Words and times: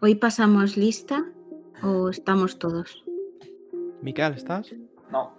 ¿Hoy 0.00 0.14
pasamos 0.16 0.76
lista 0.76 1.24
o 1.82 2.08
estamos 2.10 2.58
todos? 2.58 3.04
Miquel, 4.02 4.34
¿estás? 4.34 4.72
No. 5.10 5.34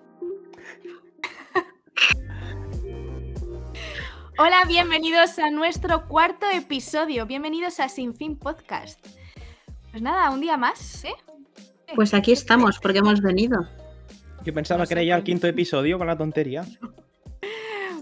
Hola, 4.39 4.63
bienvenidos 4.67 5.37
a 5.39 5.49
nuestro 5.51 6.07
cuarto 6.07 6.45
episodio. 6.51 7.25
Bienvenidos 7.25 7.79
a 7.79 7.89
Sin 7.89 8.13
Fin 8.13 8.37
Podcast. 8.37 9.05
Pues 9.91 10.01
nada, 10.01 10.31
un 10.31 10.41
día 10.41 10.57
más, 10.57 11.05
¿eh? 11.05 11.13
Pues 11.93 12.13
aquí 12.13 12.31
estamos, 12.31 12.79
porque 12.79 12.99
hemos 12.99 13.21
venido. 13.21 13.67
Yo 14.43 14.53
pensaba 14.53 14.85
que 14.87 14.93
era 14.93 15.03
ya 15.03 15.15
el 15.15 15.23
quinto 15.23 15.47
episodio 15.47 15.97
con 15.97 16.07
la 16.07 16.17
tontería. 16.17 16.65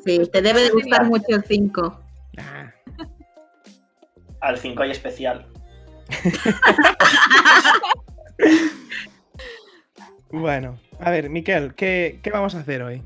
Sí, 0.06 0.20
te 0.32 0.42
debe 0.42 0.62
de 0.62 0.70
gustar 0.70 1.06
mucho 1.06 1.26
el 1.30 1.44
5. 1.44 2.00
Ah, 2.38 2.72
Al 4.42 4.58
5 4.58 4.84
hay 4.84 4.92
especial. 4.92 5.48
Bueno, 10.32 10.80
a 11.00 11.12
ver, 11.12 11.30
Miquel, 11.30 11.76
¿qué, 11.76 12.20
qué 12.24 12.32
vamos 12.32 12.56
a 12.56 12.60
hacer 12.62 12.82
hoy? 12.82 13.04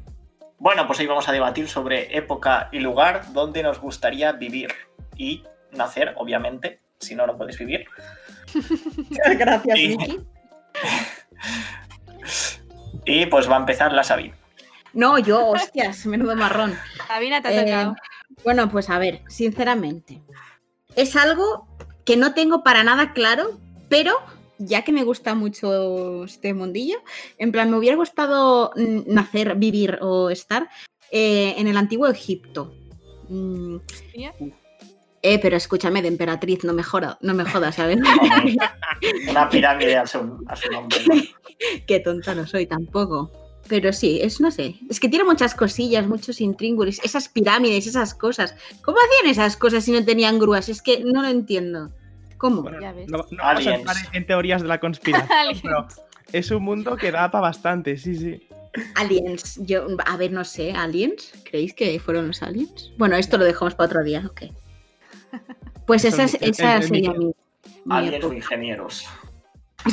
Bueno, 0.60 0.88
pues 0.88 0.98
hoy 1.00 1.08
vamos 1.08 1.28
a 1.28 1.34
debatir 1.34 1.68
sobre 1.68 2.16
época 2.18 2.70
y 2.72 2.80
lugar 2.80 3.34
donde 3.34 3.62
nos 3.64 3.80
gustaría 3.82 4.32
vivir 4.32 4.74
y 5.18 5.44
nacer, 5.74 6.14
obviamente. 6.18 6.80
Si 7.00 7.16
no, 7.16 7.28
no 7.28 7.38
puedes 7.38 7.58
vivir. 7.60 7.86
Gracias. 9.38 9.78
Miki. 9.78 10.20
Y 13.10 13.26
pues 13.28 13.50
va 13.50 13.56
a 13.56 13.60
empezar 13.60 13.94
la 13.94 14.04
Sabi. 14.04 14.34
No, 14.92 15.18
yo, 15.18 15.48
hostias, 15.48 16.06
menudo 16.06 16.36
marrón. 16.36 16.78
Sabina, 17.08 17.42
te 17.42 17.48
ha 17.48 17.52
Eh, 17.54 17.62
tocado. 17.64 17.96
bueno, 18.44 18.70
pues 18.70 18.90
a 18.90 19.00
ver, 19.00 19.22
sinceramente, 19.30 20.22
es 20.94 21.16
algo 21.16 21.70
que 22.08 22.16
no 22.16 22.34
tengo 22.34 22.64
para 22.64 22.86
nada 22.86 23.12
claro, 23.12 23.60
pero 23.90 24.16
ya 24.60 24.84
que 24.84 24.94
me 24.94 25.04
gusta 25.04 25.36
mucho 25.36 26.24
este 26.24 26.54
mundillo, 26.54 26.96
en 27.38 27.52
plan, 27.52 27.70
me 27.70 27.78
hubiera 27.78 27.98
gustado 27.98 28.72
nacer, 28.76 29.56
vivir 29.56 30.00
o 30.02 30.30
estar 30.30 30.70
eh, 31.12 31.54
en 31.58 31.68
el 31.68 31.76
antiguo 31.76 32.08
Egipto. 32.08 32.74
Mm, 33.28 33.76
eh, 35.22 35.40
pero 35.40 35.58
escúchame, 35.58 36.02
de 36.02 36.08
emperatriz, 36.08 36.64
no 36.64 36.72
me 36.72 36.82
joda, 36.82 37.18
no 37.20 37.34
me 37.34 37.44
jodas, 37.44 37.76
¿sabes? 37.76 37.98
Una 39.30 39.50
pirámide 39.50 39.98
a 39.98 40.08
su, 40.08 40.46
a 40.48 40.56
su 40.56 40.72
nombre. 40.72 41.00
¿no? 41.08 41.16
Qué 41.88 42.00
tonta 42.00 42.34
no 42.34 42.48
soy 42.48 42.68
tampoco. 42.68 43.32
Pero 43.68 43.92
sí, 43.92 44.20
es, 44.22 44.40
no 44.40 44.50
sé, 44.50 44.76
es 44.90 45.00
que 45.00 45.10
tiene 45.10 45.26
muchas 45.26 45.54
cosillas, 45.54 46.08
muchos 46.08 46.40
intríngulis, 46.40 47.02
esas 47.04 47.28
pirámides, 47.28 47.86
esas 47.86 48.14
cosas. 48.14 48.56
¿Cómo 48.82 48.98
hacían 48.98 49.32
esas 49.32 49.58
cosas 49.58 49.84
si 49.84 49.92
no 49.92 50.06
tenían 50.06 50.40
grúas? 50.40 50.70
Es 50.70 50.82
que 50.82 51.04
no 51.04 51.22
lo 51.22 51.28
entiendo. 51.28 51.92
¿Cómo? 52.38 52.62
Bueno, 52.64 52.80
Ya 52.82 52.92
ves. 52.94 53.10
no, 53.10 53.18
no 53.18 53.24
vamos 53.30 53.42
a 53.42 53.50
Aliens. 53.52 53.80
entrar 53.80 53.98
en 54.14 54.26
teorías 54.28 54.62
de 54.62 54.68
la 54.68 54.80
conspiración, 54.80 55.32
Aliens. 55.38 55.62
pero 55.62 55.88
es 56.32 56.52
un 56.52 56.64
mundo 56.64 56.96
que 56.98 57.12
da 57.12 57.32
para 57.32 57.42
bastante, 57.44 57.98
sí, 57.98 58.16
sí. 58.16 58.48
Aliens, 58.96 59.60
yo, 59.66 59.88
a 60.06 60.18
ver, 60.18 60.32
no 60.32 60.44
sé, 60.44 60.72
¿aliens? 60.74 61.34
¿Creéis 61.50 61.74
que 61.74 62.00
fueron 62.00 62.28
los 62.28 62.44
aliens? 62.44 62.92
Bueno, 62.98 63.16
esto 63.16 63.38
lo 63.38 63.46
dejamos 63.46 63.74
para 63.76 63.88
otro 63.88 64.04
día, 64.04 64.24
ok. 64.30 64.44
Pues 65.88 66.06
esa, 66.06 66.24
es- 66.26 66.38
esa 66.42 66.82
sería 66.82 67.12
mi, 67.14 67.26
mi 67.28 67.34
Aliens 67.90 68.24
o 68.26 68.34
ingenieros. 68.34 69.06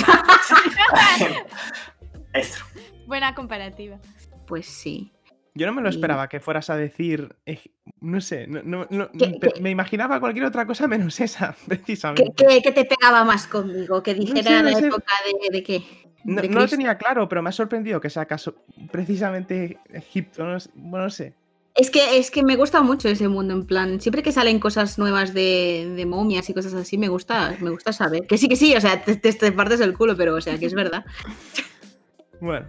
Buena 3.07 3.35
comparativa. 3.35 3.99
Pues 4.47 4.67
sí. 4.67 5.13
Yo 5.57 5.67
no 5.67 5.73
me 5.73 5.83
lo 5.83 5.89
esperaba 5.89 6.29
que 6.29 6.41
fueras 6.41 6.69
a 6.69 6.77
decir, 6.77 7.37
eh, 7.47 7.61
no 8.01 8.21
sé, 8.21 8.47
no- 8.49 8.63
no- 8.65 8.87
no- 8.91 9.11
¿Qué- 9.13 9.39
pe- 9.41 9.53
qué? 9.55 9.61
me 9.61 9.71
imaginaba 9.71 10.19
cualquier 10.19 10.47
otra 10.47 10.67
cosa 10.67 10.89
menos 10.89 11.21
esa, 11.21 11.55
¿Qué, 11.69 11.77
precisamente. 11.77 12.33
qué- 12.37 12.61
qué 12.63 12.73
te 12.73 12.85
pegaba 12.85 13.23
más 13.25 13.47
conmigo? 13.47 14.03
Que 14.03 14.15
dijera 14.15 14.43
sé, 14.43 14.63
no 14.65 14.71
la 14.71 14.77
sé. 14.79 14.87
época 14.89 15.13
de, 15.49 15.57
de 15.57 15.63
qué. 15.63 15.83
No, 16.25 16.41
De 16.43 16.49
no 16.49 16.61
lo 16.61 16.67
tenía 16.69 16.97
claro, 16.99 17.29
pero 17.29 17.43
me 17.43 17.51
ha 17.51 17.53
sorprendido 17.53 18.01
que 18.01 18.11
sea 18.11 18.25
caso 18.27 18.57
precisamente 18.91 19.79
Egipto, 19.93 20.43
no 20.45 20.59
sé- 20.59 20.71
bueno, 20.75 21.05
no 21.05 21.11
sé. 21.11 21.35
Es 21.77 21.91
que, 21.91 22.19
es 22.19 22.31
que 22.31 22.43
me 22.45 22.55
gusta 22.57 22.83
mucho 22.83 23.09
ese 23.09 23.29
mundo, 23.29 23.53
en 23.53 23.67
plan, 23.67 24.01
siempre 24.01 24.23
que 24.23 24.31
salen 24.33 24.59
cosas 24.61 24.97
nuevas 24.99 25.35
de, 25.35 25.93
de 25.97 26.07
momias 26.07 26.49
y 26.49 26.55
cosas 26.55 26.73
así, 26.75 26.97
me 26.99 27.09
gusta, 27.09 27.57
me 27.61 27.71
gusta 27.71 27.93
saber. 27.93 28.27
Que 28.29 28.39
sí, 28.39 28.49
que 28.49 28.55
sí, 28.57 28.75
o 28.77 28.81
sea, 28.81 29.03
te, 29.05 29.17
te- 29.17 29.33
te 29.33 29.53
partes 29.53 29.81
el 29.81 29.93
culo, 29.95 30.17
pero 30.17 30.35
o 30.37 30.41
sea, 30.41 30.57
que 30.59 30.67
es 30.67 30.75
verdad. 30.75 31.05
Bueno. 32.41 32.67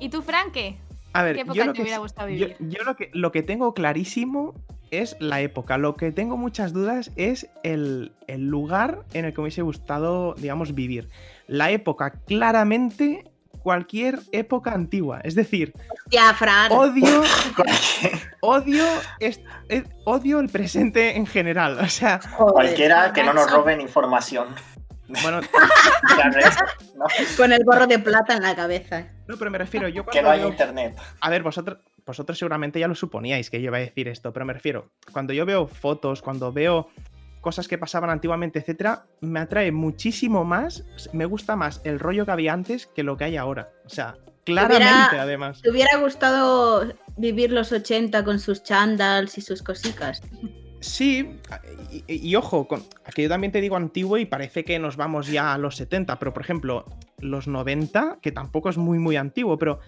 ¿Y 0.00 0.08
tú, 0.08 0.22
Fran, 0.22 0.50
qué? 0.52 0.78
A 1.18 1.22
ver, 1.22 1.36
¿Qué 1.36 1.40
época 1.42 1.56
yo 1.56 1.64
lo 1.64 1.72
te 1.72 1.76
que, 1.76 1.82
hubiera 1.82 1.98
gustado 1.98 2.28
vivir? 2.28 2.56
yo 2.60 2.82
lo 2.84 2.96
que 2.96 3.10
lo 3.12 3.32
que 3.32 3.42
tengo 3.42 3.74
clarísimo 3.74 4.54
es 4.90 5.16
la 5.18 5.40
época. 5.40 5.78
Lo 5.78 5.96
que 5.96 6.12
tengo 6.12 6.36
muchas 6.36 6.72
dudas 6.72 7.10
es 7.16 7.48
el, 7.64 8.12
el 8.26 8.46
lugar 8.48 9.00
en 9.14 9.24
el 9.24 9.32
que 9.32 9.38
me 9.38 9.44
hubiese 9.44 9.62
gustado, 9.62 10.34
digamos, 10.34 10.74
vivir. 10.74 11.08
La 11.48 11.70
época, 11.70 12.12
claramente, 12.26 13.24
cualquier 13.62 14.20
época 14.30 14.72
antigua. 14.72 15.20
Es 15.24 15.34
decir, 15.34 15.72
Ya, 16.10 16.32
Fran. 16.34 16.70
odio, 16.70 17.22
odio, 18.40 18.84
eh, 19.18 19.84
odio 20.04 20.38
el 20.40 20.48
presente 20.48 21.16
en 21.16 21.26
general. 21.26 21.78
O 21.80 21.88
sea, 21.88 22.20
joder, 22.36 22.52
Cualquiera 22.52 23.12
que 23.12 23.24
no 23.24 23.32
nos 23.32 23.50
roben 23.50 23.80
información. 23.80 24.46
Bueno. 25.22 25.40
Con 27.36 27.52
el 27.52 27.64
gorro 27.64 27.86
de 27.86 27.98
plata 27.98 28.34
en 28.36 28.42
la 28.42 28.54
cabeza. 28.54 29.06
no, 29.26 29.36
pero 29.36 29.50
me 29.50 29.58
refiero, 29.58 29.88
yo 29.88 30.04
Que 30.04 30.10
cuando 30.20 30.22
no 30.22 30.30
hay 30.34 30.40
veo- 30.40 30.48
internet. 30.50 30.98
A 31.20 31.30
ver, 31.30 31.42
vosotros, 31.42 31.78
vosotros 32.04 32.38
seguramente 32.38 32.80
ya 32.80 32.88
lo 32.88 32.94
suponíais 32.94 33.50
que 33.50 33.60
yo 33.60 33.66
iba 33.66 33.76
a 33.78 33.80
decir 33.80 34.08
esto, 34.08 34.32
pero 34.32 34.44
me 34.46 34.52
refiero, 34.52 34.90
cuando 35.12 35.32
yo 35.32 35.44
veo 35.46 35.66
fotos, 35.66 36.22
cuando 36.22 36.52
veo 36.52 36.88
cosas 37.40 37.68
que 37.68 37.78
pasaban 37.78 38.10
antiguamente, 38.10 38.58
etcétera, 38.58 39.04
me 39.20 39.40
atrae 39.40 39.70
muchísimo 39.72 40.44
más, 40.44 40.84
me 41.12 41.26
gusta 41.26 41.54
más 41.54 41.80
el 41.84 42.00
rollo 42.00 42.24
que 42.26 42.32
había 42.32 42.52
antes 42.52 42.86
que 42.88 43.02
lo 43.04 43.16
que 43.16 43.24
hay 43.24 43.36
ahora. 43.36 43.70
O 43.84 43.88
sea, 43.88 44.16
claramente 44.44 45.18
además. 45.18 45.62
¿Te 45.62 45.70
hubiera 45.70 45.96
gustado 45.98 46.92
vivir 47.16 47.52
los 47.52 47.70
80 47.72 48.24
con 48.24 48.40
sus 48.40 48.62
chandals 48.64 49.38
y 49.38 49.42
sus 49.42 49.62
cositas? 49.62 50.22
Sí, 50.86 51.40
y, 52.06 52.36
ojo, 52.36 52.68
con, 52.68 52.80
yo 53.16 53.28
también 53.28 53.52
te 53.52 53.60
digo 53.60 53.76
antiguo 53.76 54.18
y 54.18 54.24
parece 54.24 54.64
que 54.64 54.78
nos 54.78 54.96
vamos 54.96 55.26
ya 55.26 55.52
a 55.52 55.58
los 55.58 55.74
70, 55.76 56.16
pero 56.20 56.32
por 56.32 56.42
ejemplo, 56.42 56.84
los 57.18 57.48
90, 57.48 58.18
que 58.22 58.30
tampoco 58.30 58.68
es 58.68 58.76
muy, 58.76 59.00
muy 59.00 59.16
antiguo, 59.16 59.58
pero 59.58 59.80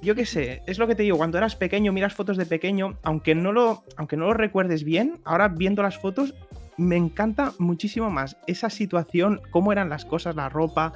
yo 0.00 0.14
qué 0.14 0.24
sé, 0.24 0.62
es 0.66 0.78
lo 0.78 0.86
que 0.86 0.94
te 0.94 1.02
digo, 1.02 1.18
cuando 1.18 1.36
eras 1.36 1.56
pequeño, 1.56 1.92
miras 1.92 2.14
fotos 2.14 2.38
de 2.38 2.46
pequeño, 2.46 2.98
aunque 3.02 3.34
no 3.34 3.52
lo, 3.52 3.84
aunque 3.98 4.16
no 4.16 4.28
lo 4.28 4.34
recuerdes 4.34 4.82
bien, 4.82 5.20
ahora 5.24 5.48
viendo 5.48 5.82
las 5.82 5.98
fotos, 5.98 6.34
me 6.78 6.96
encanta 6.96 7.52
muchísimo 7.58 8.08
más 8.08 8.38
esa 8.46 8.70
situación, 8.70 9.42
cómo 9.50 9.72
eran 9.72 9.90
las 9.90 10.06
cosas, 10.06 10.36
la 10.36 10.48
ropa, 10.48 10.94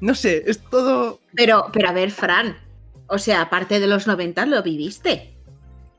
no 0.00 0.14
sé, 0.14 0.44
es 0.46 0.60
todo... 0.60 1.18
Pero, 1.34 1.66
pero 1.72 1.88
a 1.88 1.92
ver, 1.92 2.12
Fran. 2.12 2.56
O 3.08 3.18
sea, 3.18 3.42
aparte 3.42 3.80
de 3.80 3.88
los 3.88 4.06
90 4.06 4.46
lo 4.46 4.62
viviste. 4.62 5.33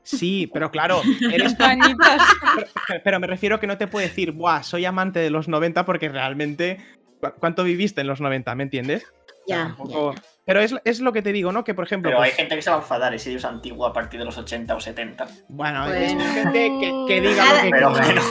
Sí, 0.06 0.48
pero 0.52 0.70
claro, 0.70 1.02
eres. 1.32 1.54
Pero- 1.56 3.00
Pero 3.04 3.20
me 3.20 3.26
refiero 3.26 3.58
que 3.60 3.66
no 3.66 3.76
te 3.76 3.86
puedo 3.86 4.06
decir, 4.06 4.32
buah, 4.32 4.62
soy 4.62 4.84
amante 4.84 5.18
de 5.20 5.30
los 5.30 5.48
90 5.48 5.84
porque 5.84 6.08
realmente. 6.08 6.78
¿cu- 7.20 7.32
¿Cuánto 7.38 7.64
viviste 7.64 8.00
en 8.00 8.06
los 8.06 8.20
90? 8.20 8.54
¿Me 8.54 8.62
entiendes? 8.62 9.04
O 9.04 9.46
sea, 9.46 9.56
Ya, 9.56 9.62
tampoco- 9.68 10.14
Pero 10.46 10.60
es, 10.60 10.72
es 10.84 11.00
lo 11.00 11.12
que 11.12 11.22
te 11.22 11.32
digo, 11.32 11.50
¿no? 11.50 11.64
Que 11.64 11.74
por 11.74 11.84
ejemplo. 11.84 12.08
Pero 12.08 12.22
hay 12.22 12.30
pues, 12.30 12.36
gente 12.36 12.54
que 12.54 12.62
se 12.62 12.70
va 12.70 12.76
a 12.76 12.78
enfadar 12.78 13.18
si 13.18 13.34
es 13.34 13.44
antiguo 13.44 13.84
a 13.84 13.92
partir 13.92 14.20
de 14.20 14.24
los 14.24 14.38
80 14.38 14.76
o 14.76 14.80
70. 14.80 15.26
Bueno, 15.48 15.86
Bueno. 15.86 15.94
es 15.96 16.12
gente 16.34 16.52
que, 16.52 17.04
que 17.08 17.20
diga 17.20 17.44
lo 17.56 17.62
que 17.62 17.70
Pero 17.70 17.90
bueno. 17.90 18.22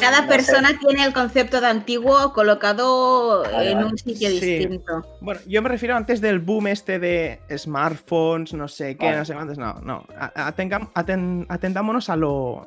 Cada 0.00 0.22
No 0.22 0.28
persona 0.28 0.70
tiene 0.80 1.04
el 1.04 1.12
concepto 1.12 1.60
de 1.60 1.66
antiguo 1.66 2.32
colocado 2.32 3.42
Vale, 3.42 3.70
en 3.72 3.78
vale. 3.80 3.90
un 3.90 3.98
sitio 3.98 4.30
Sí. 4.30 4.40
distinto. 4.40 5.04
Bueno, 5.20 5.40
yo 5.46 5.60
me 5.60 5.68
refiero 5.68 5.94
antes 5.94 6.22
del 6.22 6.38
boom 6.38 6.68
este 6.68 6.98
de 6.98 7.38
smartphones, 7.54 8.54
no 8.54 8.66
sé 8.66 8.96
qué, 8.96 9.04
Vale. 9.04 9.18
no 9.18 9.24
sé 9.26 9.34
cuántos. 9.34 9.58
No, 9.58 9.74
no. 9.82 10.04
Atengam- 10.36 10.90
aten- 10.94 11.44
atendámonos 11.50 12.08
a 12.08 12.16
lo. 12.16 12.66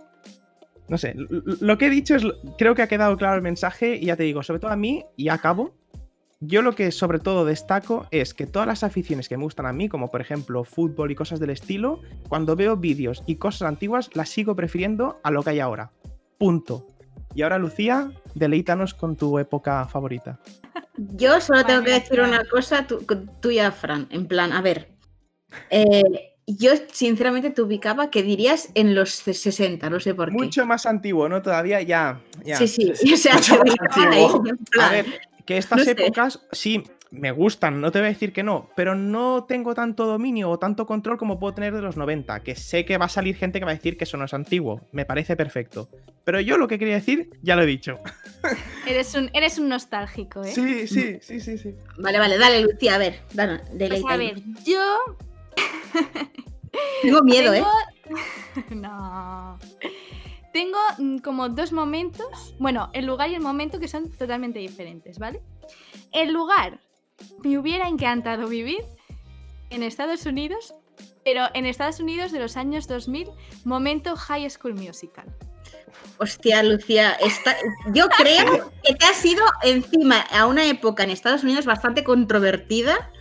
No 0.88 0.98
sé, 1.00 1.16
lo 1.18 1.78
que 1.80 1.88
he 1.88 1.90
dicho 1.90 2.16
es. 2.16 2.24
Creo 2.60 2.76
que 2.76 2.84
ha 2.84 2.88
quedado 2.88 3.18
claro 3.18 3.36
el 3.36 3.42
mensaje 3.42 3.96
y 3.96 4.06
ya 4.06 4.16
te 4.16 4.24
digo, 4.24 4.44
sobre 4.44 4.60
todo 4.60 4.70
a 4.70 4.76
mí, 4.76 5.04
y 5.18 5.30
acabo. 5.30 5.74
Yo 6.44 6.64
lo 6.64 6.74
que 6.74 6.92
sobre 6.92 7.20
todo 7.20 7.46
destaco 7.46 8.08
es 8.10 8.34
que 8.34 8.48
todas 8.48 8.68
las 8.68 8.84
aficiones 8.84 9.30
que 9.30 9.38
me 9.38 9.44
gustan 9.44 9.68
a 9.68 9.74
mí, 9.74 9.88
como 9.88 10.10
por 10.10 10.22
ejemplo 10.22 10.64
fútbol 10.64 11.12
y 11.12 11.16
cosas 11.16 11.40
del 11.40 11.52
estilo, 11.52 12.02
cuando 12.30 12.56
veo 12.56 12.78
vídeos 12.78 13.22
y 13.28 13.36
cosas 13.36 13.68
antiguas, 13.68 14.10
las 14.16 14.30
sigo 14.30 14.56
prefiriendo 14.56 15.20
a 15.24 15.30
lo 15.30 15.44
que 15.44 15.52
hay 15.52 15.60
ahora. 15.60 15.92
Punto. 16.40 16.88
Y 17.36 17.44
ahora, 17.44 17.60
Lucía, 17.60 18.12
deleítanos 18.34 18.96
con 18.96 19.16
tu 19.16 19.38
época 19.38 19.88
favorita. 19.88 20.40
Yo 20.98 21.40
solo 21.40 21.64
tengo 21.64 21.84
que 21.84 21.92
decir 21.92 22.20
una 22.20 22.44
cosa 22.50 22.88
tú- 22.88 23.06
tuya, 23.40 23.72
Fran. 23.72 24.08
En 24.10 24.26
plan, 24.28 24.52
a 24.52 24.62
ver. 24.62 24.90
eh, 25.70 26.02
yo 26.48 26.72
sinceramente 26.92 27.52
te 27.52 27.62
ubicaba 27.62 28.10
que 28.10 28.24
dirías 28.24 28.70
en 28.74 28.96
los 28.96 29.12
60, 29.12 29.90
no 29.90 30.00
sé 30.00 30.16
por 30.16 30.30
qué. 30.30 30.34
Mucho 30.38 30.66
más 30.66 30.86
antiguo, 30.86 31.30
¿no? 31.30 31.42
Todavía 31.42 31.82
ya. 31.82 32.20
ya. 32.44 32.58
Sí, 32.58 32.68
sí. 32.68 32.92
O 33.14 33.16
sea, 33.18 33.36
Mucho 33.36 33.54
te 33.62 33.70
más 33.70 33.70
ubicaba 33.80 34.12
ahí, 34.12 34.24
antiguo. 34.26 34.44
en 34.48 34.82
A 34.82 34.90
ver, 34.92 35.06
que 35.52 35.58
estas 35.58 35.80
no 35.80 35.84
sé. 35.86 35.92
épocas, 35.92 36.40
sí, 36.52 36.84
me 37.12 37.32
gustan, 37.32 37.82
no 37.82 37.92
te 37.92 38.00
voy 38.00 38.08
a 38.08 38.10
decir 38.12 38.32
que 38.32 38.42
no, 38.42 38.70
pero 38.76 38.96
no 38.96 39.44
tengo 39.44 39.74
tanto 39.76 40.06
dominio 40.06 40.50
o 40.50 40.58
tanto 40.58 40.86
control 40.86 41.18
como 41.18 41.40
puedo 41.40 41.54
tener 41.54 41.74
de 41.74 41.82
los 41.82 41.98
90, 41.98 42.40
que 42.42 42.56
sé 42.56 42.86
que 42.86 42.98
va 42.98 43.06
a 43.06 43.10
salir 43.10 43.36
gente 43.36 43.60
que 43.60 43.66
va 43.66 43.72
a 43.72 43.76
decir 43.76 43.98
que 43.98 44.06
eso 44.06 44.16
no 44.18 44.26
es 44.26 44.34
antiguo, 44.34 44.82
me 44.92 45.06
parece 45.06 45.36
perfecto. 45.36 45.90
Pero 46.24 46.40
yo 46.40 46.58
lo 46.58 46.68
que 46.68 46.80
quería 46.80 46.96
decir, 46.96 47.30
ya 47.42 47.56
lo 47.56 47.64
he 47.64 47.66
dicho. 47.66 48.00
Eres 48.88 49.14
un, 49.16 49.30
eres 49.34 49.60
un 49.60 49.70
nostálgico, 49.70 50.44
¿eh? 50.44 50.52
Sí, 50.52 50.88
sí, 50.88 51.20
sí, 51.22 51.40
sí, 51.40 51.58
sí. 51.58 51.76
Vale, 51.98 52.18
vale, 52.18 52.38
dale, 52.38 52.62
Lucía, 52.62 52.96
a 52.96 52.98
ver, 52.98 53.20
dale, 53.34 53.60
Pues 53.60 53.78
deleita. 53.78 54.14
a 54.14 54.18
ver, 54.18 54.36
yo 54.66 54.82
Tengo 57.02 57.22
miedo, 57.24 57.54
¿eh? 57.54 57.64
No. 58.72 59.60
Tengo 60.54 60.78
mm, 60.98 61.18
como 61.20 61.50
dos 61.50 61.72
momentos. 61.72 62.56
Bueno, 62.60 62.90
el 62.94 63.06
lugar 63.06 63.30
y 63.30 63.36
el 63.36 63.42
momento 63.42 63.80
que 63.80 63.88
son 63.88 64.12
totalmente 64.12 64.60
diferentes, 64.60 65.18
¿vale? 65.20 65.42
El 66.12 66.34
lugar 66.34 66.80
me 67.44 67.58
hubiera 67.58 67.88
encantado 67.88 68.48
vivir 68.48 68.84
en 69.70 69.84
Estados 69.84 70.26
Unidos, 70.26 70.74
pero 71.24 71.46
en 71.54 71.66
Estados 71.66 72.00
Unidos 72.00 72.32
de 72.32 72.40
los 72.40 72.58
años 72.58 72.88
2000, 72.88 73.30
momento 73.64 74.16
High 74.16 74.50
School 74.50 74.74
Musical. 74.76 75.26
Hostia, 76.18 76.64
Lucía, 76.64 77.14
esta- 77.14 77.56
yo 77.94 78.08
creo 78.10 78.72
que 78.84 78.96
te 78.96 79.06
has 79.06 79.24
ido 79.26 79.44
encima 79.64 80.20
a 80.32 80.46
una 80.48 80.66
época 80.66 81.04
en 81.04 81.12
Estados 81.12 81.44
Unidos 81.44 81.66
bastante 81.66 82.04
controvertida, 82.04 83.12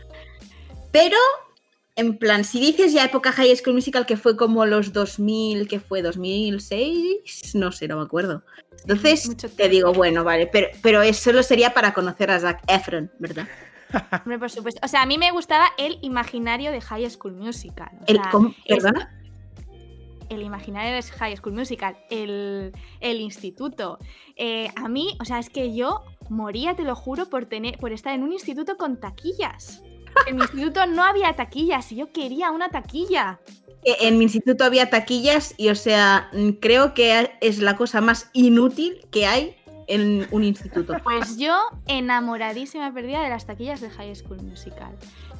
pero 0.93 1.17
en 1.97 2.17
plan, 2.19 2.45
si 2.45 2.61
dices 2.61 2.93
ya 2.93 3.05
época 3.05 3.33
High 3.33 3.55
School 3.57 3.75
Musical 3.75 4.07
que 4.07 4.17
fue 4.17 4.37
como 4.37 4.65
los 4.67 4.93
2000, 4.93 5.69
que 5.69 5.81
fue 5.81 6.03
2006, 6.03 7.55
no 7.55 7.73
sé, 7.73 7.89
no 7.89 7.97
me 7.99 8.03
acuerdo. 8.03 8.43
Entonces 8.83 9.37
te 9.57 9.69
digo, 9.69 9.93
bueno, 9.93 10.25
vale, 10.25 10.47
pero, 10.47 10.69
pero 10.83 11.03
eso 11.03 11.25
solo 11.31 11.43
sería 11.43 11.75
para 11.75 11.93
conocer 11.93 12.31
a 12.31 12.41
Zac 12.41 12.63
Efron, 12.67 13.11
¿verdad? 13.19 13.47
Hombre, 14.25 14.39
por 14.39 14.51
supuesto. 14.51 14.81
O 14.85 14.89
sea, 14.89 15.03
a 15.03 15.07
mí 15.07 15.19
me 15.19 15.33
gustaba 15.33 15.67
el 15.77 15.99
imaginario 16.03 16.71
de 16.71 16.81
High 16.81 17.11
School 17.11 17.33
Musical. 17.35 17.91
o 18.01 18.05
El, 18.07 18.17
sea, 18.17 18.31
¿cómo? 18.31 18.55
es- 18.65 18.83
¿Perdona? 18.83 19.17
el 20.31 20.43
imaginario 20.43 20.95
de 20.95 21.03
High 21.03 21.37
School 21.39 21.55
Musical, 21.55 21.99
el, 22.09 22.71
el 23.01 23.21
instituto. 23.21 23.99
Eh, 24.37 24.69
a 24.77 24.89
mí, 24.89 25.17
o 25.21 25.25
sea, 25.25 25.41
es 25.41 25.51
que 25.51 25.75
yo 25.75 26.05
moría, 26.29 26.77
te 26.77 26.85
lo 26.85 26.95
juro, 26.95 27.27
por, 27.29 27.47
tener, 27.47 27.79
por 27.79 27.93
estar 27.93 28.15
en 28.15 28.23
un 28.23 28.33
instituto 28.33 28.77
con 28.77 29.01
taquillas. 29.01 29.83
En 30.27 30.37
mi 30.37 30.43
instituto 30.43 30.87
no 30.87 31.05
había 31.05 31.35
taquillas 31.35 31.91
y 31.93 31.97
yo 31.97 32.13
quería 32.13 32.51
una 32.51 32.69
taquilla. 32.69 33.41
E- 33.85 33.97
En 34.09 34.19
mi 34.19 34.25
instituto 34.25 34.65
había 34.65 34.91
taquillas 34.91 35.55
y, 35.57 35.69
o 35.71 35.75
sea, 35.75 36.31
creo 36.61 36.95
que 36.95 37.33
es 37.41 37.59
la 37.59 37.77
cosa 37.77 38.01
más 38.01 38.31
inútil 38.33 39.07
que 39.11 39.27
hay 39.27 39.57
en 39.87 40.27
un 40.31 40.45
instituto. 40.45 40.95
Pues 41.03 41.37
yo 41.37 41.57
enamoradísima 41.87 42.93
perdida 42.93 43.23
de 43.23 43.29
las 43.31 43.47
taquillas 43.47 43.81
de 43.81 43.91
High 43.91 44.15
School 44.17 44.43
Musical. 44.43 44.93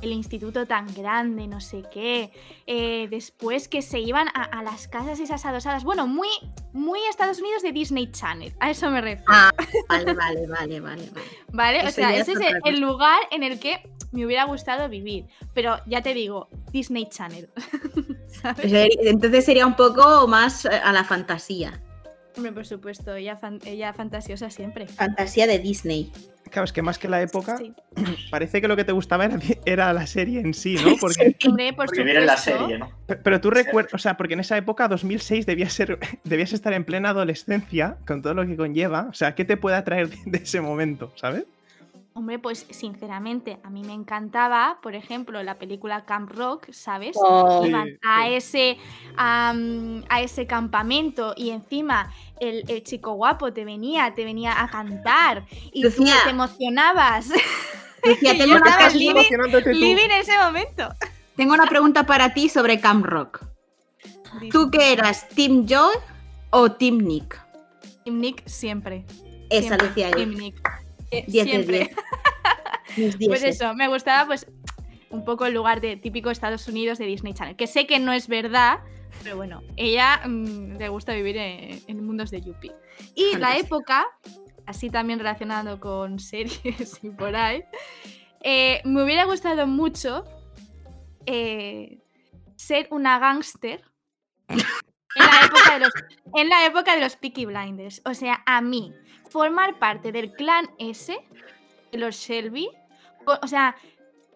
El 0.03 0.13
instituto 0.13 0.67
tan 0.67 0.93
grande, 0.95 1.47
no 1.47 1.61
sé 1.61 1.83
qué. 1.93 2.33
eh, 2.67 3.07
después 3.11 3.69
que 3.69 3.83
se 3.83 4.01
iban 4.01 4.29
a, 4.35 4.45
a 4.45 4.63
las 4.63 4.89
casas 4.89 5.21
esas 5.21 5.45
adosadas. 5.45 5.85
Bueno, 5.85 6.07
muy, 6.07 6.29
muy 6.73 6.99
Estados 7.11 7.39
Unidos 7.41 7.63
de 7.63 7.73
Disney 7.73 8.11
Channel. 8.11 8.55
A 8.61 8.71
eso 8.71 8.91
me 8.91 9.01
refiero. 9.03 9.25
Ah, 9.29 9.51
vale, 9.89 10.15
vale, 10.15 10.47
vale, 10.47 10.81
vale. 10.81 11.11
vale. 11.13 11.27
¿Vale? 11.53 11.87
O 11.87 11.91
sea, 11.91 12.17
ese 12.17 12.33
es 12.33 12.39
el 12.65 12.81
lugar 12.81 13.21
en 13.31 13.43
el 13.43 13.61
que 13.61 13.83
me 14.13 14.27
hubiera 14.27 14.45
gustado 14.45 14.89
vivir. 14.89 15.27
Pero 15.55 15.77
ya 15.87 16.03
te 16.03 16.15
digo, 16.15 16.49
Disney 16.73 17.09
Channel. 17.09 17.49
Entonces 18.63 19.45
sería 19.45 19.67
un 19.67 19.77
poco 19.77 20.27
más 20.29 20.65
eh, 20.65 20.71
a 20.71 20.93
la 20.93 21.05
fantasía. 21.05 21.81
Hombre, 22.37 22.53
por 22.53 22.65
supuesto, 22.67 23.15
ella, 23.15 23.37
fan- 23.37 23.61
ella 23.65 23.93
fantasiosa 23.93 24.51
siempre. 24.51 24.87
Fantasía 24.87 25.47
de 25.47 25.59
Disney. 25.59 26.13
Claro, 26.49 26.65
es 26.65 26.73
que 26.73 26.81
más 26.83 26.99
que 26.99 27.09
la 27.09 27.21
época, 27.23 27.57
Sí. 27.59 27.73
parece 28.31 28.61
que 28.61 28.69
lo 28.69 28.77
que 28.77 28.85
te 28.85 28.93
gustaba 28.93 29.25
era, 29.25 29.39
era 29.65 29.93
la 29.93 30.07
serie 30.07 30.41
en 30.41 30.55
sí, 30.55 30.77
¿no? 30.77 30.97
Porque, 31.01 31.37
Hombre, 31.49 31.73
por 31.73 31.91
Vivir 31.95 32.17
en 32.17 32.27
la 32.27 32.37
serie, 32.37 32.79
¿no? 32.79 32.91
pe- 33.07 33.17
pero 33.17 33.41
tú 33.41 33.51
recuerdas, 33.51 33.95
o 33.95 33.99
sea, 33.99 34.17
porque 34.17 34.35
en 34.35 34.41
esa 34.41 34.57
época, 34.57 34.89
2006, 34.89 35.45
debías, 35.47 35.73
ser, 35.73 35.99
debías 36.25 36.53
estar 36.53 36.73
en 36.73 36.85
plena 36.85 37.11
adolescencia, 37.11 37.99
con 38.07 38.23
todo 38.23 38.35
lo 38.35 38.47
que 38.47 38.57
conlleva. 38.57 39.07
O 39.11 39.15
sea, 39.15 39.35
¿qué 39.35 39.45
te 39.45 39.57
puede 39.57 39.77
atraer 39.77 40.09
de 40.11 40.39
ese 40.39 40.61
momento, 40.61 41.13
¿sabes? 41.17 41.45
Hombre, 42.13 42.39
pues 42.41 42.67
sinceramente, 42.71 43.59
a 43.63 43.71
mí 43.71 43.83
me 43.85 43.93
encantaba, 43.93 44.79
por 44.83 44.95
ejemplo, 44.97 45.43
la 45.45 45.59
película 45.59 46.05
Camp 46.05 46.31
Rock, 46.31 46.71
¿sabes? 46.73 47.17
Oh. 47.21 47.65
Iban 47.65 47.87
Sí, 47.87 47.99
a 48.03 48.25
sí. 48.27 48.35
ese, 48.35 48.79
a 49.17 50.21
ese 50.21 50.47
campamento 50.47 51.35
y 51.37 51.51
encima 51.51 52.13
el, 52.41 52.65
el 52.69 52.83
chico 52.83 53.13
guapo 53.13 53.53
te 53.53 53.65
venía, 53.65 54.13
te 54.15 54.25
venía 54.25 54.61
a 54.61 54.69
cantar 54.69 55.45
y 55.73 55.83
tú 55.83 55.89
Lucía. 55.89 56.17
te 56.25 56.31
emocionabas. 56.31 57.29
Lucía, 58.05 58.33
tengo 58.39 58.57
una, 58.57 58.89
living- 58.91 59.63
tú. 59.63 59.71
Living 59.71 60.05
en 60.07 60.11
ese 60.11 60.37
momento. 60.39 60.89
tengo 61.37 61.55
una 61.55 61.67
pregunta 61.67 62.05
para 62.07 62.35
ti 62.35 62.49
sobre 62.49 62.81
Camp 62.81 63.05
Rock. 63.07 63.45
¿Tú 64.51 64.71
qué 64.71 64.93
eras, 64.93 65.29
Team 65.29 65.67
Joe 65.69 65.95
o 66.51 66.73
Team 66.73 66.99
Nick? 66.99 67.41
Team 68.05 68.19
Nick 68.21 68.47
siempre. 68.49 69.05
Esa, 69.49 69.77
siempre, 69.77 69.89
Lucía. 69.89 70.11
Team 70.11 70.31
Nick. 70.31 70.80
Eh, 71.11 71.25
10 71.27 71.45
de 71.45 71.51
siempre. 71.51 71.79
10. 72.97 73.19
Mis 73.19 73.29
Pues 73.29 73.43
eso, 73.43 73.75
me 73.75 73.89
gustaba 73.89 74.27
pues 74.27 74.47
un 75.11 75.25
poco 75.25 75.47
el 75.47 75.55
lugar 75.55 75.81
de 75.81 75.97
típico 75.97 76.31
Estados 76.31 76.67
Unidos 76.69 76.99
de 76.99 77.07
Disney 77.07 77.35
Channel, 77.35 77.57
que 77.57 77.67
sé 77.67 77.87
que 77.87 77.99
no 77.99 78.13
es 78.13 78.29
verdad, 78.29 78.81
pero 79.23 79.37
bueno, 79.37 79.63
ella 79.77 80.21
mm, 80.27 80.77
le 80.77 80.89
gusta 80.89 81.15
vivir 81.15 81.37
en, 81.37 81.81
en 81.87 82.05
mundos 82.05 82.31
de 82.31 82.41
Yuppie. 82.41 82.73
Y 83.15 83.37
la 83.37 83.57
época, 83.57 84.07
así 84.67 84.91
también 84.91 85.19
relacionado 85.19 85.81
con 85.81 86.19
series 86.21 87.03
y 87.03 87.11
por 87.11 87.35
ahí, 87.35 87.65
eh, 88.43 88.81
me 88.85 89.03
hubiera 89.03 89.25
gustado 89.25 89.67
mucho 89.67 90.25
eh, 91.27 91.99
ser 92.57 92.89
una 92.91 93.19
gángster 93.19 93.83
en 95.17 95.25
la, 95.27 95.47
época 95.47 95.75
de 95.75 95.81
los, 95.81 95.93
en 96.35 96.49
la 96.49 96.67
época 96.67 96.95
de 96.95 97.01
los 97.01 97.17
Peaky 97.17 97.47
Blinders. 97.47 98.03
O 98.05 98.15
sea, 98.15 98.43
a 98.47 98.61
mí, 98.61 98.93
formar 99.29 99.79
parte 99.79 100.13
del 100.13 100.33
clan 100.33 100.67
ese, 100.79 101.19
de 101.93 101.99
los 101.99 102.17
Shelby, 102.17 102.69
o, 103.27 103.39
o 103.43 103.47
sea, 103.47 103.77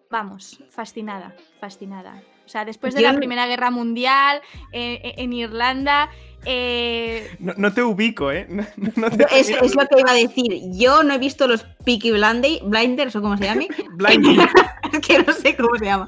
vamos, 0.09 0.59
fascinada, 0.69 1.35
fascinada. 1.59 2.21
O 2.45 2.47
sea, 2.47 2.63
después 2.63 2.93
de 2.93 3.01
Yo 3.01 3.07
la 3.07 3.13
no- 3.13 3.17
Primera 3.17 3.47
Guerra 3.47 3.71
Mundial, 3.71 4.39
eh, 4.71 5.01
eh, 5.03 5.13
en 5.17 5.33
Irlanda, 5.33 6.11
eh, 6.45 7.35
No, 7.39 7.53
no 7.57 7.73
te 7.73 7.81
ubico, 7.81 8.31
¿eh? 8.31 8.45
No, 8.77 8.91
no 8.97 9.09
te 9.09 9.17
Yo- 9.17 9.25
Es, 9.31 9.49
lo 9.75 9.87
que 9.87 9.99
iba 9.99 10.11
a 10.11 10.15
decir. 10.15 10.61
Yo 10.73 11.01
no 11.01 11.15
he 11.15 11.17
visto 11.17 11.47
los 11.47 11.63
Peaky 11.83 12.11
Blinders, 12.11 12.61
Blinders 12.63 13.15
o 13.15 13.21
como 13.21 13.35
se 13.37 13.45
llame, 13.45 13.67
Blinding. 13.93 14.37
que 15.07 15.23
no 15.23 15.33
sé 15.33 15.55
cómo 15.55 15.75
se 15.79 15.85
llama. 15.85 16.07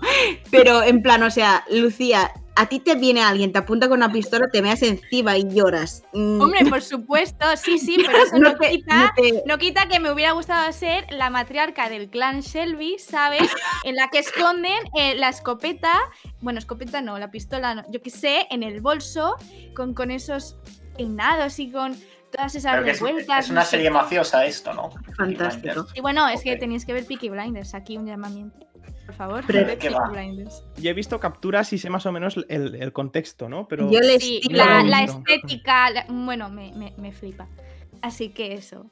Pero 0.52 0.84
en 0.84 1.02
plan, 1.02 1.24
o 1.24 1.32
sea, 1.32 1.66
Lucía, 1.72 2.32
a 2.58 2.66
ti 2.68 2.80
te 2.80 2.96
viene 2.96 3.22
alguien, 3.22 3.52
te 3.52 3.60
apunta 3.60 3.88
con 3.88 3.98
una 4.00 4.12
pistola, 4.12 4.48
te 4.52 4.62
meas 4.62 4.82
encima 4.82 5.38
y 5.38 5.48
lloras. 5.48 6.04
Mm, 6.14 6.42
hombre, 6.42 6.66
por 6.66 6.82
supuesto, 6.82 7.46
sí, 7.56 7.78
sí, 7.78 7.98
pero 8.06 8.18
eso 8.18 8.38
no 8.40 8.50
no, 8.52 8.58
te- 8.58 8.70
quita 8.72 8.96
no 8.96 9.12
te- 9.16 9.44
No 9.46 9.58
quita 9.58 9.88
que 9.88 10.00
me 10.00 10.12
hubiera 10.12 10.32
gustado 10.32 10.72
ser 10.74 11.06
la 11.12 11.30
matriarca 11.30 11.90
del 11.90 12.10
clan 12.10 12.42
Shelby, 12.42 12.98
¿sabes? 13.00 13.50
En 13.84 13.96
la 13.96 14.10
que 14.10 14.20
esconden 14.20 14.78
eh, 14.98 15.16
la 15.16 15.30
escopeta, 15.30 15.94
bueno, 16.42 16.60
escopeta 16.60 17.02
no, 17.02 17.18
la 17.20 17.30
pistola, 17.32 17.76
no, 17.76 17.84
yo 17.92 18.02
qué 18.02 18.10
sé, 18.10 18.48
en 18.50 18.64
el 18.64 18.82
bolso, 18.82 19.36
con, 19.76 19.94
con 19.94 20.10
esos 20.12 20.58
peinados 20.98 21.60
y 21.60 21.70
con 21.72 21.96
todas 22.32 22.56
esas 22.56 22.72
Pero 22.74 22.84
que 22.86 22.92
es, 22.92 23.00
revueltas. 23.00 23.46
es 23.46 23.52
una 23.52 23.64
serie 23.64 23.90
mafiosa 23.90 24.46
esto, 24.46 24.74
¿no? 24.74 24.90
Fantástico. 25.16 25.86
Y 25.94 26.02
bueno, 26.02 26.28
es 26.28 26.42
que 26.44 26.56
tenéis 26.58 26.86
que 26.86 26.94
ver 26.94 27.06
Peaky 27.06 27.30
Blinders, 27.30 27.74
aquí 27.74 27.98
un 27.98 28.06
llamamiento. 28.08 28.58
Por 29.08 29.16
favor. 29.16 29.44
Yo 30.76 30.90
he 30.92 30.94
visto 30.94 31.20
capturas 31.20 31.72
y 31.74 31.78
sé 31.80 31.90
más 31.90 32.06
o 32.06 32.12
menos 32.12 32.36
el, 32.50 32.76
el 32.76 32.94
contexto, 32.94 33.50
¿no? 33.50 33.68
Pero 33.68 33.90
Yo 33.90 34.00
les 34.02 34.22
Sí, 34.22 34.42
estilo- 34.44 34.64
la, 34.84 35.04
estética, 35.04 35.90
la- 35.90 36.06
bueno, 36.10 36.50
me, 36.50 36.72
me- 36.74 36.94
me 36.98 37.12
flipa. 37.12 37.48
Así 38.02 38.30
que 38.30 38.54
eso. 38.54 38.92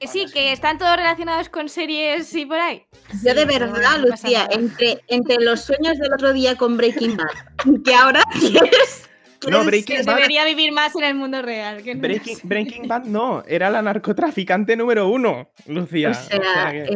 Que 0.00 0.06
sí, 0.08 0.26
que 0.32 0.50
están 0.52 0.78
todos 0.78 0.96
relacionados 0.96 1.48
con 1.50 1.68
series 1.68 2.32
y 2.34 2.46
por 2.46 2.58
ahí. 2.58 2.86
Yo 3.22 3.34
de 3.34 3.44
verdad, 3.44 3.98
Lucía, 3.98 4.48
entre, 4.50 5.02
entre 5.08 5.44
los 5.44 5.60
sueños 5.60 5.98
del 5.98 6.12
otro 6.14 6.32
día 6.32 6.56
con 6.56 6.76
Breaking 6.78 7.16
Bad, 7.18 7.26
que 7.84 7.94
ahora 7.94 8.22
quieres. 8.40 9.10
No, 9.50 9.64
Breaking 9.64 10.04
Bad- 10.04 10.16
Debería 10.16 10.44
vivir 10.44 10.72
más 10.72 10.94
en 10.96 11.04
el 11.04 11.14
mundo 11.14 11.42
real. 11.42 11.82
que 11.82 11.94
no 11.94 12.00
Breaking. 12.00 12.38
Breaking 12.44 12.88
Bad 12.88 13.04
no, 13.04 13.42
era 13.48 13.70
la 13.70 13.82
narcotraficante 13.82 14.76
número 14.76 15.08
uno, 15.08 15.50
Lucía. 15.66 16.10
O 16.10 16.14
sea, 16.14 16.70
que- 16.72 16.86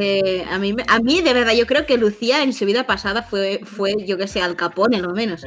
eh, 0.41 0.45
a, 0.51 0.59
mí, 0.59 0.73
me- 0.73 0.85
a 0.89 0.99
mí 1.01 1.21
de 1.23 1.33
verdad, 1.35 1.53
yo 1.55 1.67
creo 1.67 1.87
que 1.87 1.97
Lucía 1.99 2.43
en 2.43 2.53
su 2.53 2.65
vida 2.67 2.85
pasada 2.87 3.23
fue, 3.23 3.61
fue 3.65 3.95
yo 4.07 4.17
que 4.19 4.27
sé, 4.27 4.41
Al 4.43 4.57
Capone, 4.57 4.99
lo 5.01 5.11
menos. 5.15 5.43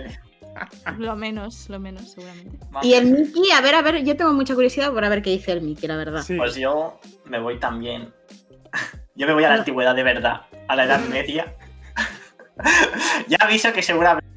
Lo 1.00 1.16
menos, 1.16 1.68
lo 1.70 1.80
menos, 1.80 2.12
seguramente. 2.12 2.58
Y 2.84 2.94
el 2.94 3.08
Mickey, 3.08 3.50
a 3.56 3.62
ver, 3.62 3.74
a 3.74 3.82
ver, 3.82 4.04
yo 4.04 4.16
tengo 4.16 4.34
mucha 4.34 4.54
curiosidad 4.54 4.92
por 4.94 5.04
a 5.04 5.10
ver 5.10 5.22
qué 5.24 5.32
dice 5.32 5.52
el 5.52 5.62
Mickey, 5.62 5.88
la 5.88 5.98
verdad. 5.98 6.22
sí. 6.22 6.36
Pues 6.38 6.56
yo 6.56 7.00
me 7.26 7.40
voy 7.40 7.60
también. 7.60 8.14
Yo 9.16 9.28
me 9.28 9.34
voy 9.34 9.44
a 9.44 9.50
la 9.50 9.56
antigüedad 9.56 9.94
de 9.96 10.02
verdad, 10.04 10.42
a 10.68 10.76
la 10.76 10.86
Edad 10.86 11.00
Media. 11.08 11.56
ya 13.28 13.38
aviso 13.42 13.72
que 13.74 13.82
seguramente 13.84 14.28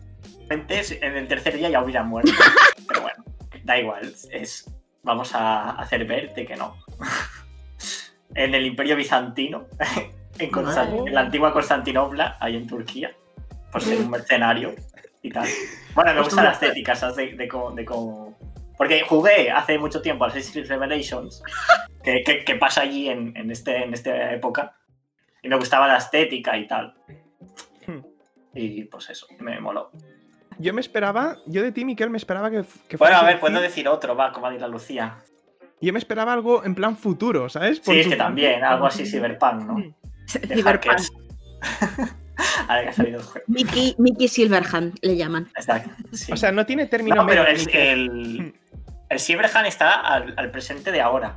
en 0.50 1.16
el 1.16 1.28
tercer 1.28 1.56
día 1.56 1.70
ya 1.70 1.82
hubiera 1.82 2.02
muerto. 2.02 2.32
Pero 2.88 3.02
bueno, 3.02 3.24
da 3.64 3.78
igual. 3.78 4.12
Es, 4.30 4.70
vamos 5.02 5.34
a 5.34 5.70
hacer 5.72 6.04
verte 6.04 6.46
que 6.46 6.56
no. 6.56 6.76
en 8.34 8.54
el 8.54 8.66
Imperio 8.66 8.96
Bizantino, 8.96 9.66
en, 10.38 11.12
la 11.12 11.20
antigua 11.20 11.52
Constantinopla, 11.52 12.36
ahí 12.40 12.56
en 12.56 12.66
Turquía, 12.66 13.12
por 13.72 13.82
ser 13.82 13.98
un 13.98 14.10
mercenario 14.10 14.74
y 15.22 15.30
tal. 15.30 15.48
Bueno, 15.94 16.14
me 16.14 16.22
gusta 16.22 16.42
la 16.42 16.52
estética, 16.52 16.94
¿sabes? 16.94 17.16
De, 17.16 17.26
de 17.34 17.84
Porque 18.76 19.02
jugué 19.08 19.50
hace 19.50 19.78
mucho 19.78 20.02
tiempo 20.02 20.24
a 20.24 20.28
Assassin's 20.28 20.52
Creed 20.52 20.68
Revelations, 20.68 21.42
que, 22.04 22.22
que- 22.22 22.44
que 22.44 22.54
pasa 22.56 22.82
allí 22.82 23.08
en, 23.08 23.36
en, 23.36 23.50
este, 23.50 23.82
en 23.82 23.94
esta 23.94 24.32
época, 24.32 24.76
y 25.42 25.48
me 25.48 25.56
gustaba 25.56 25.88
la 25.88 25.96
estética 25.96 26.56
y 26.56 26.66
tal. 26.66 26.94
Hmm. 27.86 28.00
Y 28.54 28.84
pues 28.84 29.08
eso, 29.10 29.26
me 29.40 29.60
moló. 29.60 29.90
Yo 30.58 30.72
me 30.72 30.80
esperaba, 30.80 31.36
yo 31.46 31.62
de 31.62 31.72
ti, 31.72 31.84
Miquel, 31.84 32.10
me 32.10 32.18
esperaba 32.18 32.50
que, 32.50 32.64
que 32.88 32.96
Bueno, 32.96 33.16
a 33.16 33.22
ver, 33.22 33.34
decir- 33.36 33.40
puedo 33.40 33.60
decir 33.60 33.88
otro, 33.88 34.16
va, 34.16 34.32
como 34.32 34.46
ha 34.46 34.50
dicho 34.50 34.62
la 34.62 34.68
Lucía. 34.68 35.16
Yo 35.80 35.92
me 35.92 35.98
esperaba 35.98 36.32
algo 36.32 36.64
en 36.64 36.74
plan 36.74 36.96
futuro, 36.96 37.48
¿sabes? 37.50 37.80
Por 37.80 37.94
Sí, 37.94 38.00
es 38.00 38.08
que 38.08 38.16
también, 38.16 38.64
algo 38.64 38.86
así 38.86 39.04
cyberpunk, 39.06 39.62
¿no? 39.62 39.74
Mm. 40.26 40.48
Cyberpunk. 40.54 40.98
Ahora 42.68 42.82
que 42.82 42.88
ha 42.88 42.92
salido 42.92 43.18
el 43.20 43.24
juego. 43.24 43.44
Mickey, 43.48 43.94
Mickey 43.98 44.28
Silverhand 44.28 44.98
le 45.02 45.16
llaman. 45.16 45.48
Exacto, 45.56 45.90
sí. 46.12 46.32
O 46.32 46.36
sea, 46.36 46.50
no 46.52 46.66
tiene 46.66 46.86
término 46.86 47.16
No, 47.16 47.26
pero 47.26 47.44
medio, 47.44 47.54
el, 47.54 47.60
Miquel. 47.66 47.82
el, 48.00 48.54
el 49.08 49.20
Cyberhand 49.20 49.66
está 49.68 50.00
al, 50.00 50.34
al 50.36 50.50
presente 50.50 50.90
de 50.90 51.00
ahora. 51.00 51.36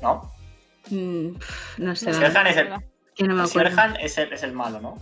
¿No? 0.00 0.30
Mm, 0.90 1.28
no 1.78 1.96
sé, 1.96 2.10
El 2.10 2.16
es 2.22 2.56
el, 2.56 2.68
no 2.70 3.34
me 3.34 3.42
el. 3.42 3.48
Cyberhand 3.48 3.96
es 4.00 4.16
el, 4.18 4.32
es 4.32 4.42
el 4.44 4.52
malo, 4.52 4.80
¿no? 4.80 4.96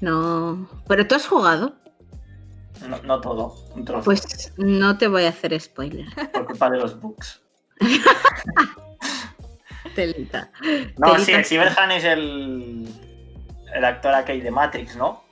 No, 0.00 0.68
pero 0.86 1.06
tú 1.06 1.14
has 1.16 1.26
jugado. 1.26 1.74
No, 2.88 3.02
no 3.02 3.20
todo, 3.20 3.56
un 3.74 3.84
trozo. 3.84 4.04
Pues 4.04 4.52
no 4.56 4.96
te 4.98 5.08
voy 5.08 5.24
a 5.24 5.30
hacer 5.30 5.58
spoiler. 5.60 6.06
Por 6.32 6.46
culpa 6.46 6.70
de 6.70 6.78
los 6.78 7.00
bugs. 7.00 7.40
Telita. 9.94 10.50
No, 10.98 11.12
Telita. 11.12 11.44
sí, 11.44 11.56
el 11.56 11.68
es 11.92 12.04
el, 12.04 12.88
el 13.74 13.84
actor 13.84 14.14
aquel 14.14 14.42
de 14.42 14.50
Matrix, 14.50 14.96
¿no? 14.96 15.22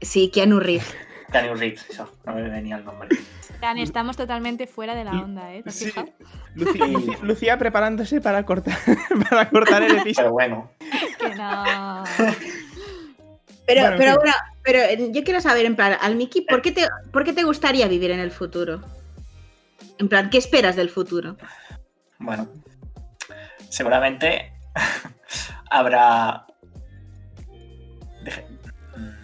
Sí, 0.00 0.30
Keanu 0.30 0.60
Reeves. 0.60 0.94
Daniel 1.28 1.58
Reeves, 1.58 1.88
eso, 1.90 2.10
no 2.24 2.34
me 2.34 2.42
venía 2.48 2.76
el 2.76 2.84
nombre. 2.84 3.08
Dan, 3.60 3.78
estamos 3.78 4.16
totalmente 4.16 4.66
fuera 4.66 4.94
de 4.94 5.04
la 5.04 5.12
onda, 5.12 5.52
¿eh? 5.54 5.62
¿Te 5.62 5.68
has 5.70 5.74
Sí. 5.76 5.86
fijado? 5.86 6.08
Lucía, 6.54 6.86
Lucía- 6.86 7.18
Lucía 7.22 7.58
preparándose 7.58 8.20
para 8.20 8.44
cortar, 8.44 8.76
para 9.30 9.48
cortar 9.48 9.82
el 9.82 9.98
episodio. 9.98 10.14
Pero 10.16 10.32
bueno, 10.32 10.70
Que 11.18 11.34
no. 11.34 12.04
Pero, 13.66 13.80
Bueno, 13.80 13.92
en 13.92 13.98
pero 13.98 14.20
fin. 14.20 14.32
Pero 14.64 14.78
eh, 14.80 15.10
yo 15.12 15.22
quiero 15.24 15.40
saber, 15.40 15.66
en 15.66 15.76
plan, 15.76 15.96
al 16.00 16.16
Mickey, 16.16 16.42
¿por 16.42 16.62
qué, 16.62 16.72
te, 16.72 16.88
¿por 17.12 17.22
qué 17.24 17.32
te 17.32 17.44
gustaría 17.44 17.86
vivir 17.86 18.10
en 18.10 18.20
el 18.20 18.30
futuro? 18.30 18.80
En 19.98 20.08
plan, 20.08 20.30
¿qué 20.30 20.38
esperas 20.38 20.74
del 20.76 20.90
futuro? 20.90 21.36
bueno. 22.18 22.48
Seguramente 23.68 24.52
habrá. 25.70 26.46
Deje- 28.22 28.46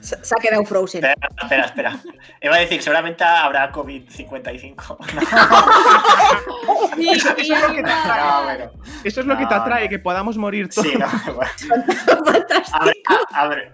Se, 0.01 0.25
se 0.25 0.35
ha 0.35 0.41
quedado 0.43 0.65
Frozen. 0.65 1.05
Espera, 1.05 1.29
espera, 1.41 1.65
espera. 1.67 2.01
Iba 2.43 2.57
a 2.57 2.59
decir, 2.59 2.83
seguramente 2.83 3.23
habrá 3.25 3.71
COVID-55. 3.73 4.97
Sí, 6.97 7.09
Eso- 7.11 7.35
eso 7.37 7.55
es 7.55 7.63
lo 7.63 7.69
que 7.69 7.83
te 7.83 7.91
iba. 7.91 8.17
No, 8.19 8.43
bueno. 8.45 8.71
Eso 9.05 9.21
es 9.21 9.27
lo 9.27 9.39
que 9.39 9.47
te 9.47 9.55
atrae, 9.55 9.85
no. 9.85 9.91
que 9.91 9.99
podamos 9.99 10.37
morir 10.37 10.69
todos. 10.69 10.87
Sí, 10.87 10.97
no, 10.99 11.07
bueno. 11.35 11.51
Fantástico. 12.25 12.79
Habrá, 12.79 12.95
habrá- 13.33 13.73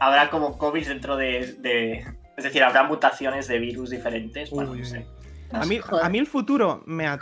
habrá 0.00 0.30
como 0.30 0.58
COVID 0.58 0.88
dentro 0.88 1.16
de, 1.16 1.52
de- 1.60 2.04
Es 2.36 2.44
decir, 2.44 2.62
habrá 2.64 2.82
mutaciones 2.84 3.46
de 3.46 3.58
virus 3.58 3.90
diferentes. 3.90 4.50
Bueno, 4.50 4.74
sé. 4.84 5.06
No 5.52 5.60
A 5.62 5.66
mí, 5.66 5.80
a 6.02 6.08
mí 6.08 6.18
el 6.18 6.26
futuro 6.26 6.82
me 6.86 7.06
a, 7.08 7.18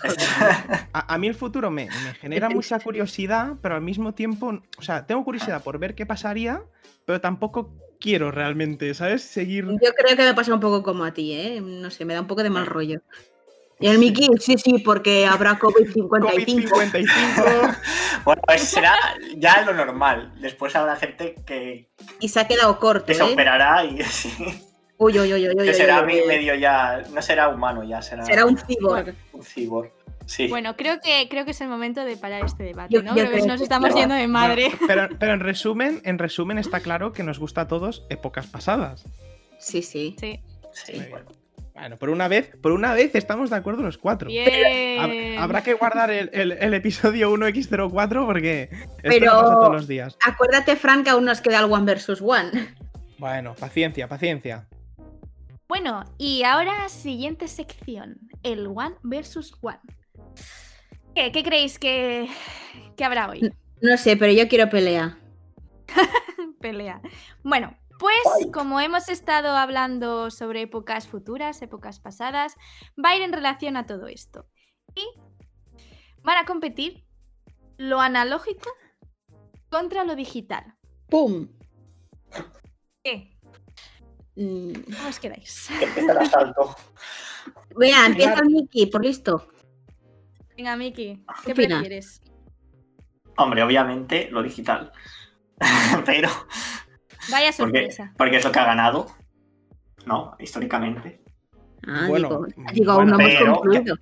a 0.92 1.18
mí 1.18 1.26
el 1.28 1.34
futuro 1.34 1.70
me, 1.70 1.86
me 1.86 2.14
genera 2.14 2.48
mucha 2.50 2.78
curiosidad, 2.78 3.54
pero 3.62 3.74
al 3.74 3.80
mismo 3.80 4.12
tiempo, 4.14 4.60
o 4.76 4.82
sea, 4.82 5.06
tengo 5.06 5.24
curiosidad 5.24 5.62
por 5.62 5.78
ver 5.78 5.94
qué 5.94 6.04
pasaría, 6.04 6.62
pero 7.06 7.20
tampoco 7.22 7.72
quiero 7.98 8.30
realmente, 8.30 8.92
¿sabes? 8.94 9.22
Seguir. 9.22 9.64
Yo 9.66 9.92
creo 9.94 10.16
que 10.16 10.24
me 10.24 10.34
pasa 10.34 10.52
un 10.52 10.60
poco 10.60 10.82
como 10.82 11.04
a 11.04 11.12
ti, 11.12 11.32
¿eh? 11.32 11.60
No 11.62 11.90
sé, 11.90 12.04
me 12.04 12.12
da 12.14 12.20
un 12.20 12.26
poco 12.26 12.42
de 12.42 12.50
mal 12.50 12.66
rollo. 12.66 13.00
Y 13.80 13.86
el 13.86 13.98
Mickey, 13.98 14.28
sí, 14.40 14.56
sí, 14.58 14.78
porque 14.78 15.26
habrá 15.26 15.58
COVID-55. 15.58 16.08
COVID-55. 16.08 17.76
Bueno, 18.24 18.42
eso 18.48 18.64
será 18.66 18.94
ya 19.36 19.62
lo 19.62 19.72
normal. 19.72 20.34
Después 20.40 20.74
habrá 20.74 20.96
gente 20.96 21.36
que, 21.46 21.88
Y 22.20 22.28
se 22.28 22.40
ha 22.40 22.48
quedado 22.48 22.78
corto, 22.78 23.06
que 23.06 23.14
se 23.14 23.22
¿eh? 23.22 23.32
operará 23.32 23.84
y 23.84 24.02
sí, 24.04 24.30
Uy, 24.96 25.18
uy, 25.18 25.32
uy, 25.32 25.48
uy, 25.48 25.54
uy, 25.56 25.64
que 25.64 25.74
será 25.74 26.02
uy, 26.02 26.20
uy. 26.20 26.26
medio 26.26 26.54
ya. 26.56 27.04
No 27.14 27.22
será 27.22 27.48
humano 27.48 27.84
ya, 27.84 28.02
será, 28.02 28.24
Será 28.24 28.44
un 28.44 28.58
cyborg. 28.58 29.14
un 29.32 29.42
cyborg. 29.44 29.92
Sí. 30.26 30.48
Bueno, 30.48 30.76
creo 30.76 31.00
que, 31.00 31.26
creo 31.30 31.44
que 31.44 31.52
es 31.52 31.60
el 31.60 31.68
momento 31.68 32.04
de 32.04 32.16
parar 32.16 32.44
este 32.44 32.64
debate, 32.64 33.02
¿no? 33.02 33.10
yo 33.10 33.22
Creo 33.22 33.26
que 33.30 33.36
creo 33.36 33.46
nos 33.46 33.60
estamos 33.60 33.94
yendo 33.94 34.14
de 34.14 34.26
madre. 34.26 34.72
Pero, 34.86 35.08
pero 35.18 35.32
en 35.32 35.40
resumen, 35.40 36.02
en 36.04 36.18
resumen 36.18 36.58
está 36.58 36.80
claro 36.80 37.12
que 37.12 37.22
nos 37.22 37.38
gusta 37.38 37.62
a 37.62 37.68
todos 37.68 38.04
épocas 38.10 38.46
pasadas. 38.48 39.04
Sí, 39.58 39.80
sí. 39.80 40.16
Sí. 40.18 40.40
Sí, 40.72 41.02
bueno. 41.10 41.37
Bueno, 41.78 41.96
por 41.96 42.10
una 42.10 42.26
vez, 42.28 42.56
por 42.60 42.72
una 42.72 42.92
vez 42.92 43.14
estamos 43.14 43.50
de 43.50 43.56
acuerdo 43.56 43.82
los 43.82 43.98
cuatro. 43.98 44.28
Bien. 44.28 45.38
Habrá 45.38 45.62
que 45.62 45.74
guardar 45.74 46.10
el, 46.10 46.28
el- 46.32 46.52
el 46.52 46.74
episodio 46.74 47.30
1x04 47.32 48.26
porque 48.26 48.62
esto 48.72 48.88
Pero- 49.02 49.26
no 49.32 49.40
pasa 49.42 49.54
todos 49.54 49.72
los 49.72 49.86
días. 49.88 50.16
Acuérdate, 50.26 50.74
Frank, 50.76 51.04
que 51.04 51.10
aún 51.10 51.24
nos 51.24 51.40
queda 51.40 51.60
el 51.60 51.70
One 51.72 51.84
versus 51.84 52.20
One. 52.20 52.50
Bueno, 53.18 53.54
paciencia, 53.54 54.08
paciencia. 54.08 54.66
Bueno, 55.68 56.04
y 56.18 56.42
ahora 56.44 56.88
siguiente 56.88 57.46
sección, 57.46 58.18
el 58.42 58.66
One 58.66 58.96
versus 59.02 59.54
One. 59.60 59.78
¿Qué, 61.14 61.30
qué 61.30 61.42
creéis 61.44 61.78
que, 61.78 62.28
que 62.96 63.04
habrá 63.04 63.28
hoy? 63.28 63.52
No 63.80 63.96
sé, 63.98 64.16
pero 64.16 64.32
yo 64.32 64.48
quiero 64.48 64.68
pelea. 64.68 65.18
Pelea. 66.60 67.00
Bueno, 67.44 67.76
pues 67.98 68.46
como 68.52 68.80
hemos 68.80 69.08
estado 69.08 69.56
hablando 69.56 70.30
sobre 70.30 70.62
épocas 70.62 71.08
futuras, 71.08 71.60
épocas 71.62 72.00
pasadas, 72.00 72.54
va 73.02 73.10
a 73.10 73.16
ir 73.16 73.22
en 73.22 73.32
relación 73.32 73.76
a 73.76 73.86
todo 73.86 74.06
esto. 74.06 74.46
Y 74.94 75.04
van 76.22 76.38
a 76.38 76.44
competir 76.44 77.04
lo 77.76 78.00
analógico 78.00 78.70
contra 79.68 80.04
lo 80.04 80.14
digital. 80.14 80.76
¡Pum! 81.08 81.48
¿Qué? 83.02 83.36
Mm, 84.36 84.72
¿Cómo 84.72 85.08
os 85.08 85.18
quedáis? 85.18 85.68
Que 85.78 85.84
empieza 85.84 86.12
el 86.12 86.18
asalto. 86.18 86.76
Venga, 87.76 88.06
empieza 88.06 88.42
Mickey, 88.42 88.86
por 88.86 89.04
listo. 89.04 89.48
Venga, 90.56 90.76
Miki, 90.76 91.24
¿qué 91.44 91.54
prefieres? 91.54 92.20
Hombre, 93.36 93.62
obviamente 93.62 94.28
lo 94.30 94.42
digital. 94.42 94.92
Pero. 96.04 96.28
Vaya 97.30 97.50
Porque, 97.56 97.80
sorpresa. 97.88 98.12
porque 98.16 98.36
es 98.38 98.44
lo 98.44 98.52
que 98.52 98.58
ha 98.58 98.64
ganado. 98.64 99.06
¿No? 100.06 100.36
Históricamente. 100.38 101.22
Ah, 101.86 102.06
Bueno, 102.08 102.28
digo, 102.28 102.46
digo, 102.72 102.94
bueno, 102.94 103.12
aún 103.14 103.22
no 103.22 103.28
hemos 103.28 103.38
pero- 103.38 103.52
concluido. 103.54 103.96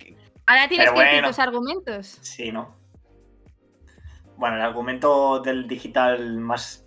Ahora 0.45 0.69
tienes 0.69 0.89
que 0.91 0.99
decir 0.99 1.11
bueno. 1.13 1.27
tus 1.27 1.39
argumentos. 1.39 2.17
Sí, 2.21 2.51
¿no? 2.51 2.77
Bueno, 4.37 4.55
el 4.55 4.61
argumento 4.61 5.39
del 5.41 5.67
digital 5.67 6.37
más 6.37 6.85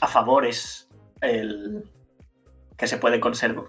a 0.00 0.06
favor 0.06 0.44
es 0.44 0.88
el 1.22 1.84
que 2.76 2.86
se 2.86 2.96
puede 2.98 3.20
conservar. 3.20 3.64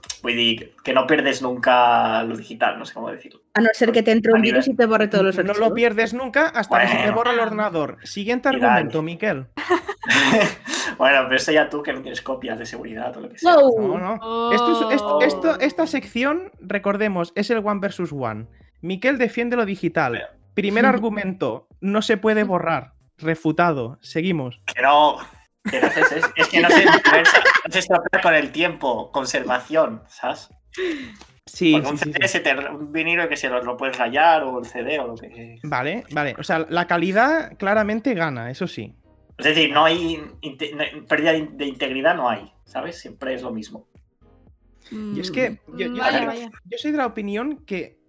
Que 0.84 0.94
no 0.94 1.06
pierdes 1.08 1.42
nunca 1.42 2.24
lo 2.24 2.36
digital, 2.36 2.78
no 2.80 2.86
sé 2.86 2.94
cómo 2.94 3.10
decirlo. 3.12 3.42
A 3.54 3.62
no 3.62 3.68
ser 3.74 3.92
que 3.92 4.04
te 4.04 4.12
entre 4.12 4.34
un 4.34 4.42
virus 4.42 4.68
y 4.68 4.76
te 4.76 4.86
borre 4.86 5.08
todos 5.08 5.24
los 5.24 5.36
No 5.36 5.42
archivos. 5.52 5.70
lo 5.70 5.76
pierdes 5.76 6.14
nunca 6.14 6.48
hasta 6.48 6.82
que 6.82 6.88
se 6.88 6.98
te 6.98 7.12
borra 7.12 7.32
el 7.34 7.40
ordenador. 7.40 7.98
Siguiente 8.04 8.50
argumento, 8.50 9.02
Miquel. 9.02 9.48
bueno, 10.98 11.22
pero 11.26 11.36
eso 11.36 11.52
ya 11.52 11.70
tú 11.70 11.82
que 11.84 11.94
no 11.94 12.02
tienes 12.02 12.22
copias 12.22 12.58
de 12.60 12.66
seguridad 12.66 13.16
o 13.18 13.22
lo 13.22 13.30
que 13.30 13.38
sea. 13.38 13.54
No, 13.54 13.98
no. 13.98 14.20
Oh. 14.22 14.52
Esto 14.54 14.90
es- 14.90 14.96
esto- 14.96 15.22
esto- 15.22 15.60
esta 15.60 15.88
sección, 15.88 16.52
recordemos, 16.60 17.32
es 17.36 17.50
el 17.50 17.60
One 17.66 17.80
versus 17.82 18.12
One. 18.14 18.48
Miquel 18.82 19.18
defiende 19.18 19.56
lo 19.56 19.66
digital. 19.66 20.28
Primer 20.54 20.86
argumento, 20.88 21.68
no 21.80 22.02
se 22.02 22.18
puede 22.18 22.44
borrar. 22.44 22.94
Refutado. 23.18 23.98
Seguimos. 24.02 24.62
Que 24.74 24.82
no. 24.82 25.18
Que 25.70 25.80
no 25.80 25.88
es, 25.88 25.98
es- 25.98 26.32
es 26.36 26.48
que 26.48 26.60
no 26.62 26.70
se, 26.70 26.86
no 26.86 26.92
se 27.70 27.80
estropea 27.80 28.22
con 28.22 28.34
el 28.34 28.52
tiempo, 28.52 29.12
conservación, 29.12 30.02
¿sabes? 30.08 30.50
Sí, 31.46 31.74
Porque 31.74 31.90
un, 31.90 31.98
sí, 31.98 32.12
CD 32.14 32.28
sí. 32.28 32.28
se 32.30 32.40
te- 32.40 32.70
un 32.70 32.92
vinilo 32.92 33.28
que 33.28 33.36
se 33.36 33.50
lo, 33.50 33.62
lo 33.62 33.76
puedes 33.78 33.98
rayar 33.98 34.44
o 34.44 34.60
el 34.60 34.66
CD 34.66 35.00
o 35.00 35.08
lo 35.08 35.16
que. 35.16 35.58
Vale, 35.64 36.04
vale. 36.12 36.36
O 36.40 36.44
sea, 36.44 36.66
la 36.70 36.88
calidad 36.88 37.58
claramente 37.58 38.14
gana, 38.14 38.50
eso 38.50 38.68
sí. 38.68 38.96
Es 39.50 39.56
decir, 39.56 39.72
no 39.74 39.86
hay 39.86 40.18
no- 40.18 41.08
pérdida 41.08 41.34
de 41.34 41.66
integridad, 41.66 42.16
no 42.16 42.30
hay, 42.30 42.52
¿sabes? 42.66 43.00
Siempre 43.00 43.34
es 43.34 43.42
lo 43.42 43.52
mismo. 43.52 43.88
Y 44.92 45.20
es 45.20 45.32
que 45.32 45.60
yo, 45.78 45.88
yo- 45.88 45.96
Vaya, 45.98 46.22
yo- 46.22 46.26
vaya. 46.28 46.52
yo 46.66 46.78
soy 46.78 46.92
de 46.92 46.98
la 46.98 47.06
opinión 47.08 47.58
que 47.66 48.00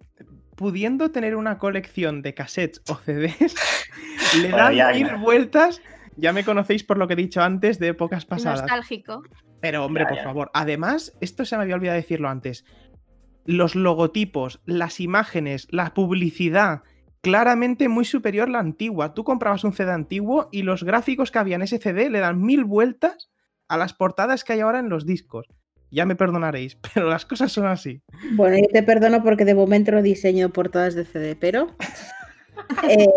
pudiendo 0.55 1.11
tener 1.11 1.35
una 1.35 1.57
colección 1.57 2.21
de 2.21 2.33
cassettes 2.33 2.81
o 2.89 2.95
CDs, 2.95 3.55
le 4.41 4.49
Bueno, 4.49 4.57
dan 4.57 4.75
ya, 4.75 4.91
mil 4.91 5.07
ya. 5.07 5.15
vueltas. 5.17 5.81
Ya 6.15 6.31
me 6.31 6.43
conocéis 6.43 6.83
por 6.83 6.97
lo 6.99 7.07
que 7.07 7.13
he 7.13 7.17
dicho 7.17 7.41
antes 7.41 7.79
de 7.79 7.87
épocas 7.89 8.25
pasadas. 8.25 8.61
Nostálgico. 8.61 9.23
Pero 9.61 9.83
hombre, 9.85 10.03
Ya, 10.03 10.09
por 10.09 10.17
ya. 10.17 10.23
favor. 10.23 10.51
Además, 10.53 11.17
esto 11.21 11.43
se 11.45 11.57
me 11.57 11.63
había 11.63 11.75
olvidado 11.75 11.95
decirlo 11.97 12.29
antes. 12.29 12.65
Los 13.45 13.75
logotipos, 13.75 14.61
las 14.65 14.99
imágenes, 14.99 15.67
la 15.71 15.93
publicidad, 15.95 16.83
claramente 17.23 17.87
muy 17.87 18.03
superior 18.03 18.49
la 18.49 18.59
antigua. 18.59 19.13
Tú 19.13 19.23
comprabas 19.23 19.63
un 19.63 19.73
CD 19.73 19.91
antiguo 19.91 20.49
y 20.51 20.61
los 20.61 20.83
gráficos 20.83 21.31
que 21.31 21.39
había 21.39 21.55
en 21.55 21.61
ese 21.61 21.79
CD 21.79 22.09
le 22.09 22.19
dan 22.19 22.41
mil 22.41 22.65
vueltas 22.65 23.31
a 23.69 23.77
las 23.77 23.93
portadas 23.93 24.43
que 24.43 24.53
hay 24.53 24.59
ahora 24.59 24.79
en 24.79 24.89
los 24.89 25.05
discos. 25.05 25.47
Ya 25.89 26.05
me 26.05 26.17
perdonaréis, 26.17 26.75
pero 26.93 27.09
las 27.09 27.25
cosas 27.25 27.51
son 27.51 27.65
así. 27.65 28.03
Bueno, 28.33 28.57
yo 28.57 28.67
te 28.71 28.83
perdono 28.83 29.23
porque 29.23 29.45
de 29.45 29.55
momento 29.55 29.93
no 29.93 30.01
diseño 30.01 30.49
portadas 30.49 30.95
de 30.95 31.05
CD, 31.05 31.37
pero. 31.39 31.75
eh, 32.89 33.07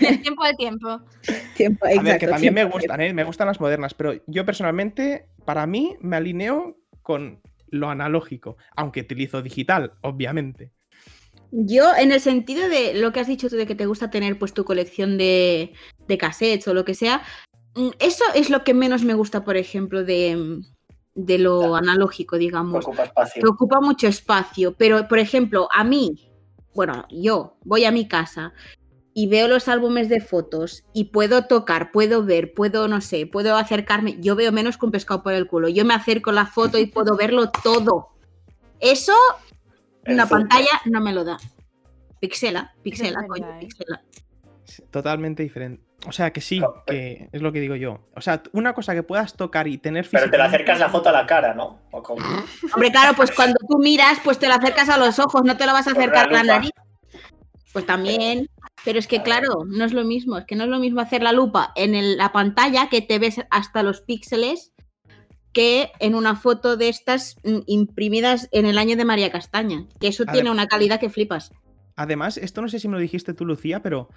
El 0.00 0.22
tiempo 0.22 0.44
de 0.44 0.54
tiempo. 0.54 1.00
tiempo, 1.56 1.86
A 1.86 1.88
ver, 1.88 1.98
exacto, 1.98 2.20
que 2.20 2.26
también 2.28 2.54
me 2.54 2.64
gustan, 2.64 3.00
¿eh? 3.00 3.12
me 3.12 3.24
gustan 3.24 3.48
las 3.48 3.60
modernas, 3.60 3.94
pero 3.94 4.14
yo 4.28 4.46
personalmente, 4.46 5.26
para 5.44 5.66
mí, 5.66 5.96
me 6.00 6.16
alineo 6.16 6.78
con 7.02 7.40
lo 7.68 7.90
analógico, 7.90 8.58
aunque 8.76 9.00
utilizo 9.00 9.42
digital, 9.42 9.94
obviamente. 10.02 10.75
Yo, 11.58 11.96
en 11.96 12.12
el 12.12 12.20
sentido 12.20 12.68
de 12.68 12.92
lo 12.92 13.12
que 13.12 13.20
has 13.20 13.26
dicho 13.26 13.48
tú 13.48 13.56
de 13.56 13.66
que 13.66 13.74
te 13.74 13.86
gusta 13.86 14.10
tener 14.10 14.38
pues 14.38 14.52
tu 14.52 14.66
colección 14.66 15.16
de, 15.16 15.72
de 16.06 16.18
cassettes 16.18 16.68
o 16.68 16.74
lo 16.74 16.84
que 16.84 16.94
sea, 16.94 17.22
mm, 17.74 17.88
eso 17.98 18.24
es 18.34 18.50
lo 18.50 18.62
que 18.62 18.74
menos 18.74 19.04
me 19.04 19.14
gusta, 19.14 19.42
por 19.42 19.56
ejemplo, 19.56 20.04
de, 20.04 20.60
de 21.14 21.38
lo 21.38 21.74
analógico, 21.74 22.36
digamos. 22.36 22.84
Ocupa 22.84 23.04
espacio. 23.04 23.42
que 23.42 23.48
ocupa 23.48 23.80
mucho 23.80 24.06
espacio. 24.06 24.74
Pero, 24.76 25.08
por 25.08 25.18
ejemplo, 25.18 25.66
a 25.74 25.82
mí, 25.82 26.30
bueno, 26.74 27.06
yo 27.08 27.56
voy 27.64 27.86
a 27.86 27.90
mi 27.90 28.06
casa 28.06 28.52
y 29.14 29.26
veo 29.26 29.48
los 29.48 29.66
álbumes 29.68 30.10
de 30.10 30.20
fotos 30.20 30.84
y 30.92 31.04
puedo 31.04 31.46
tocar, 31.46 31.90
puedo 31.90 32.22
ver, 32.22 32.52
puedo, 32.52 32.86
no 32.86 33.00
sé, 33.00 33.26
puedo 33.26 33.56
acercarme. 33.56 34.18
Yo 34.20 34.36
veo 34.36 34.52
menos 34.52 34.76
que 34.76 34.84
un 34.84 34.92
pescado 34.92 35.22
por 35.22 35.32
el 35.32 35.46
culo. 35.46 35.70
Yo 35.70 35.86
me 35.86 35.94
acerco 35.94 36.28
a 36.28 36.34
la 36.34 36.44
foto 36.44 36.76
y 36.76 36.84
puedo 36.84 37.16
verlo 37.16 37.50
todo. 37.50 38.10
Eso, 38.78 39.14
una 40.08 40.26
pantalla 40.26 40.80
no 40.86 41.00
me 41.00 41.12
lo 41.12 41.24
da. 41.24 41.36
Pixela, 42.20 42.74
pixela, 42.82 43.24
coño, 43.26 43.48
¿eh? 43.50 43.58
pixela. 43.60 44.02
Totalmente 44.90 45.42
diferente. 45.42 45.82
O 46.06 46.12
sea, 46.12 46.32
que 46.32 46.40
sí, 46.40 46.60
No, 46.60 46.84
que 46.86 47.28
es 47.32 47.42
lo 47.42 47.52
que 47.52 47.60
digo 47.60 47.74
yo. 47.74 48.00
O 48.14 48.20
sea, 48.20 48.42
una 48.52 48.74
cosa 48.74 48.94
que 48.94 49.02
puedas 49.02 49.34
tocar 49.34 49.66
y 49.66 49.78
tener 49.78 50.06
Pero 50.10 50.24
te 50.24 50.26
le 50.26 50.30
físicamente- 50.32 50.56
acercas 50.56 50.78
la 50.80 50.88
foto 50.90 51.08
a 51.08 51.12
la 51.12 51.26
cara, 51.26 51.54
¿no? 51.54 51.80
O 51.90 52.02
con- 52.02 52.18
Hombre, 52.74 52.90
claro, 52.90 53.14
pues 53.16 53.30
cuando 53.32 53.56
tú 53.68 53.78
miras, 53.78 54.18
pues 54.22 54.38
te 54.38 54.48
lo 54.48 54.54
acercas 54.54 54.88
a 54.88 54.98
los 54.98 55.18
ojos, 55.18 55.42
no 55.44 55.56
te 55.56 55.66
lo 55.66 55.72
vas 55.72 55.86
a 55.88 55.92
Con 55.92 56.00
la 56.00 56.04
acercar 56.04 56.28
a 56.28 56.30
la 56.32 56.42
lupa. 56.42 56.54
nariz. 56.54 56.70
Pues 57.72 57.86
también. 57.86 58.48
Pero 58.84 58.98
es 58.98 59.06
que, 59.06 59.22
claro, 59.22 59.64
no 59.66 59.84
es 59.84 59.92
lo 59.92 60.04
mismo. 60.04 60.38
Es 60.38 60.44
que 60.44 60.54
no 60.54 60.64
es 60.64 60.70
lo 60.70 60.78
mismo 60.78 61.00
hacer 61.00 61.22
la 61.22 61.32
lupa 61.32 61.72
en 61.76 61.94
el- 61.94 62.16
la 62.16 62.30
pantalla 62.32 62.88
que 62.88 63.02
te 63.02 63.18
ves 63.18 63.36
hasta 63.50 63.82
los 63.82 64.00
píxeles 64.02 64.72
que 65.56 65.90
en 66.00 66.14
una 66.14 66.36
foto 66.36 66.76
de 66.76 66.90
estas 66.90 67.36
mm, 67.42 67.60
imprimidas 67.64 68.46
en 68.52 68.66
el 68.66 68.76
año 68.76 68.94
de 68.94 69.06
María 69.06 69.32
Castaña. 69.32 69.86
Que 69.98 70.08
eso 70.08 70.24
A 70.26 70.32
tiene 70.32 70.50
una 70.50 70.66
calidad 70.66 71.00
que 71.00 71.08
flipas. 71.08 71.50
Además, 71.96 72.36
esto 72.36 72.60
no 72.60 72.68
sé 72.68 72.78
si 72.78 72.88
me 72.88 72.96
lo 72.96 73.00
dijiste 73.00 73.32
tú, 73.32 73.46
Lucía, 73.46 73.80
pero 73.82 74.10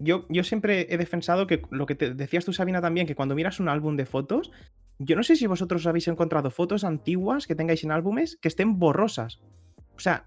yo, 0.00 0.26
yo 0.28 0.42
siempre 0.42 0.92
he 0.92 0.98
defensado 0.98 1.46
que 1.46 1.62
lo 1.70 1.86
que 1.86 1.94
te 1.94 2.12
decías 2.12 2.44
tú, 2.44 2.52
Sabina, 2.52 2.80
también, 2.80 3.06
que 3.06 3.14
cuando 3.14 3.36
miras 3.36 3.60
un 3.60 3.68
álbum 3.68 3.96
de 3.96 4.04
fotos, 4.04 4.50
yo 4.98 5.14
no 5.14 5.22
sé 5.22 5.36
si 5.36 5.46
vosotros 5.46 5.86
habéis 5.86 6.08
encontrado 6.08 6.50
fotos 6.50 6.82
antiguas 6.82 7.46
que 7.46 7.54
tengáis 7.54 7.84
en 7.84 7.92
álbumes 7.92 8.36
que 8.42 8.48
estén 8.48 8.80
borrosas. 8.80 9.38
O 9.94 10.00
sea, 10.00 10.26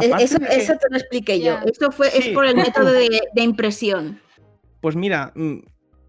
E- 0.00 0.06
aparte 0.06 0.22
Eso, 0.22 0.38
de 0.38 0.46
eso 0.54 0.74
te 0.80 0.88
lo 0.88 0.98
expliqué 0.98 1.40
yo. 1.40 1.58
Esto 1.64 1.90
fue, 1.90 2.16
es 2.16 2.28
por 2.28 2.46
el 2.46 2.54
método 2.54 2.92
de, 2.92 3.22
de 3.34 3.42
impresión. 3.42 4.20
Pues 4.80 4.94
mira, 4.94 5.32
mm, 5.34 5.58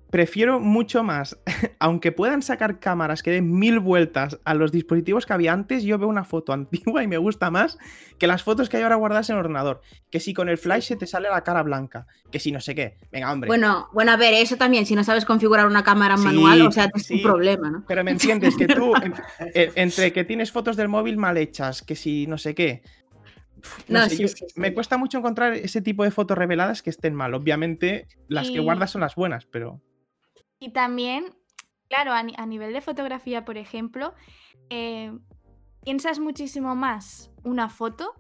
prefiero 0.09 0.59
mucho 0.59 1.03
más, 1.03 1.37
aunque 1.79 2.11
puedan 2.11 2.41
sacar 2.41 2.79
cámaras 2.79 3.23
que 3.23 3.31
den 3.31 3.51
mil 3.51 3.79
vueltas 3.79 4.39
a 4.45 4.53
los 4.53 4.71
dispositivos 4.71 5.25
que 5.25 5.33
había 5.33 5.53
antes, 5.53 5.83
yo 5.83 5.97
veo 5.97 6.07
una 6.07 6.23
foto 6.23 6.53
antigua 6.53 7.03
y 7.03 7.07
me 7.07 7.17
gusta 7.17 7.51
más 7.51 7.77
que 8.17 8.27
las 8.27 8.43
fotos 8.43 8.69
que 8.69 8.77
hay 8.77 8.83
ahora 8.83 8.95
guardadas 8.95 9.29
en 9.29 9.35
el 9.35 9.41
ordenador. 9.41 9.81
Que 10.09 10.19
si 10.19 10.33
con 10.33 10.49
el 10.49 10.57
flash 10.57 10.85
se 10.87 10.95
te 10.95 11.05
sale 11.07 11.29
la 11.29 11.43
cara 11.43 11.61
blanca, 11.63 12.07
que 12.31 12.39
si 12.39 12.51
no 12.51 12.59
sé 12.61 12.73
qué. 12.73 12.97
Venga, 13.11 13.31
hombre. 13.31 13.47
Bueno, 13.47 13.89
bueno, 13.93 14.11
a 14.11 14.17
ver, 14.17 14.33
eso 14.33 14.55
también, 14.57 14.85
si 14.85 14.95
no 14.95 15.03
sabes 15.03 15.25
configurar 15.25 15.67
una 15.67 15.83
cámara 15.83 16.17
Sí, 16.17 16.23
manual, 16.23 16.61
o 16.63 16.71
sea, 16.71 16.89
es 16.95 17.03
sí. 17.05 17.15
un 17.15 17.21
problema, 17.21 17.69
¿no? 17.69 17.83
Pero 17.87 18.03
me 18.03 18.11
entiendes 18.11 18.55
que 18.55 18.67
tú, 18.67 18.93
en- 18.95 19.13
en- 19.53 19.71
entre 19.75 20.13
que 20.13 20.23
tienes 20.23 20.51
fotos 20.51 20.77
del 20.77 20.87
móvil 20.87 21.17
mal 21.17 21.37
hechas, 21.37 21.81
que 21.81 21.95
si 21.95 22.27
no 22.27 22.37
sé 22.37 22.55
qué. 22.55 22.81
No, 23.87 23.99
No, 23.99 24.05
sé, 24.09 24.15
sí, 24.15 24.21
yo- 24.23 24.27
sí, 24.29 24.45
sí. 24.47 24.59
Me 24.59 24.73
cuesta 24.73 24.97
mucho 24.97 25.17
encontrar 25.17 25.53
ese 25.53 25.81
tipo 25.81 26.03
de 26.03 26.11
fotos 26.11 26.37
reveladas 26.37 26.81
que 26.81 26.89
estén 26.89 27.13
mal. 27.15 27.33
Obviamente, 27.33 28.07
las 28.27 28.49
que 28.51 28.59
guardas 28.59 28.91
son 28.91 29.01
las 29.01 29.15
buenas, 29.15 29.45
pero. 29.47 29.81
Y 30.59 30.69
también, 30.69 31.35
claro, 31.89 32.13
a, 32.13 32.23
ni- 32.23 32.33
a 32.37 32.45
nivel 32.45 32.73
de 32.73 32.81
fotografía, 32.81 33.45
por 33.45 33.57
ejemplo, 33.57 34.13
eh, 34.69 35.11
piensas 35.83 36.20
muchísimo 36.20 36.75
más 36.75 37.31
una 37.43 37.70
foto 37.70 38.13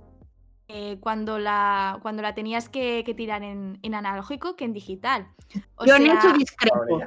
eh, 0.69 0.97
cuando, 0.99 1.39
la, 1.39 1.99
cuando 2.01 2.21
la 2.21 2.33
tenías 2.33 2.69
que, 2.69 3.03
que 3.05 3.13
tirar 3.13 3.43
en, 3.43 3.79
en 3.81 3.95
analógico 3.95 4.55
que 4.55 4.65
en 4.65 4.73
digital. 4.73 5.27
O 5.75 5.85
Yo 5.85 5.95
en 5.95 6.03
sea, 6.03 6.13
eso 6.19 6.33
discrepo. 6.33 7.01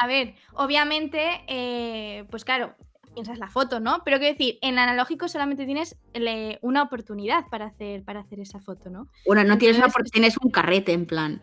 A 0.00 0.06
ver, 0.06 0.34
obviamente, 0.54 1.44
eh, 1.48 2.24
pues 2.30 2.44
claro, 2.44 2.74
piensas 3.14 3.38
la 3.38 3.48
foto, 3.48 3.78
¿no? 3.80 4.02
Pero 4.04 4.18
quiero 4.18 4.32
decir, 4.32 4.58
en 4.62 4.78
analógico 4.78 5.28
solamente 5.28 5.66
tienes 5.66 5.98
le- 6.14 6.58
una 6.62 6.82
oportunidad 6.82 7.46
para 7.50 7.66
hacer, 7.66 8.02
para 8.04 8.20
hacer 8.20 8.40
esa 8.40 8.60
foto, 8.60 8.88
¿no? 8.88 9.08
Bueno, 9.26 9.44
no 9.44 9.58
tienes 9.58 9.76
una 9.76 9.88
por- 9.88 10.04
tienes 10.04 10.36
un 10.38 10.50
carrete 10.50 10.92
en 10.92 11.04
plan. 11.06 11.42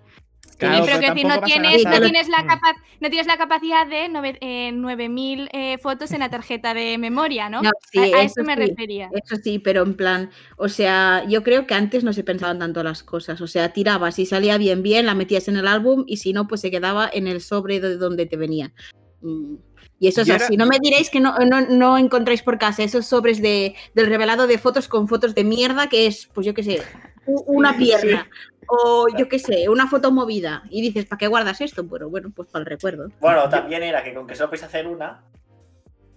Claro, 0.60 0.84
pero 0.86 1.00
decir, 1.00 1.26
no 1.26 1.42
tienes, 1.42 1.86
no, 1.86 2.02
tienes 2.02 2.28
la 2.28 2.44
Mm. 2.44 2.48
capa- 2.48 2.76
no 3.00 3.10
tienes 3.10 3.28
la 3.28 3.38
capacidad 3.38 3.88
de 3.88 4.10
nove- 4.10 4.38
eh, 4.42 4.72
9000 4.74 5.50
eh, 5.54 5.78
fotos 5.78 6.12
en 6.12 6.20
la 6.20 6.30
tarjeta 6.30 6.74
de 6.74 6.98
memoria, 6.98 7.50
¿no? 7.50 7.62
No, 7.62 7.72
sí, 7.92 7.98
a, 7.98 8.02
a 8.04 8.08
eso 8.24 8.42
eso 8.42 8.44
me 8.44 8.56
sí. 8.56 8.60
refería. 8.60 9.10
Eso 9.14 9.38
sí, 9.42 9.60
pero 9.60 9.84
en 9.84 9.96
plan, 9.96 10.30
o 10.58 10.68
sea, 10.68 11.24
yo 11.30 11.44
creo 11.44 11.66
que 11.66 11.76
antes 11.76 12.04
no 12.04 12.12
se 12.12 12.26
pensaban 12.26 12.60
tanto 12.60 12.84
las 12.84 13.04
cosas. 13.04 13.40
O 13.40 13.48
sea, 13.48 13.72
tirabas, 13.72 14.16
si 14.16 14.26
salía 14.26 14.58
bien, 14.58 14.84
bien, 14.84 15.06
la 15.06 15.16
metías 15.16 15.48
en 15.48 15.56
el 15.56 15.66
álbum 15.68 16.04
y 16.08 16.18
si 16.18 16.34
no, 16.34 16.48
pues 16.48 16.60
se 16.62 16.70
quedaba 16.72 17.10
en 17.12 17.28
el 17.28 17.40
sobre 17.42 17.80
de 17.80 17.96
donde 17.96 18.26
te 18.26 18.36
venía. 18.36 18.74
Mm. 19.22 19.56
Y 20.02 20.08
eso 20.08 20.22
es 20.22 20.30
así. 20.30 20.56
No 20.58 20.66
me 20.66 20.78
diréis 20.82 21.10
que 21.10 21.20
no, 21.20 21.36
no, 21.40 21.62
no 21.62 21.98
encontráis 21.98 22.42
por 22.42 22.58
casa 22.58 22.84
esos 22.84 23.06
sobres 23.06 23.42
de, 23.42 23.76
del 23.96 24.08
revelado 24.08 24.48
de 24.48 24.58
fotos 24.58 24.88
con 24.88 25.08
fotos 25.08 25.36
de 25.36 25.44
mierda 25.44 25.88
que 25.88 26.06
es, 26.08 26.28
pues 26.34 26.46
yo 26.48 26.54
qué 26.54 26.64
sé, 26.64 26.82
una 27.26 27.76
pierna. 27.78 28.28
O 28.70 29.08
yo 29.18 29.28
qué 29.28 29.40
sé, 29.40 29.68
una 29.68 29.88
foto 29.88 30.12
movida. 30.12 30.64
Y 30.70 30.82
dices, 30.82 31.06
¿para 31.06 31.18
qué 31.18 31.28
guardas 31.28 31.60
esto? 31.62 31.84
Bueno, 31.84 32.10
bueno, 32.10 32.30
pues 32.36 32.50
para 32.50 32.62
el 32.62 32.66
recuerdo. 32.68 33.10
Bueno, 33.20 33.50
también 33.50 33.82
era 33.84 34.04
que 34.04 34.14
con 34.14 34.28
que 34.28 34.36
solo 34.36 34.50
podéis 34.50 34.64
hacer 34.64 34.88
una. 34.88 35.24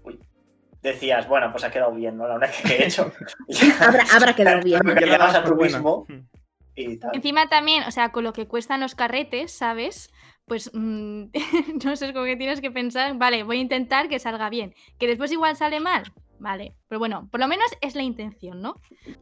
Uy. 0.05 0.19
Decías, 0.83 1.27
bueno, 1.29 1.51
pues 1.51 1.65
ha 1.65 1.71
quedado 1.71 1.93
bien, 1.95 2.17
¿no? 2.17 2.29
La 2.29 2.35
única 2.37 2.53
que 2.67 2.75
he 2.75 2.87
hecho. 2.87 3.11
Habrá, 3.81 4.05
habrá 4.15 4.35
quedado 4.35 4.61
bien. 4.65 4.81
Porque 4.85 5.05
a 5.15 5.45
tu 5.45 5.57
mismo 5.57 6.07
Mm. 6.09 6.21
y 6.75 6.97
tal. 6.99 7.11
Encima 7.15 7.49
también, 7.49 7.85
o 7.85 7.91
sea, 7.91 8.11
con 8.11 8.25
lo 8.25 8.33
que 8.33 8.47
cuestan 8.47 8.81
los 8.81 8.95
carretes, 8.95 9.53
¿sabes? 9.53 10.11
Pues 10.47 10.71
mm, 10.75 11.25
no 11.85 11.97
sé, 11.97 12.07
es 12.07 12.13
como 12.13 12.25
que 12.25 12.37
tienes 12.37 12.61
que 12.61 12.71
pensar, 12.71 13.17
vale, 13.17 13.45
voy 13.45 13.59
a 13.59 13.61
intentar 13.61 14.09
que 14.09 14.19
salga 14.19 14.51
bien. 14.51 14.75
Que 14.99 15.07
después 15.07 15.33
igual 15.33 15.57
sale 15.57 15.81
mal, 15.81 16.13
vale. 16.43 16.75
Pero 16.89 16.99
bueno, 16.99 17.29
por 17.31 17.41
lo 17.41 17.49
menos 17.49 17.67
es 17.81 17.95
la 17.95 18.03
intención, 18.03 18.61
¿no? 18.61 18.75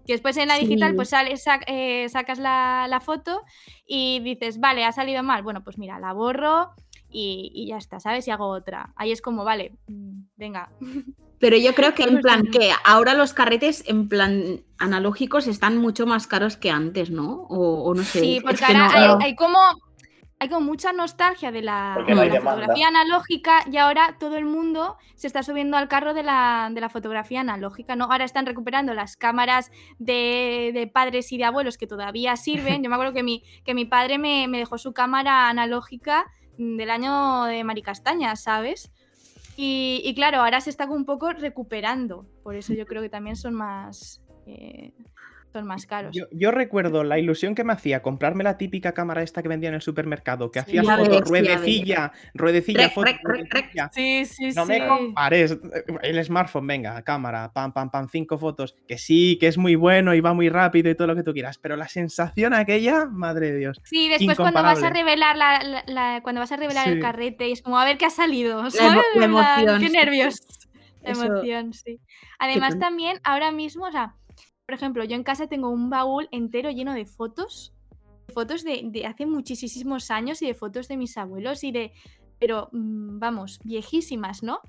Que 0.06 0.14
después 0.14 0.36
en 0.36 0.48
la 0.48 0.56
digital, 0.56 0.94
pues 0.96 1.10
sale, 1.10 1.34
sac- 1.34 1.64
eh, 1.66 2.08
sacas 2.08 2.38
la, 2.38 2.86
la 2.88 3.00
foto 3.00 3.42
y 3.86 4.20
dices, 4.20 4.58
vale, 4.58 4.84
ha 4.84 4.92
salido 4.92 5.22
mal. 5.22 5.42
Bueno, 5.42 5.62
pues 5.62 5.78
mira, 5.78 6.00
la 6.00 6.12
borro 6.12 6.70
y, 7.08 7.50
y 7.54 7.68
ya 7.68 7.76
está, 7.76 8.00
¿sabes? 8.00 8.26
Y 8.26 8.30
hago 8.30 8.48
otra. 8.48 8.92
Ahí 8.96 9.12
es 9.12 9.22
como, 9.22 9.44
vale, 9.44 9.78
mm, 9.88 10.22
venga. 10.36 10.70
Pero 11.38 11.56
yo 11.56 11.74
creo 11.74 11.94
que 11.94 12.02
en 12.02 12.20
plan 12.20 12.42
que 12.52 12.70
ahora 12.84 13.14
los 13.14 13.32
carretes 13.32 13.82
en 13.88 14.08
plan 14.10 14.60
analógicos 14.76 15.46
están 15.46 15.78
mucho 15.78 16.06
más 16.06 16.26
caros 16.26 16.58
que 16.58 16.70
antes, 16.70 17.10
¿no? 17.10 17.44
O, 17.48 17.84
o 17.84 17.94
no 17.94 18.02
sé. 18.02 18.20
Sí, 18.20 18.36
es 18.36 18.42
porque 18.42 18.56
que 18.58 18.64
ahora 18.76 18.88
no- 19.06 19.18
hay, 19.20 19.24
hay 19.30 19.34
como 19.36 19.58
hay 20.40 20.48
como 20.48 20.62
mucha 20.62 20.94
nostalgia 20.94 21.52
de 21.52 21.60
la, 21.60 22.02
de 22.06 22.40
fotografía 22.40 22.88
analógica 22.88 23.62
y 23.70 23.76
ahora 23.76 24.16
todo 24.18 24.38
el 24.38 24.46
mundo 24.46 24.96
se 25.14 25.26
está 25.26 25.42
subiendo 25.42 25.76
al 25.76 25.86
carro 25.86 26.14
de 26.14 26.22
la, 26.22 26.70
de 26.72 26.80
la 26.80 26.88
fotografía 26.88 27.42
analógica, 27.42 27.94
¿no? 27.94 28.06
Ahora 28.06 28.24
están 28.24 28.46
recuperando 28.46 28.94
las 28.94 29.18
cámaras 29.18 29.70
de, 29.98 30.70
de 30.72 30.86
padres 30.86 31.30
y 31.32 31.36
de 31.36 31.44
abuelos 31.44 31.76
que 31.76 31.86
todavía 31.86 32.36
sirven. 32.36 32.82
Yo 32.82 32.88
me 32.88 32.96
acuerdo 32.96 33.12
que 33.12 33.22
mi, 33.22 33.44
que 33.66 33.74
mi 33.74 33.84
padre 33.84 34.16
me, 34.16 34.48
me 34.48 34.56
dejó 34.56 34.78
su 34.78 34.94
cámara 34.94 35.50
analógica 35.50 36.24
mm, 36.56 36.78
del 36.78 36.90
año 36.90 37.44
de 37.44 37.62
Maricastaña, 37.62 38.34
¿sabes? 38.34 38.90
Y, 39.58 40.00
y 40.06 40.14
claro, 40.14 40.38
ahora 40.38 40.62
se 40.62 40.70
está 40.70 40.86
un 40.86 41.04
poco 41.04 41.34
recuperando. 41.34 42.24
Por 42.42 42.56
eso 42.56 42.72
yo 42.72 42.86
creo 42.86 43.02
que 43.02 43.10
también 43.10 43.36
son 43.36 43.52
más, 43.52 44.22
eh, 44.46 44.94
son 45.52 45.66
más 45.66 45.86
caros. 45.86 46.14
Yo, 46.14 46.26
yo 46.32 46.50
recuerdo 46.50 47.02
la 47.04 47.18
ilusión 47.18 47.54
que 47.54 47.64
me 47.64 47.72
hacía 47.72 48.02
comprarme 48.02 48.44
la 48.44 48.56
típica 48.56 48.92
cámara 48.92 49.22
esta 49.22 49.42
que 49.42 49.48
vendía 49.48 49.68
en 49.68 49.74
el 49.74 49.82
supermercado, 49.82 50.50
que 50.50 50.60
Sí. 50.62 50.78
hacía 50.78 50.96
fotos, 50.96 51.28
ruedecilla, 51.28 52.12
ruedecilla, 52.34 52.84
Rec, 52.84 52.92
foto, 52.94 53.06
rec, 53.06 53.16
rec, 53.24 53.24
rec. 53.24 53.52
ruedecilla. 53.52 53.90
Sí, 53.92 54.24
sí, 54.26 54.50
No 54.54 54.64
sí. 54.66 54.72
me 54.72 54.86
compares. 54.86 55.58
El 56.02 56.24
smartphone, 56.24 56.66
venga, 56.66 57.02
cámara, 57.02 57.52
pam, 57.52 57.72
pam, 57.72 57.90
pam, 57.90 58.08
cinco 58.08 58.38
fotos. 58.38 58.76
Que 58.86 58.98
sí, 58.98 59.36
que 59.40 59.46
es 59.48 59.58
muy 59.58 59.74
bueno 59.74 60.14
y 60.14 60.20
va 60.20 60.32
muy 60.34 60.48
rápido 60.48 60.90
y 60.90 60.94
todo 60.94 61.08
lo 61.08 61.16
que 61.16 61.22
tú 61.22 61.32
quieras. 61.32 61.58
Pero 61.58 61.76
la 61.76 61.88
sensación 61.88 62.54
aquella, 62.54 63.06
madre 63.06 63.52
de 63.52 63.58
Dios. 63.58 63.80
Sí, 63.84 64.08
después 64.08 64.36
cuando 64.36 64.62
vas 64.62 64.82
a 64.82 64.90
revelar 64.90 65.36
la, 65.36 65.62
la- 65.62 65.84
la- 65.86 66.20
cuando 66.22 66.40
vas 66.40 66.52
a 66.52 66.56
revelar 66.56 66.88
el 66.88 67.00
carrete 67.00 67.48
y 67.48 67.52
es 67.52 67.62
como 67.62 67.78
a 67.78 67.84
ver 67.84 67.98
qué 67.98 68.06
ha 68.06 68.10
salido, 68.10 68.62
la 68.62 68.64
emoción, 69.24 69.80
Qué 69.80 69.88
nervios. 69.90 70.40
La 71.02 71.12
Eso- 71.12 71.24
emoción, 71.24 71.72
sí. 71.72 71.98
Además 72.38 72.78
también 72.78 73.18
ahora 73.24 73.52
mismo, 73.52 73.86
o 73.86 73.90
sea, 73.92 74.14
por 74.70 74.76
ejemplo, 74.76 75.02
yo 75.02 75.16
en 75.16 75.24
casa 75.24 75.48
tengo 75.48 75.68
un 75.68 75.90
baúl 75.90 76.28
entero 76.30 76.70
lleno 76.70 76.94
de 76.94 77.04
fotos 77.04 77.74
fotos 78.32 78.62
de, 78.62 78.82
de 78.84 79.04
hace 79.04 79.26
muchísimos 79.26 80.12
años 80.12 80.40
y 80.42 80.46
de 80.46 80.54
fotos 80.54 80.86
de 80.86 80.96
mis 80.96 81.16
abuelos 81.16 81.64
y 81.64 81.72
de, 81.72 81.92
pero 82.38 82.68
mm, 82.70 83.18
vamos, 83.18 83.58
viejísimas, 83.64 84.44
¿no? 84.44 84.60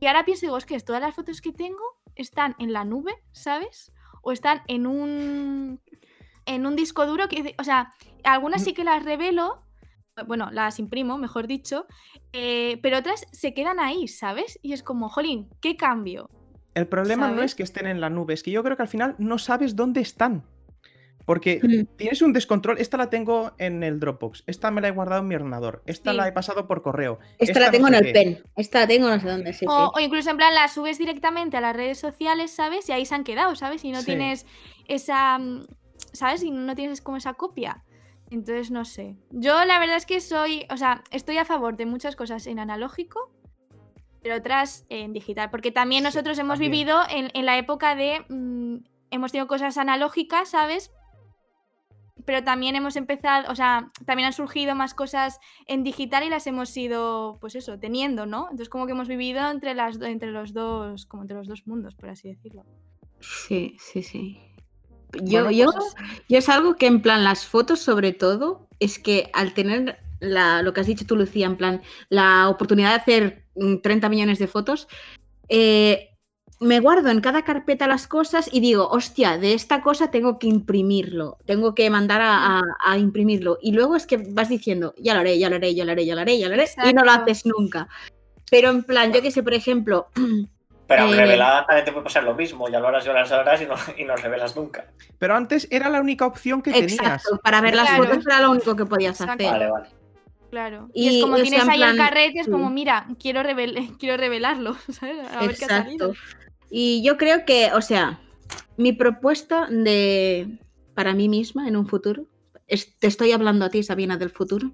Y 0.00 0.08
ahora 0.08 0.24
pienso, 0.24 0.46
digo, 0.46 0.56
es 0.56 0.66
que 0.66 0.80
todas 0.80 1.00
las 1.00 1.14
fotos 1.14 1.40
que 1.40 1.52
tengo 1.52 1.84
están 2.16 2.56
en 2.58 2.72
la 2.72 2.84
nube, 2.84 3.14
¿sabes? 3.30 3.92
O 4.22 4.32
están 4.32 4.62
en 4.66 4.88
un 4.88 5.80
en 6.46 6.66
un 6.66 6.74
disco 6.74 7.06
duro 7.06 7.28
que, 7.28 7.54
o 7.56 7.62
sea, 7.62 7.92
algunas 8.24 8.64
sí 8.64 8.72
que 8.72 8.82
las 8.82 9.04
revelo, 9.04 9.62
bueno, 10.26 10.50
las 10.50 10.80
imprimo, 10.80 11.16
mejor 11.16 11.46
dicho, 11.46 11.86
eh, 12.32 12.80
pero 12.82 12.98
otras 12.98 13.24
se 13.30 13.54
quedan 13.54 13.78
ahí, 13.78 14.08
¿sabes? 14.08 14.58
Y 14.62 14.72
es 14.72 14.82
como, 14.82 15.08
jolín, 15.08 15.48
¿qué 15.60 15.76
cambio? 15.76 16.28
El 16.74 16.86
problema 16.88 17.30
no 17.30 17.42
es 17.42 17.54
que 17.54 17.62
estén 17.62 17.86
en 17.86 18.00
la 18.00 18.10
nube, 18.10 18.34
es 18.34 18.42
que 18.42 18.50
yo 18.50 18.62
creo 18.64 18.76
que 18.76 18.82
al 18.82 18.88
final 18.88 19.14
no 19.18 19.38
sabes 19.38 19.76
dónde 19.76 20.00
están. 20.00 20.42
Porque 21.26 21.58
Mm. 21.62 21.96
tienes 21.96 22.20
un 22.20 22.34
descontrol. 22.34 22.76
Esta 22.78 22.98
la 22.98 23.08
tengo 23.08 23.52
en 23.56 23.82
el 23.82 23.98
Dropbox. 23.98 24.44
Esta 24.46 24.70
me 24.70 24.82
la 24.82 24.88
he 24.88 24.90
guardado 24.90 25.22
en 25.22 25.28
mi 25.28 25.34
ordenador. 25.34 25.82
Esta 25.86 26.10
Sí. 26.10 26.16
la 26.18 26.28
he 26.28 26.32
pasado 26.32 26.66
por 26.66 26.82
correo. 26.82 27.18
Esta 27.38 27.60
la 27.60 27.66
no 27.66 27.72
tengo 27.72 27.88
en 27.88 27.94
el 27.94 28.02
qué. 28.04 28.12
pen. 28.12 28.42
Esta 28.56 28.80
la 28.80 28.86
tengo 28.86 29.08
no 29.08 29.18
sé 29.18 29.26
dónde, 29.28 29.52
sí, 29.54 29.64
O, 29.66 29.86
sí. 29.86 29.92
o 29.94 30.00
incluso 30.04 30.28
en 30.30 30.36
plan 30.36 30.52
las 30.54 30.74
subes 30.74 30.98
directamente 30.98 31.56
a 31.56 31.62
las 31.62 31.74
redes 31.74 31.98
sociales, 31.98 32.50
¿sabes? 32.50 32.86
Y 32.90 32.92
ahí 32.92 33.06
se 33.06 33.14
han 33.14 33.24
quedado, 33.24 33.54
¿sabes? 33.56 33.82
Y 33.86 33.90
no 33.92 34.00
Sí. 34.00 34.06
tienes 34.06 34.44
esa, 34.86 35.38
mm, 35.38 35.64
¿sabes? 36.12 36.42
Y 36.42 36.50
no 36.50 36.74
tienes 36.74 37.00
como 37.00 37.16
esa 37.16 37.32
copia. 37.32 37.82
Entonces, 38.30 38.70
no 38.70 38.84
sé. 38.84 39.16
Yo 39.30 39.64
la 39.64 39.78
verdad 39.78 39.96
es 39.96 40.04
que 40.04 40.20
soy, 40.20 40.66
o 40.70 40.76
sea, 40.76 41.04
estoy 41.10 41.38
a 41.38 41.46
favor 41.46 41.76
de 41.78 41.86
muchas 41.86 42.16
cosas 42.16 42.46
en 42.46 42.58
analógico, 42.58 43.30
pero 44.24 44.36
otras 44.36 44.86
en 44.88 45.12
digital. 45.12 45.50
Porque 45.50 45.70
también 45.70 46.02
Sí, 46.02 46.04
nosotros 46.04 46.38
hemos 46.40 46.58
también. 46.58 46.72
vivido 46.72 47.02
en, 47.10 47.30
en 47.34 47.46
la 47.46 47.58
época 47.58 47.94
de, 47.94 48.24
mm, 48.28 48.78
hemos 49.12 49.30
tenido 49.32 49.46
cosas 49.46 49.78
analógicas, 49.78 50.48
¿sabes? 50.50 50.90
Pero 52.24 52.42
también 52.42 52.74
hemos 52.74 52.96
empezado, 52.96 53.52
o 53.52 53.54
sea, 53.54 53.90
también 54.06 54.26
han 54.28 54.32
surgido 54.32 54.74
más 54.74 54.94
cosas 54.94 55.40
en 55.66 55.84
digital 55.84 56.24
y 56.24 56.30
las 56.30 56.46
hemos 56.46 56.74
ido, 56.76 57.36
pues 57.40 57.54
eso, 57.54 57.78
teniendo, 57.78 58.24
¿no? 58.24 58.44
Entonces 58.44 58.70
como 58.70 58.86
que 58.86 58.92
hemos 58.92 59.08
vivido 59.08 59.50
entre 59.50 59.74
las 59.74 60.00
entre 60.00 60.30
los 60.30 60.54
dos, 60.54 61.06
como 61.06 61.22
entre 61.24 61.36
los 61.36 61.48
dos 61.48 61.66
mundos, 61.66 61.94
por 61.94 62.08
así 62.08 62.28
decirlo. 62.28 62.64
Sí, 63.20 63.76
sí, 63.78 64.02
sí. 64.02 64.40
Yo, 65.22 65.44
Bueno, 65.44 65.50
yo, 65.50 65.66
pues 65.72 65.94
yo 66.28 66.38
es 66.38 66.48
algo 66.48 66.76
que 66.76 66.86
en 66.86 67.02
plan, 67.02 67.24
las 67.24 67.46
fotos 67.46 67.80
sobre 67.80 68.12
todo, 68.12 68.68
es 68.80 68.98
que 68.98 69.30
al 69.34 69.54
tener 69.54 70.03
la, 70.20 70.62
lo 70.62 70.72
que 70.72 70.80
has 70.80 70.86
dicho 70.86 71.06
tú, 71.06 71.16
Lucía, 71.16 71.46
en 71.46 71.56
plan, 71.56 71.82
la 72.08 72.48
oportunidad 72.48 72.90
de 72.90 72.94
hacer 72.96 73.44
mm, 73.56 73.76
30 73.82 74.08
millones 74.08 74.38
de 74.38 74.46
fotos, 74.46 74.88
eh, 75.48 76.10
me 76.60 76.80
guardo 76.80 77.10
en 77.10 77.20
cada 77.20 77.42
carpeta 77.44 77.86
las 77.88 78.06
cosas 78.06 78.48
y 78.52 78.60
digo, 78.60 78.88
hostia, 78.88 79.38
de 79.38 79.54
esta 79.54 79.82
cosa 79.82 80.10
tengo 80.10 80.38
que 80.38 80.46
imprimirlo, 80.46 81.36
tengo 81.44 81.74
que 81.74 81.90
mandar 81.90 82.22
a, 82.22 82.58
a- 82.58 82.62
a 82.86 82.96
imprimirlo. 82.98 83.58
Y 83.60 83.72
luego 83.72 83.96
es 83.96 84.06
que 84.06 84.16
vas 84.30 84.48
diciendo, 84.48 84.94
ya 84.96 85.14
lo 85.14 85.20
haré, 85.20 85.38
ya 85.38 85.50
lo 85.50 85.56
haré, 85.56 85.74
ya 85.74 85.84
lo 85.84 85.92
haré, 85.92 86.06
ya 86.06 86.14
lo 86.14 86.20
haré, 86.22 86.38
ya 86.38 86.48
lo 86.48 86.54
haré, 86.54 86.64
y 86.88 86.92
no 86.94 87.04
lo 87.04 87.10
haces 87.10 87.44
nunca. 87.44 87.88
Pero 88.50 88.70
en 88.70 88.84
plan, 88.84 89.12
yo 89.12 89.20
que 89.20 89.30
sé, 89.30 89.42
por 89.42 89.52
ejemplo, 89.54 90.08
Pero 90.86 91.12
Eh. 91.12 91.16
revelada 91.16 91.64
también 91.66 91.86
te 91.86 91.92
puede 91.92 92.04
pasar 92.04 92.24
lo 92.24 92.34
mismo. 92.34 92.68
Ya 92.68 92.78
lo 92.78 92.88
harás 92.88 93.06
y 93.06 93.66
no, 93.66 93.74
y 93.96 94.04
no 94.04 94.16
revelas 94.16 94.54
nunca. 94.54 94.86
Pero 95.18 95.34
antes 95.34 95.66
era 95.70 95.88
la 95.88 96.00
única 96.00 96.26
opción 96.26 96.60
que 96.60 96.72
tenías. 96.72 96.92
exacto, 97.00 97.40
para 97.42 97.62
ver 97.62 97.74
las 97.74 97.88
Claro. 97.88 98.04
fotos 98.04 98.26
era 98.26 98.40
lo 98.42 98.50
único 98.50 98.76
que 98.76 98.84
podías 98.84 99.18
Exacto. 99.18 99.44
hacer. 99.44 99.50
Vale, 99.50 99.70
vale. 99.70 99.88
Claro. 100.54 100.88
Y, 100.94 101.08
Y, 101.08 101.16
es 101.16 101.22
como 101.24 101.34
tienes 101.34 101.64
en 101.64 101.68
ahí 101.70 101.82
el 101.82 101.94
plan, 101.94 101.96
carrete, 101.96 102.38
es 102.38 102.46
como, 102.46 102.70
mira, 102.70 103.08
quiero, 103.18 103.40
revel- 103.42 103.96
quiero 103.98 104.16
revelarlo, 104.16 104.76
¿sabes? 104.88 105.18
A 105.32 105.40
ver 105.40 105.56
qué 105.56 105.64
ha 105.64 105.68
salido. 105.68 106.10
Exacto. 106.12 106.44
Y 106.70 107.02
yo 107.02 107.16
creo 107.16 107.44
que, 107.44 107.72
o 107.72 107.82
sea, 107.82 108.20
mi 108.76 108.92
propuesta 108.92 109.66
de 109.68 110.60
para 110.94 111.12
mí 111.12 111.28
misma 111.28 111.66
en 111.66 111.76
un 111.76 111.88
futuro, 111.88 112.26
es- 112.68 112.96
te 113.00 113.08
estoy 113.08 113.32
hablando 113.32 113.64
a 113.64 113.68
ti, 113.68 113.82
Sabina, 113.82 114.16
del 114.16 114.30
futuro, 114.30 114.70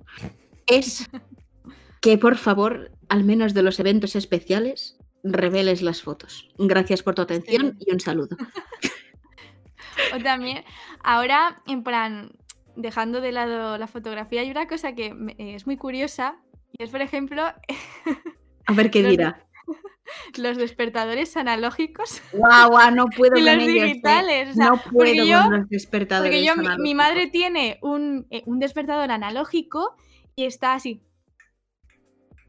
es 0.67 1.09
que 2.03 2.19
por 2.19 2.37
favor, 2.37 2.91
al 3.09 3.25
menos 3.25 3.55
de 3.55 3.63
los 3.63 3.81
eventos 3.81 4.17
especiales, 4.17 4.99
reveles 5.25 5.81
las 5.81 6.03
fotos. 6.03 6.51
Gracias 6.59 7.03
por 7.03 7.15
tu 7.15 7.23
atención 7.23 7.79
y 7.81 7.91
un 7.91 8.01
saludo. 8.01 8.37
O 10.15 10.19
también, 10.23 10.63
ahora, 11.03 11.63
en 11.67 11.83
plan, 11.83 12.33
dejando 12.83 13.21
de 13.21 13.33
lado 13.33 13.79
la 13.79 13.87
fotografía, 13.87 14.41
hay 14.43 14.51
una 14.51 14.67
cosa 14.67 14.95
que 14.95 15.13
me- 15.15 15.33
eh, 15.39 15.55
es 15.55 15.67
muy 15.67 15.77
curiosa, 15.77 16.37
y 16.79 16.83
es, 16.85 16.91
por 16.91 17.01
ejemplo, 17.03 17.45
A 18.67 18.73
ver 18.73 18.91
qué 18.91 19.03
Los- 19.03 19.11
dirá. 19.11 19.47
los 20.37 20.57
despertadores 20.57 21.37
analógicos 21.37 22.21
Guau, 22.33 22.71
guau, 22.71 22.91
no 22.95 23.07
puedo 23.07 23.37
y 23.37 23.45
con 23.45 23.47
los 23.57 23.65
ellos, 23.65 23.83
eh. 23.83 23.87
digitales. 23.87 24.51
o 24.51 24.55
sea, 24.55 24.67
no 24.67 24.77
porque 24.77 24.91
puedo 24.93 25.25
yo- 25.25 25.43
con 25.43 25.59
los 25.61 25.69
despertadores. 25.69 26.31
Porque 26.31 26.45
yo, 26.45 26.79
mi, 26.83 26.95
madre 26.95 27.27
tiene 27.29 27.79
un, 27.83 28.27
eh, 28.31 28.43
un 28.47 28.59
despertador 28.59 29.11
analógico 29.11 29.97
y 30.37 30.45
está 30.45 30.75
así. 30.75 31.03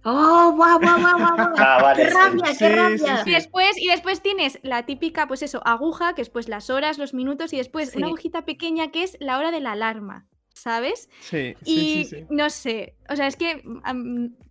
¡Oh, 0.03 0.53
guau, 0.55 0.79
guau, 0.79 0.99
guau, 0.99 1.17
guau! 1.19 1.53
Ah, 1.57 1.79
vale, 1.81 2.03
¡Qué 2.03 2.09
sí. 2.09 2.15
rabia, 2.15 2.45
Sí, 2.53 2.57
qué 2.57 2.69
sí, 2.69 2.75
rabia! 2.75 3.23
sí. 3.23 3.29
Y 3.29 3.33
después, 3.33 3.77
y 3.77 3.87
después 3.87 4.21
tienes 4.21 4.59
la 4.63 4.85
típica, 4.85 5.27
pues 5.27 5.43
eso, 5.43 5.61
aguja, 5.65 6.15
que 6.15 6.21
es 6.23 6.29
pues 6.29 6.49
las 6.49 6.69
horas, 6.69 6.97
los 6.97 7.13
minutos, 7.13 7.53
y 7.53 7.57
después 7.57 7.95
una 7.95 8.07
agujita 8.07 8.43
pequeña 8.45 8.91
que 8.91 9.03
es 9.03 9.17
la 9.19 9.37
hora 9.37 9.51
de 9.51 9.59
la 9.59 9.73
alarma, 9.73 10.25
¿sabes? 10.53 11.09
Sí, 11.19 11.53
sí, 11.63 11.65
Y 11.65 12.03
sí, 12.05 12.05
sí. 12.05 12.25
no 12.29 12.49
sé, 12.49 12.95
o 13.09 13.15
sea, 13.15 13.27
es 13.27 13.35
que 13.35 13.61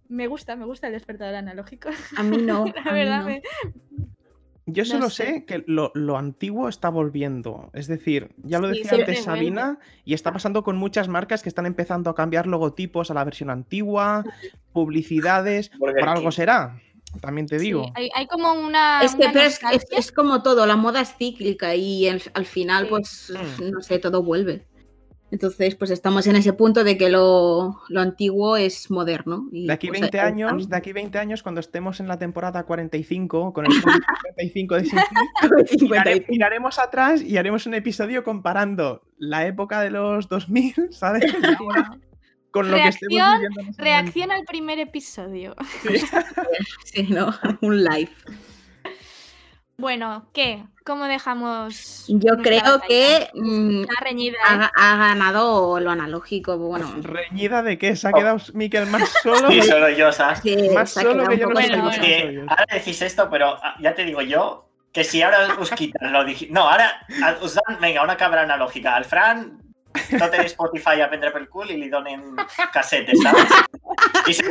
me 0.08 0.26
gusta, 0.26 0.56
me 0.56 0.64
gusta 0.66 0.86
el 0.88 0.92
despertador 0.92 1.34
analógico. 1.34 1.88
A 2.16 2.22
mí 2.22 2.36
no. 2.38 2.64
La 2.84 2.90
a 2.90 2.92
mí 2.92 2.98
verdad, 3.00 3.20
no. 3.20 3.26
me- 3.26 3.42
Yo 4.72 4.82
no 4.84 4.88
solo 4.90 5.10
sé. 5.10 5.24
sé 5.26 5.44
que 5.44 5.64
lo, 5.66 5.90
lo 5.94 6.16
antiguo 6.18 6.68
está 6.68 6.88
volviendo. 6.88 7.70
Es 7.72 7.86
decir, 7.86 8.34
ya 8.44 8.58
lo 8.58 8.68
decía 8.68 8.92
antes. 8.92 9.24
Sabina, 9.24 9.78
y 10.04 10.14
está 10.14 10.32
pasando 10.32 10.62
con 10.64 10.76
muchas 10.76 11.08
marcas 11.08 11.42
que 11.42 11.48
están 11.48 11.66
empezando 11.66 12.10
a 12.10 12.14
cambiar 12.14 12.46
logotipos 12.46 13.10
a 13.10 13.14
la 13.14 13.24
versión 13.24 13.50
antigua, 13.50 14.24
publicidades. 14.72 15.70
Por 15.78 15.98
algo 16.08 16.32
será, 16.32 16.80
también 17.20 17.46
te 17.46 17.58
sí, 17.58 17.66
digo. 17.66 17.86
hay, 17.94 18.08
hay 18.14 18.26
como 18.26 18.52
una. 18.52 19.02
Es 19.02 19.14
que 19.14 19.22
una 19.24 19.32
pero 19.32 19.44
es, 19.46 19.60
es- 19.90 20.12
como 20.12 20.42
todo, 20.42 20.66
la 20.66 20.76
moda 20.76 21.00
es 21.00 21.14
cíclica 21.16 21.74
y 21.74 22.06
el- 22.06 22.22
al 22.34 22.46
final, 22.46 22.84
Sí. 22.84 22.88
pues, 22.90 23.32
Mm. 23.58 23.70
no 23.70 23.82
sé, 23.82 23.98
todo 23.98 24.22
vuelve. 24.22 24.66
Entonces, 25.30 25.76
pues 25.76 25.90
estamos 25.90 26.26
en 26.26 26.36
ese 26.36 26.52
punto 26.52 26.82
de 26.84 26.98
que 26.98 27.08
lo, 27.08 27.80
lo 27.88 28.00
antiguo 28.00 28.56
es 28.56 28.90
moderno. 28.90 29.48
y, 29.52 29.66
De 29.68 29.72
aquí 29.72 29.88
pues, 29.88 30.00
20 30.00 30.20
ahí 30.20 30.26
años, 30.26 30.68
de 30.68 30.76
aquí 30.76 30.92
20 30.92 31.18
años, 31.18 31.42
cuando 31.42 31.60
estemos 31.60 32.00
en 32.00 32.08
la 32.08 32.18
temporada 32.18 32.64
45, 32.64 33.52
con 33.52 33.66
el 33.66 33.72
45 33.80 34.74
de 34.76 34.84
Simply, 34.86 35.04
50 35.78 36.04
mirare- 36.04 36.24
y- 36.28 36.32
miraremos 36.32 36.78
atrás 36.78 37.22
y 37.22 37.36
haremos 37.36 37.66
un 37.66 37.74
episodio 37.74 38.24
comparando 38.24 39.02
la 39.18 39.46
época 39.46 39.80
de 39.82 39.90
los 39.90 40.28
2000, 40.28 40.74
¿sabes? 40.90 41.24
Ahora 41.58 41.96
con 42.50 42.68
lo 42.68 42.76
que 42.76 42.88
estemos 42.88 43.14
Reacción- 43.16 43.38
viviendo 43.38 43.60
en 43.60 43.68
ese 43.68 43.82
Reacción 43.82 44.30
al 44.32 44.44
primer 44.44 44.78
episodio. 44.80 45.54
Sí, 46.84 47.02
¿no? 47.08 47.32
Un 47.60 47.84
live. 47.84 48.10
Bueno, 49.80 50.26
¿qué? 50.32 50.62
¿Cómo 50.84 51.04
dejamos? 51.04 52.04
Yo 52.08 52.36
creo 52.42 52.60
batalla? 52.62 52.80
que 52.88 53.30
mm, 53.34 53.82
Está 53.82 54.04
reñida. 54.04 54.36
¿eh? 54.38 54.42
ha, 54.46 54.70
ha 54.76 54.96
ganado 54.96 55.78
lo 55.80 55.90
analógico. 55.90 56.56
Bueno, 56.58 56.86
momento. 56.86 57.08
¿Reñida 57.08 57.62
de 57.62 57.78
qué? 57.78 57.96
¿Se 57.96 58.08
ha 58.08 58.10
Oh. 58.10 58.14
quedado 58.18 58.38
Miquel 58.54 58.86
más 58.86 59.08
solo? 59.22 59.50
Sí, 59.50 59.62
solo 59.62 59.88
yo, 59.90 60.12
¿sabes? 60.12 60.40
sí, 60.40 60.68
Más 60.74 60.90
solo 60.92 61.26
que 61.28 61.38
yo 61.38 61.46
no 61.46 61.54
Bueno, 61.54 61.82
bueno. 61.84 62.02
Que 62.02 62.44
ahora 62.48 62.66
decís 62.72 63.00
esto, 63.02 63.28
pero 63.30 63.56
ah, 63.62 63.74
ya 63.80 63.94
te 63.94 64.04
digo 64.04 64.20
yo 64.22 64.66
que 64.92 65.04
si 65.04 65.22
ahora 65.22 65.56
os 65.58 65.70
quitan 65.70 66.12
lo 66.12 66.24
digi- 66.24 66.50
No, 66.50 66.68
ahora 66.68 67.06
ah, 67.22 67.36
os 67.40 67.54
dan, 67.54 67.80
venga, 67.80 68.02
una 68.02 68.16
cámara 68.16 68.42
analógica. 68.42 68.96
Al 68.96 69.04
Fran, 69.04 69.60
no 70.18 70.30
tenéis 70.30 70.52
Spotify 70.52 71.00
a 71.00 71.08
prendre 71.08 71.30
pel 71.30 71.48
cul 71.48 71.70
y 71.70 71.76
le 71.76 71.88
donen 71.88 72.36
casetes, 72.72 73.18
¿sabes? 73.22 73.44
Y, 74.26 74.34
se- 74.34 74.44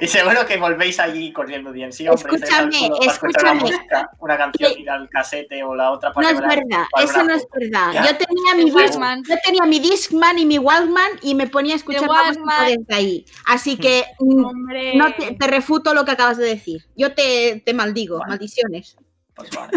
y 0.00 0.08
seguro 0.08 0.46
que 0.46 0.56
volvéis 0.56 0.98
allí 1.00 1.32
corriendo 1.32 1.72
bien. 1.72 1.92
Sí, 1.92 2.08
hombre, 2.08 2.34
Escúchame, 2.36 2.78
culo 2.88 3.00
escúchame. 3.02 3.60
música, 3.60 4.10
una 4.20 4.36
canción, 4.38 4.72
ir 4.78 4.88
al 4.90 5.08
casete 5.08 5.62
o 5.62 5.74
la 5.74 5.90
otra 5.90 6.10
No 6.10 6.14
para 6.14 6.30
es 6.30 6.36
revelar- 6.38 6.56
verdad, 6.68 6.84
para 6.90 7.04
eso 7.04 7.22
no 7.24 7.34
es 7.34 7.46
verdad. 7.52 7.92
Ya. 7.92 8.02
Yo 8.06 8.16
tenía 8.18 8.54
mi 8.54 8.60
El 8.62 8.64
disc, 8.66 8.76
Walkman. 8.76 9.22
yo 9.28 9.34
tenía 9.44 9.62
mi 9.64 9.78
Discman 9.80 10.38
y 10.38 10.46
mi 10.46 10.58
Walkman 10.58 11.10
y 11.22 11.34
me 11.34 11.46
ponía 11.48 11.74
a 11.74 11.76
escuchar 11.76 12.02
la 12.08 12.24
música 12.28 12.62
desde 12.64 12.94
ahí. 12.94 13.24
Así 13.46 13.76
que 13.76 14.04
mm, 14.20 14.44
Hombre. 14.44 14.94
no 14.96 15.12
te, 15.14 15.34
te 15.34 15.46
refuto 15.48 15.92
lo 15.94 16.04
que 16.04 16.12
acabas 16.12 16.36
de 16.38 16.46
decir. 16.46 16.82
Yo 16.96 17.14
te, 17.14 17.62
te 17.64 17.74
maldigo, 17.74 18.20
maldiciones. 18.26 18.96
Pues 19.34 19.50
vale. 19.50 19.72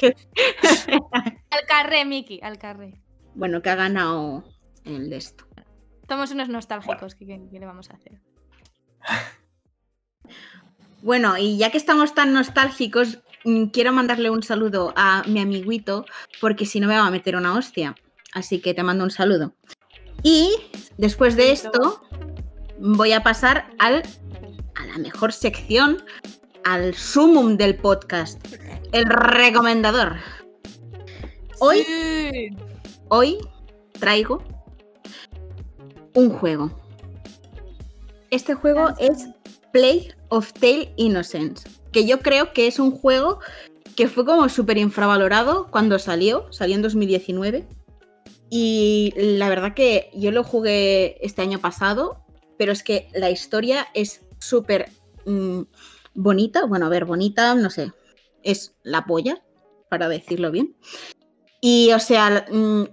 Al 1.50 1.66
carré, 1.66 2.04
Miki, 2.04 2.38
al 2.42 2.58
carré. 2.58 2.94
Bueno, 3.36 3.62
que 3.62 3.70
ha 3.70 3.74
ganado 3.76 4.44
el 4.84 5.08
de 5.10 5.16
esto. 5.16 5.46
Somos 6.08 6.30
unos 6.32 6.48
nostálgicos, 6.48 7.14
¿qué, 7.14 7.26
qué- 7.26 7.48
qué 7.50 7.58
le 7.60 7.66
vamos 7.66 7.90
a 7.90 7.94
hacer? 7.94 8.20
Bueno, 11.02 11.36
y 11.38 11.56
ya 11.58 11.70
que 11.70 11.76
estamos 11.78 12.14
tan 12.14 12.32
nostálgicos, 12.32 13.18
mm, 13.44 13.66
quiero 13.66 13.92
mandarle 13.92 14.30
un 14.30 14.42
saludo 14.42 14.92
a 14.96 15.22
mi 15.28 15.40
amiguito, 15.40 16.04
porque 16.40 16.66
si 16.66 16.80
no 16.80 16.88
me 16.88 16.96
va 16.96 17.06
a 17.06 17.10
meter 17.10 17.36
una 17.36 17.54
hostia. 17.54 17.94
Así 18.32 18.60
que 18.60 18.74
te 18.74 18.82
mando 18.82 19.04
un 19.04 19.10
saludo. 19.10 19.54
Y 20.24 20.50
después 20.98 21.36
de 21.36 21.52
esto, 21.52 22.02
voy 22.80 23.12
a 23.12 23.22
pasar 23.22 23.70
al, 23.78 24.02
a 24.74 24.86
la 24.86 24.98
mejor 24.98 25.32
sección, 25.32 26.02
al 26.64 26.94
sumum 26.94 27.56
del 27.56 27.76
podcast, 27.76 28.44
el 28.90 29.04
recomendador. 29.04 30.16
Hoy 31.60 31.84
Sí. 31.84 32.48
Hoy 33.08 33.38
traigo 33.98 34.42
un 36.14 36.30
juego. 36.30 36.70
Este 38.30 38.54
juego 38.54 38.88
es 38.98 39.28
Play 39.72 40.12
of 40.28 40.52
Tale 40.54 40.92
Innocence, 40.96 41.68
que 41.92 42.06
yo 42.06 42.20
creo 42.20 42.52
que 42.52 42.66
es 42.66 42.78
un 42.78 42.90
juego 42.90 43.40
que 43.94 44.08
fue 44.08 44.24
como 44.24 44.48
súper 44.48 44.78
infravalorado 44.78 45.68
cuando 45.70 45.98
salió, 45.98 46.52
salió 46.52 46.76
en 46.76 46.82
2019. 46.82 47.66
Y 48.48 49.12
la 49.16 49.48
verdad 49.48 49.74
que 49.74 50.10
yo 50.14 50.30
lo 50.30 50.44
jugué 50.44 51.18
este 51.20 51.42
año 51.42 51.58
pasado, 51.58 52.24
pero 52.58 52.72
es 52.72 52.82
que 52.82 53.08
la 53.14 53.30
historia 53.30 53.88
es 53.94 54.20
súper 54.38 54.90
mm, 55.24 55.62
bonita. 56.14 56.64
Bueno, 56.66 56.86
a 56.86 56.90
ver, 56.90 57.04
bonita, 57.04 57.54
no 57.54 57.70
sé, 57.70 57.92
es 58.42 58.74
la 58.82 59.04
polla, 59.04 59.42
para 59.88 60.08
decirlo 60.08 60.50
bien. 60.50 60.76
Y 61.60 61.92
o 61.92 61.98
sea, 61.98 62.46
mm, 62.50 62.84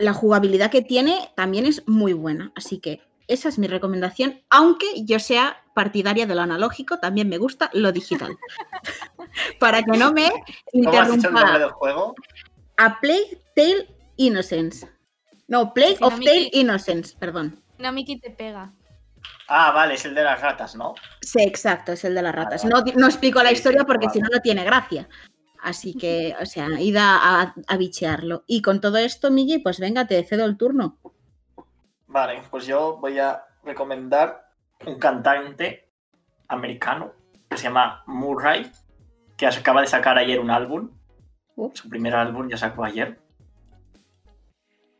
la 0.00 0.12
jugabilidad 0.14 0.70
que 0.70 0.82
tiene 0.82 1.30
también 1.36 1.66
es 1.66 1.86
muy 1.86 2.12
buena. 2.12 2.52
Así 2.56 2.78
que 2.78 3.00
esa 3.28 3.48
es 3.48 3.58
mi 3.58 3.68
recomendación, 3.68 4.42
aunque 4.50 4.86
yo 5.04 5.20
sea 5.20 5.62
partidaria 5.74 6.26
de 6.26 6.34
lo 6.34 6.40
analógico, 6.42 6.98
también 6.98 7.28
me 7.28 7.38
gusta 7.38 7.70
lo 7.72 7.92
digital. 7.92 8.36
Para 9.60 9.82
que 9.82 9.96
no 9.96 10.12
me 10.12 10.28
¿Cómo 10.72 10.90
has 10.90 11.12
dicho 11.12 11.28
el 11.28 11.34
nombre 11.34 11.42
interrumpa. 11.42 11.58
del 11.58 11.70
juego? 11.70 12.14
A 12.76 12.98
Plague 13.00 13.40
Tale 13.54 13.86
Innocence. 14.16 14.88
No, 15.46 15.72
Plague 15.72 15.96
Si 15.96 16.00
no 16.00 16.06
of 16.08 16.14
Tale 16.18 16.50
Innocence, 16.52 17.16
perdón. 17.18 17.62
No, 17.78 17.92
Miki 17.92 18.18
te 18.18 18.30
pega. 18.30 18.72
Ah, 19.48 19.72
vale, 19.72 19.94
es 19.94 20.04
el 20.04 20.14
de 20.14 20.22
las 20.22 20.40
ratas, 20.40 20.74
¿no? 20.76 20.94
Sí, 21.20 21.42
exacto, 21.42 21.92
es 21.92 22.04
el 22.04 22.14
de 22.14 22.22
las 22.22 22.34
ratas. 22.34 22.62
vale. 22.64 22.92
No, 22.92 23.00
no 23.00 23.06
explico 23.06 23.42
la 23.42 23.50
Sí, 23.50 23.56
historia 23.56 23.80
sí, 23.80 23.86
porque 23.86 24.06
vale. 24.06 24.12
si 24.14 24.20
no, 24.20 24.28
no 24.32 24.40
tiene 24.40 24.64
gracia. 24.64 25.08
Así 25.62 25.94
que, 25.94 26.34
o 26.40 26.46
sea, 26.46 26.68
id 26.78 26.96
a, 26.96 27.42
a, 27.42 27.54
a 27.66 27.76
bichearlo. 27.76 28.44
Y 28.46 28.62
con 28.62 28.80
todo 28.80 28.98
esto, 28.98 29.30
Migi, 29.30 29.58
pues 29.58 29.78
venga, 29.78 30.06
te 30.06 30.22
cedo 30.24 30.44
el 30.44 30.56
turno. 30.56 30.98
Vale, 32.06 32.42
pues 32.50 32.66
yo 32.66 32.96
voy 33.00 33.18
a 33.18 33.44
recomendar 33.64 34.50
un 34.86 34.98
cantante 34.98 35.88
americano 36.48 37.12
que 37.48 37.56
se 37.56 37.64
llama 37.64 38.02
Murray, 38.06 38.70
que 39.36 39.46
acaba 39.46 39.80
de 39.80 39.86
sacar 39.86 40.18
ayer 40.18 40.40
un 40.40 40.50
álbum. 40.50 40.90
Uh. 41.56 41.70
Su 41.74 41.88
primer 41.88 42.14
álbum 42.14 42.48
ya 42.48 42.56
sacó 42.56 42.84
ayer. 42.84 43.18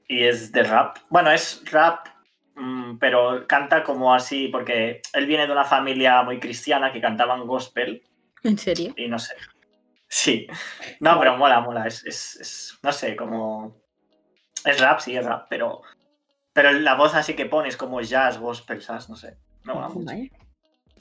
Y 0.09 0.25
es 0.25 0.51
de 0.53 0.65
rap. 0.65 0.99
Bueno, 1.09 1.31
es 1.31 1.63
rap, 1.71 2.09
mm, 2.57 2.99
pero 2.99 3.47
canta 3.47 3.85
como 3.85 4.13
así, 4.13 4.49
porque 4.49 5.03
él 5.13 5.27
viene 5.27 5.47
de 5.47 5.53
una 5.53 5.65
familia 5.65 6.23
muy 6.23 6.41
cristiana 6.41 6.93
que 6.93 7.01
cantaban 7.01 7.47
gospel 7.47 8.03
¿En 8.43 8.59
serio? 8.59 8.93
y 8.97 9.09
no 9.09 9.19
sé. 9.19 9.35
Sí. 10.11 10.47
No, 10.99 11.19
pero 11.21 11.37
mola, 11.39 11.61
mola. 11.61 11.87
Es, 11.87 12.05
es, 12.05 12.37
es- 12.41 12.79
no 12.83 12.93
sé, 12.93 13.15
como... 13.17 13.81
Es 14.65 14.81
rap, 14.81 15.01
sí, 15.01 15.17
es 15.17 15.25
rap, 15.25 15.47
pero... 15.49 15.81
Pero 16.53 16.73
la 16.73 16.95
voz 16.97 17.15
así 17.15 17.35
que 17.35 17.47
pones 17.47 17.77
como 17.77 18.01
jazz, 18.01 18.39
gospel. 18.39 18.83
No 19.09 19.17
sé. 19.17 19.39
Me 19.63 19.73
mola 19.73 19.89
mucho. 19.89 20.13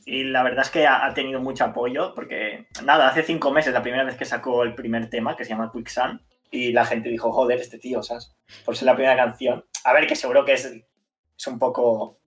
Y 0.06 0.24
la 0.26 0.44
verdad 0.44 0.64
es 0.64 0.70
que 0.72 0.86
ha, 0.88 1.06
ha 1.06 1.14
tenido 1.14 1.42
mucho 1.42 1.66
apoyo 1.66 2.14
porque, 2.16 2.68
nada, 2.84 3.08
hace 3.10 3.24
cinco 3.24 3.52
meses, 3.52 3.74
la 3.74 3.82
primera 3.82 4.04
vez 4.04 4.16
que 4.16 4.26
sacó 4.26 4.64
el 4.64 4.76
primer 4.76 5.10
tema, 5.10 5.36
que 5.36 5.44
se 5.44 5.50
llama 5.50 5.72
Quicksand, 5.74 6.22
y 6.52 6.72
la 6.72 6.86
gente 6.86 7.10
dijo, 7.10 7.32
joder, 7.32 7.60
este 7.60 7.80
tío, 7.80 8.02
¿sabes? 8.02 8.36
Por 8.64 8.78
ser 8.78 8.86
la 8.86 8.96
primera 8.96 9.16
canción. 9.16 9.66
A 9.84 9.94
ver, 9.94 10.08
que 10.08 10.16
seguro 10.16 10.46
que 10.46 10.54
es, 10.54 10.66
es 10.66 11.48
un 11.48 11.60
poco 11.60 12.20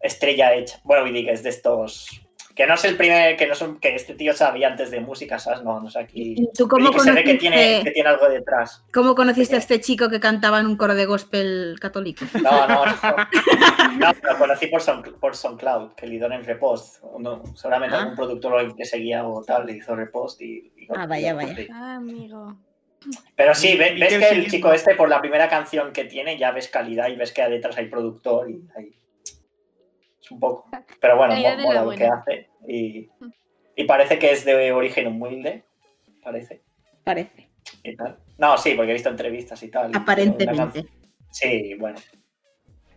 estrella 0.00 0.54
hecha. 0.54 0.80
Bueno, 0.84 1.06
y 1.06 1.24
que 1.24 1.32
es 1.32 1.42
de 1.42 1.50
estos... 1.50 2.21
Que 2.54 2.66
no 2.66 2.74
es 2.74 2.84
el 2.84 2.96
primer, 2.96 3.36
que 3.36 3.46
no 3.46 3.54
son, 3.54 3.80
que 3.80 3.94
este 3.94 4.14
tío 4.14 4.34
sabía 4.34 4.68
antes 4.68 4.90
de 4.90 5.00
música, 5.00 5.38
¿sabes? 5.38 5.62
No, 5.62 5.80
no 5.80 5.88
sé 5.90 6.00
aquí... 6.00 6.36
¿Tú 6.54 6.68
cómo 6.68 6.90
Y 6.90 6.92
que 6.92 7.00
se 7.00 7.12
ve 7.12 7.24
que 7.24 7.34
tiene, 7.34 7.80
que 7.82 7.90
tiene 7.92 8.08
algo 8.10 8.28
detrás. 8.28 8.84
cómo 8.92 9.14
conociste 9.14 9.54
a 9.56 9.58
este 9.58 9.80
chico 9.80 10.08
que 10.10 10.20
cantaba 10.20 10.60
en 10.60 10.66
un 10.66 10.76
coro 10.76 10.94
de 10.94 11.06
gospel 11.06 11.76
católico? 11.80 12.24
No, 12.42 12.66
no, 12.68 12.84
no. 12.84 12.92
No, 13.98 14.12
lo 14.22 14.38
conocí 14.38 14.66
por, 14.66 14.80
Son, 14.82 15.02
por 15.20 15.34
SoundCloud, 15.36 15.92
que 15.94 16.06
le 16.06 16.12
dieron 16.18 16.44
repost. 16.44 17.02
Uno, 17.02 17.42
seguramente 17.54 17.96
Ah. 17.96 18.00
algún 18.00 18.16
productor 18.16 18.76
que 18.76 18.84
seguía 18.84 19.26
o 19.26 19.42
tal 19.42 19.66
le 19.66 19.72
hizo 19.78 19.94
repost 19.96 20.40
y... 20.42 20.72
y- 20.76 20.88
Ah, 20.94 21.06
vaya, 21.06 21.32
vaya. 21.34 21.54
Ah, 21.72 21.94
amigo. 21.96 22.56
Pero 23.34 23.54
sí, 23.54 23.76
ve- 23.76 23.94
Y 23.96 24.00
ves 24.00 24.14
que 24.18 24.28
el 24.28 24.50
chico 24.50 24.72
este, 24.72 24.94
por 24.94 25.08
la 25.08 25.20
primera 25.20 25.48
canción 25.48 25.92
que 25.92 26.04
tiene, 26.04 26.38
ya 26.38 26.50
ves 26.52 26.68
calidad 26.68 27.08
y 27.08 27.16
ves 27.16 27.32
que 27.32 27.42
detrás 27.48 27.76
hay 27.78 27.86
productor 27.86 28.50
y 28.50 28.62
hay... 28.76 28.92
Es 30.22 30.30
un 30.30 30.38
poco... 30.40 30.68
Pero 31.00 31.16
bueno, 31.16 31.34
mo- 31.34 31.62
mola 31.62 31.82
lo 31.82 31.90
que 31.90 32.06
hace 32.06 32.48
y, 32.68 33.10
y 33.76 33.84
parece 33.84 34.18
que 34.18 34.30
es 34.32 34.44
de 34.44 34.72
origen 34.72 35.08
humilde, 35.08 35.64
parece. 36.22 36.62
Parece. 37.04 37.50
Y 37.82 37.96
tal. 37.96 38.18
No, 38.38 38.56
sí, 38.56 38.74
porque 38.74 38.90
he 38.90 38.94
visto 38.94 39.08
entrevistas 39.08 39.62
y 39.62 39.68
tal. 39.70 39.90
Aparentemente. 39.94 40.84
Sí, 41.30 41.74
bueno. 41.74 41.98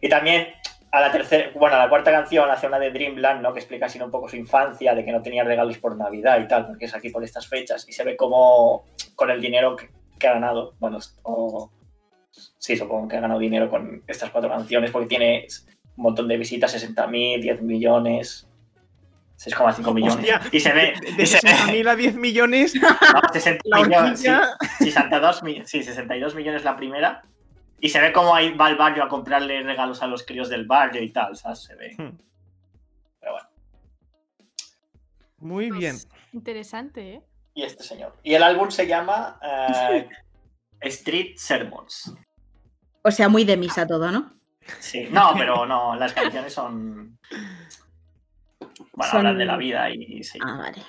Y 0.01 0.09
también 0.09 0.47
a 0.91 1.01
la 1.01 1.11
tercera, 1.11 1.49
bueno, 1.55 1.75
a 1.75 1.79
la 1.79 1.89
cuarta 1.89 2.11
canción 2.11 2.49
hace 2.49 2.67
una 2.67 2.77
de 2.79 2.91
Dreamland, 2.91 3.41
¿no? 3.41 3.53
Que 3.53 3.59
explica 3.59 3.87
así 3.87 3.99
un 3.99 4.11
poco 4.11 4.29
su 4.29 4.35
infancia, 4.35 4.93
de 4.93 5.03
que 5.03 5.11
no 5.11 5.21
tenía 5.21 5.43
regalos 5.43 5.77
por 5.79 5.97
Navidad 5.97 6.39
y 6.39 6.47
tal, 6.47 6.67
porque 6.67 6.85
es 6.85 6.95
aquí 6.95 7.09
por 7.09 7.23
estas 7.23 7.47
fechas. 7.47 7.87
Y 7.89 7.93
se 7.93 8.03
ve 8.03 8.15
como 8.15 8.85
con 9.15 9.29
el 9.31 9.41
dinero 9.41 9.75
que, 9.75 9.89
que 10.19 10.27
ha 10.27 10.33
ganado, 10.33 10.75
bueno, 10.79 10.99
o- 11.23 11.71
sí, 12.31 12.77
supongo 12.77 13.07
que 13.07 13.17
ha 13.17 13.21
ganado 13.21 13.39
dinero 13.39 13.69
con 13.69 14.03
estas 14.07 14.29
cuatro 14.29 14.49
canciones, 14.49 14.91
porque 14.91 15.07
tiene 15.07 15.47
un 15.97 16.03
montón 16.03 16.27
de 16.27 16.37
visitas, 16.37 16.73
60.000, 16.75 17.41
10 17.41 17.61
millones, 17.61 18.47
6,5 19.37 19.93
millones. 19.93 20.15
Hostia, 20.15 20.41
y 20.51 20.59
se 20.59 20.71
ve, 20.73 20.93
De, 21.01 21.11
de 21.13 21.23
y 21.23 21.25
se 21.25 21.39
ve- 21.45 21.53
60.000 21.53 21.87
a 21.89 21.95
10 21.95 22.15
millones, 22.15 22.75
no, 22.81 22.87
60 23.33 23.61
la 23.65 23.77
millones, 23.83 24.19
sí. 24.19 24.27
horquilla. 24.29 24.57
62, 24.79 25.43
mi- 25.43 25.65
sí, 25.65 25.83
62 25.83 26.35
millones 26.35 26.63
la 26.63 26.75
primera. 26.75 27.23
Y 27.81 27.89
se 27.89 27.99
ve 27.99 28.11
cómo 28.13 28.33
ahí 28.33 28.53
va 28.53 28.69
el 28.69 28.77
barrio 28.77 29.03
a 29.03 29.09
comprarle 29.09 29.61
regalos 29.61 30.01
a 30.01 30.07
los 30.07 30.23
críos 30.23 30.49
del 30.49 30.65
barrio 30.65 31.03
y 31.03 31.11
tal, 31.11 31.35
¿sabes? 31.35 31.63
Se 31.63 31.75
ve. 31.75 31.93
Hmm. 31.97 32.17
Pero 33.19 33.33
bueno. 33.33 33.47
Muy 35.39 35.69
bien. 35.71 35.95
Pues, 35.95 36.07
interesante, 36.33 37.15
¿eh? 37.15 37.21
Y 37.53 37.63
este 37.63 37.83
señor. 37.83 38.15
Y 38.23 38.33
el 38.33 38.43
álbum 38.43 38.71
se 38.71 38.87
llama 38.87 39.39
eh, 39.41 40.07
Street 40.81 41.35
Sermons. 41.37 42.13
O 43.03 43.11
sea, 43.11 43.29
muy 43.29 43.43
de 43.43 43.55
misa 43.57 43.85
todo, 43.85 44.11
¿no? 44.11 44.33
Sí. 44.79 45.07
No, 45.11 45.33
pero 45.35 45.65
no, 45.65 45.95
las 45.95 46.13
canciones 46.13 46.53
son. 46.53 47.17
Bueno, 48.93 49.11
Son- 49.11 49.17
hablan 49.19 49.37
de 49.37 49.45
la 49.45 49.57
vida 49.57 49.89
y 49.89 50.23
sí. 50.23 50.39
Ah, 50.43 50.57
vale. 50.57 50.81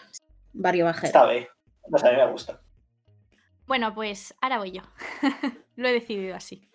Barrio 0.52 0.86
bajero. 0.86 1.06
Está 1.06 1.26
bien. 1.26 1.46
No 1.88 1.98
sé, 1.98 2.08
a 2.08 2.10
mí 2.12 2.16
me 2.16 2.30
gusta. 2.30 2.60
Bueno, 3.66 3.94
pues 3.94 4.34
ahora 4.40 4.58
voy 4.58 4.72
yo. 4.72 4.82
Lo 5.76 5.88
he 5.88 5.92
decidido 5.92 6.34
así. 6.36 6.68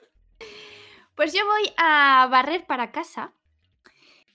Pues 1.15 1.33
yo 1.33 1.45
voy 1.45 1.71
a 1.77 2.27
barrer 2.29 2.65
para 2.65 2.91
casa 2.91 3.33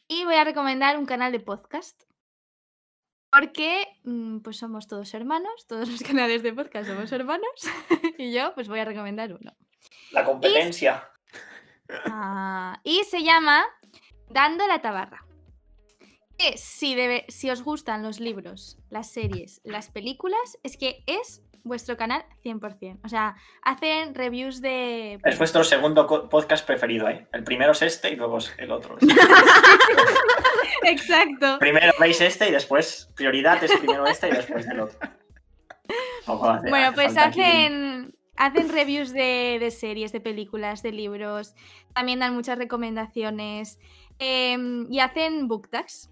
y 0.08 0.24
voy 0.24 0.34
a 0.36 0.44
recomendar 0.44 0.98
un 0.98 1.06
canal 1.06 1.32
de 1.32 1.40
podcast. 1.40 2.02
Porque 3.30 3.86
mm, 4.04 4.38
pues 4.38 4.56
somos 4.56 4.86
todos 4.86 5.12
hermanos, 5.14 5.66
todos 5.66 5.88
los 5.88 6.02
canales 6.08 6.42
de 6.42 6.52
podcast 6.52 6.88
somos 6.88 7.12
hermanos 7.12 7.50
y 8.18 8.32
yo 8.32 8.54
pues 8.54 8.68
voy 8.68 8.80
a 8.80 8.84
recomendar 8.84 9.32
uno. 9.32 9.54
La 10.12 10.24
competencia. 10.24 11.08
Ah, 12.06 12.80
y 12.84 13.02
se 13.04 13.22
llama 13.22 13.64
Dando 14.30 14.66
la 14.66 14.80
Tabarra. 14.82 15.24
Que 16.38 16.58
si, 16.58 16.94
debe- 16.94 17.24
si 17.28 17.48
os 17.50 17.62
gustan 17.62 18.02
los 18.02 18.20
libros, 18.20 18.78
las 18.90 19.10
series, 19.10 19.60
las 19.64 19.90
películas, 19.90 20.58
es 20.62 20.76
que 20.76 21.02
es 21.06 21.42
vuestro 21.64 21.96
canal 21.96 22.24
100%. 22.44 23.00
O 23.04 23.08
sea, 23.08 23.36
hacen 23.62 24.14
reviews 24.14 24.60
de... 24.60 25.18
Es 25.24 25.38
vuestro 25.38 25.64
segundo 25.64 26.06
podcast 26.28 26.64
preferido, 26.66 27.08
¿eh? 27.08 27.26
El 27.32 27.42
primero 27.42 27.72
es 27.72 27.82
este 27.82 28.10
y 28.10 28.16
luego 28.16 28.38
es 28.38 28.52
el 28.58 28.70
otro. 28.70 28.98
Exacto. 30.82 31.58
Primero 31.58 31.92
veis 31.98 32.20
este 32.20 32.48
y 32.48 32.52
después 32.52 33.08
prioridad 33.16 33.62
es 33.64 33.72
primero 33.78 34.06
este 34.06 34.28
y 34.28 34.32
después 34.32 34.66
el 34.66 34.80
otro. 34.80 34.98
Bueno, 36.68 36.92
pues 36.94 37.16
aquí- 37.16 37.40
hacen, 38.36 38.68
reviews 38.68 39.12
de, 39.12 39.58
de 39.60 39.70
series, 39.70 40.12
de 40.12 40.20
películas, 40.20 40.82
de 40.82 40.92
libros. 40.92 41.54
También 41.94 42.18
dan 42.20 42.34
muchas 42.34 42.58
recomendaciones. 42.58 43.78
em, 44.18 44.90
y 44.90 45.00
hacen 45.00 45.46
book 45.46 45.68
tags. 45.68 46.10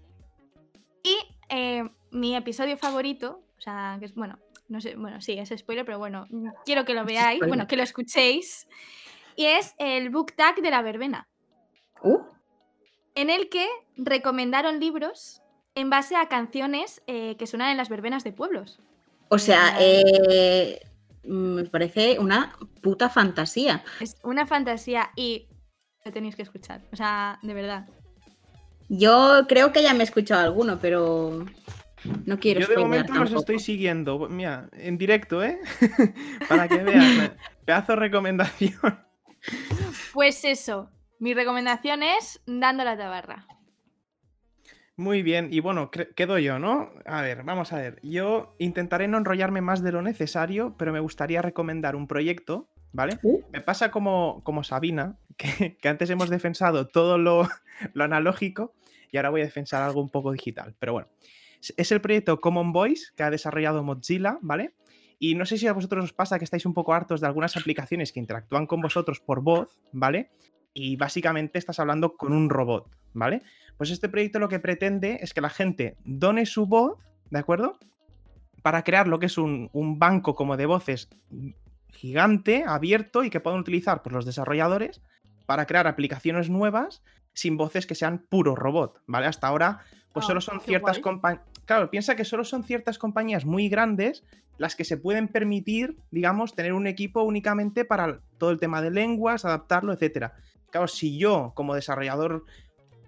Y 1.03 1.17
eh, 1.49 1.83
mi 2.11 2.35
episodio 2.35 2.77
favorito, 2.77 3.41
o 3.57 3.61
sea, 3.61 3.97
que 3.99 4.05
es, 4.05 4.15
bueno, 4.15 4.37
no 4.67 4.81
sé, 4.81 4.95
bueno, 4.95 5.21
sí, 5.21 5.33
es 5.33 5.49
spoiler, 5.55 5.85
pero 5.85 5.99
bueno, 5.99 6.25
mm, 6.29 6.49
quiero 6.65 6.85
que 6.85 6.93
lo 6.93 7.05
veáis, 7.05 7.39
bueno, 7.47 7.67
que 7.67 7.75
lo 7.75 7.83
escuchéis. 7.83 8.67
Y 9.35 9.45
es 9.45 9.75
el 9.77 10.09
book 10.09 10.33
tag 10.35 10.61
de 10.61 10.69
la 10.71 10.81
verbena, 10.81 11.27
Uh, 12.01 12.19
en 13.15 13.29
el 13.29 13.49
que 13.49 13.65
recomendaron 13.97 14.79
libros 14.79 15.41
en 15.73 15.89
base 15.89 16.15
a 16.15 16.27
canciones 16.27 17.01
eh, 17.07 17.35
que 17.37 17.47
suenan 17.47 17.71
en 17.71 17.77
las 17.77 17.89
verbenas 17.89 18.23
de 18.23 18.31
pueblos. 18.33 18.79
o 19.29 19.37
sea, 19.39 19.75
eh, 19.79 20.79
me 21.27 21.65
parece 21.65 22.19
una 22.19 22.57
puta 22.81 23.09
fantasía. 23.09 23.83
Es 23.99 24.15
una 24.23 24.45
fantasía 24.45 25.11
y 25.15 25.47
lo 26.03 26.11
tenéis 26.11 26.35
que 26.35 26.43
escuchar. 26.43 26.81
O 26.91 26.95
sea, 26.95 27.39
de 27.41 27.53
verdad. 27.53 27.87
Yo 28.89 29.45
creo 29.47 29.73
que 29.73 29.81
ya 29.81 29.93
me 29.93 30.01
he 30.01 30.03
escuchado 30.03 30.43
alguno, 30.43 30.79
pero 30.79 31.45
no 32.25 32.39
quiero 32.39 32.61
Yo 32.61 32.67
de 32.67 32.77
momento 32.77 33.13
los 33.13 33.31
estoy 33.31 33.59
siguiendo. 33.59 34.29
Mira, 34.29 34.69
en 34.73 34.97
directo, 34.97 35.43
¿eh? 35.43 35.59
Para 36.49 36.67
que 36.67 36.77
veas. 36.77 37.31
Pedazo 37.65 37.93
de 37.93 37.95
recomendación. 37.97 38.99
Pues 40.13 40.43
eso. 40.45 40.89
Mi 41.19 41.33
recomendación 41.33 42.03
es 42.03 42.41
Dando 42.45 42.83
la 42.83 42.97
tabarra. 42.97 43.47
Muy 44.97 45.23
bien, 45.23 45.49
y 45.51 45.59
bueno, 45.59 45.91
quedo 45.91 46.39
yo, 46.39 46.57
¿no? 46.57 46.89
A 47.05 47.21
ver, 47.21 47.43
vamos 47.43 47.73
a 47.73 47.77
ver. 47.77 47.99
Yo 48.01 48.55
intentaré 48.59 49.09
no 49.09 49.17
enrollarme 49.17 49.59
más 49.59 49.83
de 49.83 49.91
lo 49.91 50.01
necesario, 50.01 50.75
pero 50.77 50.93
me 50.93 51.01
gustaría 51.01 51.41
recomendar 51.41 51.97
un 51.97 52.07
proyecto, 52.07 52.69
¿vale? 52.93 53.19
Me 53.51 53.59
pasa 53.59 53.91
como, 53.91 54.41
como 54.43 54.63
Sabina, 54.63 55.17
que, 55.37 55.77
que 55.77 55.89
antes 55.89 56.09
hemos 56.09 56.29
defensado 56.29 56.87
todo 56.87 57.17
lo, 57.17 57.47
lo 57.93 58.03
analógico 58.03 58.73
y 59.11 59.17
ahora 59.17 59.31
voy 59.31 59.41
a 59.41 59.45
defensar 59.45 59.83
algo 59.83 60.01
un 60.01 60.09
poco 60.09 60.31
digital. 60.31 60.75
Pero 60.79 60.93
bueno, 60.93 61.09
es 61.75 61.91
el 61.91 62.01
proyecto 62.01 62.39
Common 62.39 62.71
Voice 62.71 63.07
que 63.15 63.23
ha 63.23 63.29
desarrollado 63.29 63.83
Mozilla, 63.83 64.37
¿vale? 64.41 64.73
Y 65.19 65.35
no 65.35 65.45
sé 65.45 65.57
si 65.57 65.67
a 65.67 65.73
vosotros 65.73 66.05
os 66.05 66.13
pasa 66.13 66.37
que 66.37 66.43
estáis 66.45 66.65
un 66.65 66.73
poco 66.73 66.93
hartos 66.93 67.21
de 67.21 67.27
algunas 67.27 67.55
aplicaciones 67.57 68.11
que 68.11 68.19
interactúan 68.19 68.67
con 68.67 68.81
vosotros 68.81 69.19
por 69.19 69.41
voz, 69.41 69.79
¿vale? 69.91 70.31
Y 70.75 70.97
básicamente 70.97 71.57
estás 71.57 71.79
hablando 71.79 72.15
con 72.17 72.33
un 72.33 72.51
robot, 72.51 72.87
¿vale? 73.13 73.41
Pues 73.77 73.89
este 73.89 74.09
proyecto 74.09 74.37
lo 74.37 74.49
que 74.49 74.59
pretende 74.59 75.17
es 75.21 75.33
que 75.33 75.41
la 75.41 75.49
gente 75.49 75.97
done 76.03 76.45
su 76.45 76.67
voz, 76.67 76.99
¿de 77.31 77.39
acuerdo? 77.39 77.79
Para 78.61 78.83
crear 78.83 79.07
lo 79.07 79.17
que 79.17 79.25
es 79.25 79.39
un, 79.39 79.69
un 79.73 79.97
banco 79.97 80.35
como 80.35 80.57
de 80.57 80.67
voces 80.67 81.09
gigante, 81.89 82.65
abierto 82.67 83.23
y 83.23 83.29
que 83.29 83.39
puedan 83.39 83.59
utilizar 83.59 84.03
pues, 84.03 84.13
los 84.13 84.25
desarrolladores 84.25 85.01
para 85.45 85.65
crear 85.65 85.87
aplicaciones 85.87 86.49
nuevas 86.49 87.01
sin 87.33 87.57
voces 87.57 87.87
que 87.87 87.95
sean 87.95 88.19
puro 88.29 88.55
robot, 88.55 89.01
¿vale? 89.07 89.27
Hasta 89.27 89.47
ahora, 89.47 89.79
pues 90.13 90.25
Ah, 90.25 90.27
solo 90.27 90.41
son 90.41 90.61
ciertas 90.61 90.99
compañías. 90.99 91.43
Claro, 91.65 91.89
piensa 91.89 92.15
que 92.15 92.25
solo 92.25 92.43
son 92.43 92.63
ciertas 92.63 92.97
compañías 92.97 93.45
muy 93.45 93.69
grandes 93.69 94.23
las 94.57 94.75
que 94.75 94.85
se 94.85 94.97
pueden 94.97 95.27
permitir, 95.27 95.97
digamos, 96.11 96.55
tener 96.55 96.73
un 96.73 96.87
equipo 96.87 97.23
únicamente 97.23 97.83
para 97.83 98.21
todo 98.37 98.51
el 98.51 98.59
tema 98.59 98.81
de 98.81 98.91
lenguas, 98.91 99.43
adaptarlo, 99.43 99.91
etcétera. 99.91 100.35
Claro, 100.71 100.87
si 100.87 101.17
yo, 101.17 101.51
como 101.55 101.75
desarrollador 101.75 102.43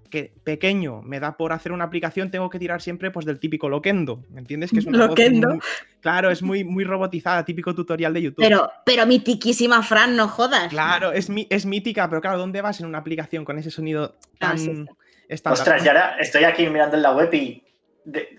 que 0.09 0.33
pequeño 0.45 1.01
me 1.01 1.19
da 1.19 1.35
por 1.35 1.51
hacer 1.51 1.73
una 1.73 1.83
aplicación, 1.83 2.31
tengo 2.31 2.49
que 2.49 2.59
tirar 2.59 2.81
siempre 2.81 3.11
pues 3.11 3.25
del 3.25 3.39
típico 3.39 3.67
Loquendo, 3.67 4.23
¿me 4.29 4.39
entiendes? 4.39 4.71
Que 4.71 4.79
es 4.79 4.85
una 4.85 5.05
Loquendo. 5.07 5.49
muy- 5.49 5.59
claro, 5.99 6.31
es 6.31 6.41
muy, 6.41 6.63
muy 6.63 6.85
robotizada, 6.85 7.43
típico 7.43 7.75
tutorial 7.75 8.13
de 8.13 8.21
YouTube. 8.21 8.41
Pero, 8.41 8.71
pero 8.85 9.05
mi 9.05 9.19
tiquísima 9.19 9.83
Fran, 9.83 10.15
no 10.15 10.29
jodas. 10.29 10.69
Claro, 10.69 11.11
es, 11.11 11.29
mi- 11.29 11.45
es 11.49 11.65
mítica, 11.65 12.07
pero 12.09 12.21
claro, 12.21 12.37
¿dónde 12.37 12.61
vas 12.61 12.79
en 12.79 12.85
una 12.85 12.99
aplicación 12.99 13.43
con 13.43 13.59
ese 13.59 13.69
sonido 13.69 14.15
Ah, 14.17 14.37
tan 14.39 14.57
sí, 14.57 14.73
sí. 14.73 14.85
estándar? 15.27 15.59
Ostras, 15.59 15.83
y 15.83 15.87
ahora 15.89 16.15
estoy 16.19 16.45
aquí 16.45 16.65
mirando 16.69 16.95
en 16.95 17.01
la 17.01 17.11
web 17.13 17.33
y 17.33 17.61
de- 18.05 18.29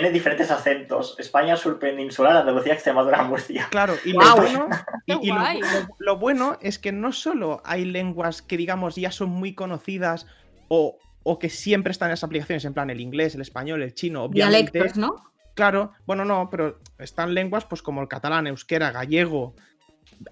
tiene 0.00 0.10
diferentes 0.12 0.50
acentos. 0.50 1.14
España, 1.18 1.56
Sur 1.56 1.78
Peninsular, 1.78 2.36
Andalucía, 2.36 2.74
Extremadura, 2.74 3.22
Murcia. 3.22 3.66
Claro, 3.70 3.94
y, 4.04 4.12
lo, 4.12 4.20
bueno, 4.36 4.68
y- 5.06 5.12
Qué 5.12 5.18
y 5.22 5.28
lo- 5.28 5.34
guay. 5.40 5.60
lo- 5.60 5.88
lo 5.98 6.16
bueno 6.18 6.58
es 6.60 6.78
que 6.78 6.92
no 6.92 7.12
solo 7.12 7.62
hay 7.64 7.84
lenguas 7.86 8.42
que, 8.42 8.56
digamos, 8.58 8.96
ya 8.96 9.10
son 9.10 9.30
muy 9.30 9.54
conocidas 9.54 10.26
o, 10.68 10.98
o 11.22 11.38
que 11.38 11.48
siempre 11.48 11.92
están 11.92 12.08
en 12.08 12.12
las 12.12 12.24
aplicaciones, 12.24 12.64
en 12.66 12.74
plan 12.74 12.90
el 12.90 13.00
inglés, 13.00 13.34
el 13.34 13.40
español, 13.40 13.82
el 13.82 13.94
chino, 13.94 14.24
obviamente. 14.24 14.70
Dialectos, 14.72 14.98
¿no? 14.98 15.16
Claro, 15.54 15.92
bueno, 16.04 16.26
no, 16.26 16.50
pero 16.50 16.78
están 16.98 17.32
lenguas 17.32 17.64
pues 17.64 17.80
como 17.80 18.02
el 18.02 18.08
catalán, 18.08 18.46
euskera, 18.46 18.90
gallego, 18.90 19.54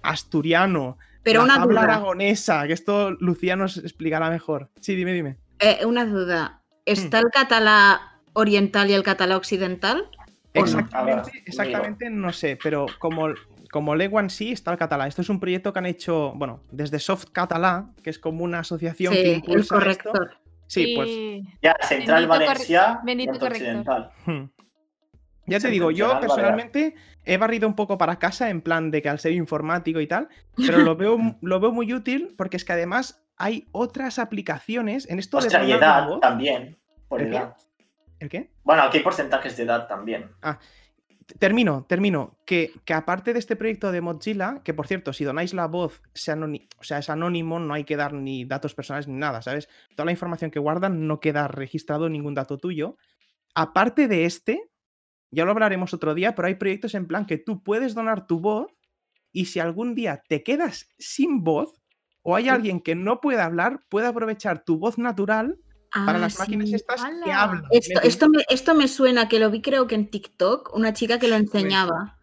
asturiano, 0.03 0.97
Pero 1.23 1.45
la 1.45 1.55
una 1.55 1.65
duda. 1.65 1.81
aragonesa, 1.83 2.67
que 2.67 2.73
esto 2.73 3.11
Lucía 3.11 3.55
nos 3.55 3.77
explicará 3.77 4.29
mejor. 4.29 4.69
Sí, 4.79 4.95
dime, 4.95 5.13
dime. 5.13 5.37
eh, 5.59 5.85
una 5.85 6.05
duda. 6.05 6.61
¿Está 6.85 7.17
el 7.19 7.31
catalá 7.31 8.14
oriental 8.35 8.89
y 8.89 8.93
el 8.93 9.01
catalá 9.03 9.35
occidental? 9.37 10.01
¿O 10.53 10.59
no? 10.59 10.61
Exactamente, 10.63 11.31
exactamente 11.45 12.09
no 12.09 12.31
sé, 12.31 12.57
pero 12.61 12.85
como, 12.99 13.27
como 13.71 13.95
lengua 13.95 14.21
en 14.21 14.29
sí 14.29 14.51
está 14.51 14.71
el 14.71 14.77
catalán. 14.77 15.07
Esto 15.07 15.21
es 15.21 15.29
un 15.29 15.39
proyecto 15.39 15.73
que 15.73 15.79
han 15.79 15.85
hecho, 15.87 16.31
bueno, 16.35 16.61
desde 16.71 16.99
Soft 16.99 17.25
Catalá, 17.31 17.89
que 18.03 18.09
es 18.11 18.19
como 18.19 18.43
una 18.43 18.59
asociación 18.59 19.13
que 19.13 19.21
Sí, 19.21 19.29
el 19.31 19.35
impulsa 19.37 19.59
esto. 19.61 19.75
corrector. 19.75 20.37
Sí, 20.67 20.93
pues 20.95 21.09
Ya, 21.61 21.75
Central 21.81 22.27
Valencia. 22.27 23.01
Occidental. 23.41 24.11
Hmm. 24.25 24.45
Ya 25.47 25.59
te 25.59 25.67
digo, 25.69 25.91
yo 25.91 26.19
personalmente 26.19 26.95
he 27.23 27.37
barrido 27.37 27.67
un 27.67 27.75
poco 27.75 27.97
para 27.97 28.17
casa 28.17 28.49
en 28.49 28.61
plan 28.61 28.89
de 28.91 29.01
que 29.01 29.09
al 29.09 29.19
ser 29.19 29.33
informático 29.33 29.99
y 29.99 30.07
tal, 30.07 30.27
pero 30.55 30.79
lo 30.79 30.95
veo, 30.95 31.17
lo 31.41 31.59
veo 31.59 31.71
muy 31.71 31.93
útil 31.93 32.33
porque 32.37 32.57
es 32.57 32.65
que 32.65 32.73
además 32.73 33.23
hay 33.37 33.67
otras 33.71 34.17
aplicaciones 34.17 35.07
en 35.09 35.19
esto 35.19 35.39
de 35.39 35.67
y 35.67 35.71
edad 35.73 36.07
voz. 36.07 36.19
también. 36.21 36.77
Por 37.07 37.21
edad. 37.21 37.55
¿El 38.19 38.29
qué? 38.29 38.51
Bueno, 38.63 38.83
aquí 38.83 38.97
hay 38.97 39.03
porcentajes 39.03 39.57
de 39.57 39.63
edad 39.63 39.87
también. 39.87 40.31
Termino, 41.39 41.85
termino. 41.87 42.37
Que, 42.45 42.71
que 42.85 42.93
aparte 42.93 43.33
de 43.33 43.39
este 43.39 43.55
proyecto 43.55 43.91
de 43.91 44.01
Mozilla, 44.01 44.61
que 44.63 44.73
por 44.73 44.87
cierto, 44.87 45.11
si 45.11 45.23
donáis 45.23 45.53
la 45.53 45.67
voz, 45.67 46.01
o 46.13 46.83
sea, 46.83 46.99
es 46.99 47.09
anónimo, 47.09 47.59
no 47.59 47.73
hay 47.73 47.83
que 47.83 47.97
dar 47.97 48.13
ni 48.13 48.45
datos 48.45 48.75
personales 48.75 49.07
ni 49.07 49.15
nada, 49.15 49.41
¿sabes? 49.41 49.67
Toda 49.95 50.05
la 50.05 50.11
información 50.11 50.51
que 50.51 50.59
guardan 50.59 51.07
no 51.07 51.19
queda 51.19 51.47
registrado 51.47 52.09
ningún 52.09 52.35
dato 52.35 52.57
tuyo. 52.57 52.97
Aparte 53.55 54.07
de 54.07 54.25
este, 54.25 54.69
ya 55.31 55.45
lo 55.45 55.51
hablaremos 55.51 55.93
otro 55.93 56.13
día, 56.13 56.35
pero 56.35 56.47
hay 56.47 56.55
proyectos 56.55 56.93
en 56.93 57.07
plan 57.07 57.25
que 57.25 57.37
tú 57.37 57.63
puedes 57.63 57.95
donar 57.95 58.27
tu 58.27 58.39
voz 58.39 58.67
y 59.31 59.45
si 59.45 59.59
algún 59.59 59.95
día 59.95 60.23
te 60.29 60.43
quedas 60.43 60.89
sin 60.97 61.43
voz 61.43 61.81
o 62.21 62.35
hay 62.35 62.49
alguien 62.49 62.79
que 62.79 62.95
no 62.95 63.19
puede 63.19 63.41
hablar, 63.41 63.81
puede 63.89 64.07
aprovechar 64.07 64.63
tu 64.63 64.77
voz 64.77 64.97
natural 64.97 65.59
para 66.05 66.17
Ah, 66.17 66.21
las 66.21 66.37
máquinas 66.39 66.69
sí. 66.69 66.75
estas 66.75 67.01
que 67.01 67.07
¡Hala! 67.07 67.41
hablan. 67.43 67.63
¿me 67.71 67.77
Esto, 67.77 68.29
me, 68.29 68.43
esto 68.49 68.75
me 68.75 68.87
suena 68.87 69.27
que 69.29 69.39
lo 69.39 69.49
vi 69.49 69.61
creo 69.61 69.87
que 69.87 69.95
en 69.95 70.09
TikTok, 70.09 70.75
una 70.75 70.93
chica 70.93 71.19
que 71.19 71.27
lo 71.27 71.35
enseñaba. 71.35 72.17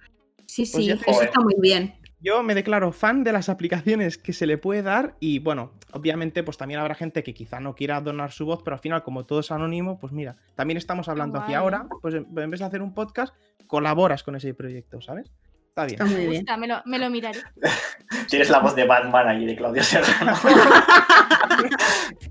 Sí, 0.46 0.66
sí, 0.66 0.88
Pues 0.92 1.04
te 1.04 1.10
eso 1.10 1.22
está 1.22 1.40
muy 1.40 1.54
bien. 1.60 1.94
Yo 2.20 2.42
me 2.44 2.54
declaro 2.54 2.92
fan 2.92 3.24
de 3.24 3.32
las 3.32 3.48
aplicaciones 3.48 4.16
que 4.16 4.32
se 4.32 4.46
le 4.46 4.56
puede 4.56 4.82
dar 4.82 5.16
y 5.18 5.40
bueno, 5.40 5.72
obviamente 5.92 6.44
pues 6.44 6.56
también 6.56 6.78
habrá 6.78 6.94
gente 6.94 7.24
que 7.24 7.34
quizá 7.34 7.58
no 7.58 7.74
quiera 7.74 8.00
donar 8.00 8.30
su 8.30 8.46
voz, 8.46 8.62
pero 8.62 8.76
al 8.76 8.80
final 8.80 9.02
como 9.02 9.24
todo 9.24 9.40
es 9.40 9.50
anónimo, 9.50 9.98
pues 9.98 10.12
mira, 10.12 10.36
también 10.54 10.76
estamos 10.78 11.08
hablando 11.08 11.40
aquí 11.40 11.54
ahora, 11.54 11.88
pues 12.00 12.14
en 12.14 12.32
vez 12.50 12.60
de 12.60 12.66
hacer 12.66 12.80
un 12.80 12.94
podcast, 12.94 13.34
colaboras 13.66 14.22
con 14.22 14.36
ese 14.36 14.54
proyecto, 14.54 15.00
¿sabes? 15.00 15.32
Está 15.70 15.86
bien. 15.86 15.94
Está 15.94 16.04
muy 16.04 16.14
Me 16.26 16.26
bien. 16.28 16.44
me 16.60 16.66
lo, 16.68 16.82
me 16.84 16.98
lo 17.00 17.10
miraré. 17.10 17.40
Tienes 18.28 18.50
la 18.50 18.60
voz 18.60 18.76
de 18.76 18.84
Batman 18.84 19.26
allí, 19.26 19.46
de 19.46 19.56
Claudio 19.56 19.82
Serrano. 19.82 20.34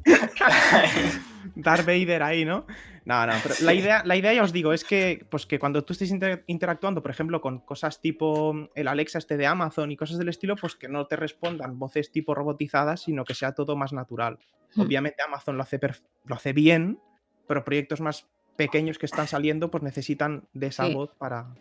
Darth 1.55 1.85
Vader 1.85 2.23
ahí, 2.23 2.45
¿no? 2.45 2.65
No, 3.05 3.25
no, 3.25 3.33
pero 3.41 3.55
la 3.61 3.73
idea, 3.73 4.03
la 4.05 4.15
idea 4.15 4.33
ya 4.33 4.43
os 4.43 4.53
digo, 4.53 4.73
es 4.73 4.83
que, 4.83 5.25
pues 5.29 5.45
que 5.45 5.57
cuando 5.59 5.83
tú 5.83 5.93
estés 5.93 6.11
inter- 6.11 6.43
interactuando, 6.47 7.01
por 7.01 7.09
ejemplo, 7.11 7.41
con 7.41 7.59
cosas 7.59 7.99
tipo 7.99 8.53
el 8.75 8.87
Alexa 8.87 9.17
este 9.17 9.37
de 9.37 9.47
Amazon 9.47 9.91
y 9.91 9.97
cosas 9.97 10.17
del 10.19 10.29
estilo, 10.29 10.55
pues 10.55 10.75
que 10.75 10.87
no 10.87 11.07
te 11.07 11.15
respondan 11.15 11.79
voces 11.79 12.11
tipo 12.11 12.35
robotizadas, 12.35 13.01
sino 13.01 13.23
que 13.25 13.33
sea 13.33 13.53
todo 13.53 13.75
más 13.75 13.91
natural. 13.91 14.37
Hmm. 14.75 14.81
Obviamente 14.81 15.23
Amazon 15.23 15.57
lo 15.57 15.63
hace, 15.63 15.79
lo 16.25 16.35
hace 16.35 16.53
bien, 16.53 16.99
pero 17.47 17.63
proyectos 17.65 18.01
más 18.01 18.27
pequeños 18.55 18.99
que 18.99 19.07
están 19.07 19.27
saliendo, 19.27 19.71
pues 19.71 19.81
necesitan 19.83 20.47
de 20.53 20.67
esa 20.67 20.85
Sí. 20.85 20.93
voz 20.93 21.15
para... 21.17 21.55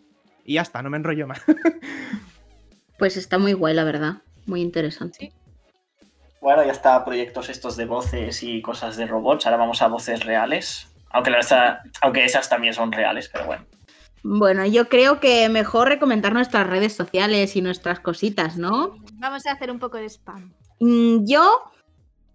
Y 0.45 0.53
ya 0.55 0.61
está, 0.61 0.81
no 0.83 0.89
me 0.91 0.97
enrollo 0.97 1.25
más. 1.27 1.41
Pues 2.99 3.17
está 3.17 3.39
muy 3.39 3.53
guay, 3.53 3.73
la 3.73 3.83
verdad. 3.83 4.21
Muy 4.45 4.61
interesante. 4.61 5.17
Sí. 5.19 5.33
Bueno, 6.41 6.65
ya 6.65 6.71
está 6.71 7.05
proyectos 7.05 7.49
estos 7.49 7.77
de 7.77 7.85
voces 7.85 8.41
y 8.41 8.63
cosas 8.63 8.97
de 8.97 9.05
robots. 9.05 9.45
Ahora 9.45 9.57
vamos 9.57 9.83
a 9.83 9.87
voces 9.87 10.25
reales. 10.25 10.87
Aunque, 11.11 11.29
la 11.29 11.83
aunque 12.01 12.25
esas 12.25 12.49
también 12.49 12.73
son 12.73 12.91
reales, 12.91 13.29
pero 13.31 13.45
bueno. 13.45 13.65
Bueno, 14.23 14.65
yo 14.65 14.89
creo 14.89 15.19
que 15.19 15.49
mejor 15.49 15.87
recomendar 15.87 16.33
nuestras 16.33 16.65
redes 16.65 16.93
sociales 16.93 17.55
y 17.55 17.61
nuestras 17.61 17.99
cositas, 17.99 18.57
¿no? 18.57 18.95
Vamos 19.13 19.45
a 19.45 19.51
hacer 19.51 19.69
un 19.69 19.77
poco 19.77 19.97
de 19.97 20.09
spam. 20.09 20.51
Mm, 20.79 21.25
Yo, 21.25 21.71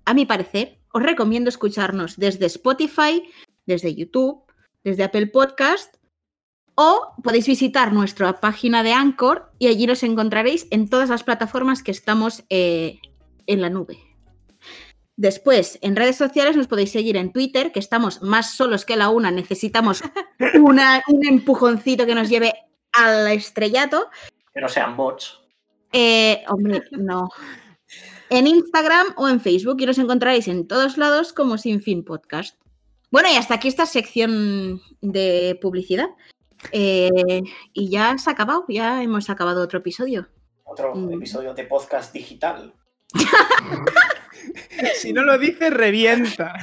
a 0.05 0.14
mi 0.14 0.25
parecer, 0.25 0.79
os 0.92 1.03
recomiendo 1.03 1.49
escucharnos 1.49 2.16
desde 2.16 2.47
Spotify, 2.47 3.29
desde 3.66 3.95
YouTube, 3.95 4.45
desde 4.85 5.03
Apple 5.03 5.27
Podcast 5.29 5.97
o 6.77 7.14
podéis 7.25 7.49
visitar 7.49 7.92
nuestra 7.92 8.38
página 8.38 8.83
de 8.83 8.92
Anchor 8.92 9.51
y 9.59 9.66
allí 9.66 9.87
nos 9.87 10.03
encontraréis 10.03 10.69
en 10.71 10.88
todas 10.88 11.09
las 11.09 11.25
plataformas 11.25 11.83
que 11.83 11.90
estamos 11.90 12.45
eh, 12.51 13.01
en 13.46 13.61
la 13.61 13.70
nube. 13.70 13.98
Después, 15.16 15.78
en 15.80 15.96
redes 15.96 16.16
sociales 16.16 16.56
nos 16.56 16.66
podéis 16.66 16.92
seguir 16.92 17.16
en 17.16 17.32
Twitter, 17.32 17.72
que 17.72 17.78
estamos 17.80 18.20
más 18.20 18.54
solos 18.54 18.85
que 18.85 18.96
la 18.96 19.09
una, 19.09 19.30
necesitamos 19.30 20.02
una- 20.62 21.02
un 21.09 21.26
empujoncito 21.26 22.04
que 22.04 22.14
nos 22.14 22.28
lleve 22.28 22.52
al 22.92 23.26
estrellato. 23.28 24.11
Que 24.52 24.61
no 24.61 24.68
sean 24.68 24.96
bots. 24.96 25.40
Eh, 25.92 26.44
hombre, 26.48 26.82
no. 26.90 27.30
En 28.28 28.46
Instagram 28.46 29.07
o 29.16 29.28
en 29.28 29.40
Facebook 29.40 29.76
y 29.80 29.86
nos 29.86 29.99
encontraréis 29.99 30.49
en 30.49 30.66
todos 30.66 30.99
lados 30.99 31.32
como 31.32 31.57
Sin 31.57 31.80
Fin 31.80 32.05
Podcast. 32.05 32.59
Bueno, 33.11 33.28
y 33.32 33.36
hasta 33.36 33.55
aquí 33.55 33.68
esta 33.68 33.86
sección 33.86 34.82
de 35.01 35.59
publicidad. 35.62 36.09
Eh, 36.72 37.42
y 37.72 37.88
ya 37.88 38.18
se 38.18 38.28
ha 38.28 38.32
acabado, 38.32 38.64
ya 38.68 39.03
hemos 39.03 39.30
acabado 39.30 39.62
otro 39.62 39.78
episodio. 39.78 40.28
Otro 40.64 40.94
Mm. 40.94 41.12
episodio 41.14 41.55
de 41.55 41.64
podcast 41.64 42.12
digital. 42.12 42.74
si 45.00 45.12
no 45.12 45.22
lo 45.22 45.38
dices, 45.38 45.72
revienta. 45.72 46.54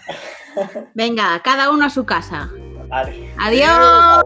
Venga, 0.94 1.42
cada 1.44 1.72
uno 1.72 1.86
a 1.86 1.90
su 1.90 2.06
casa. 2.06 2.50
Vale. 2.88 3.34
Adiós. 3.38 4.24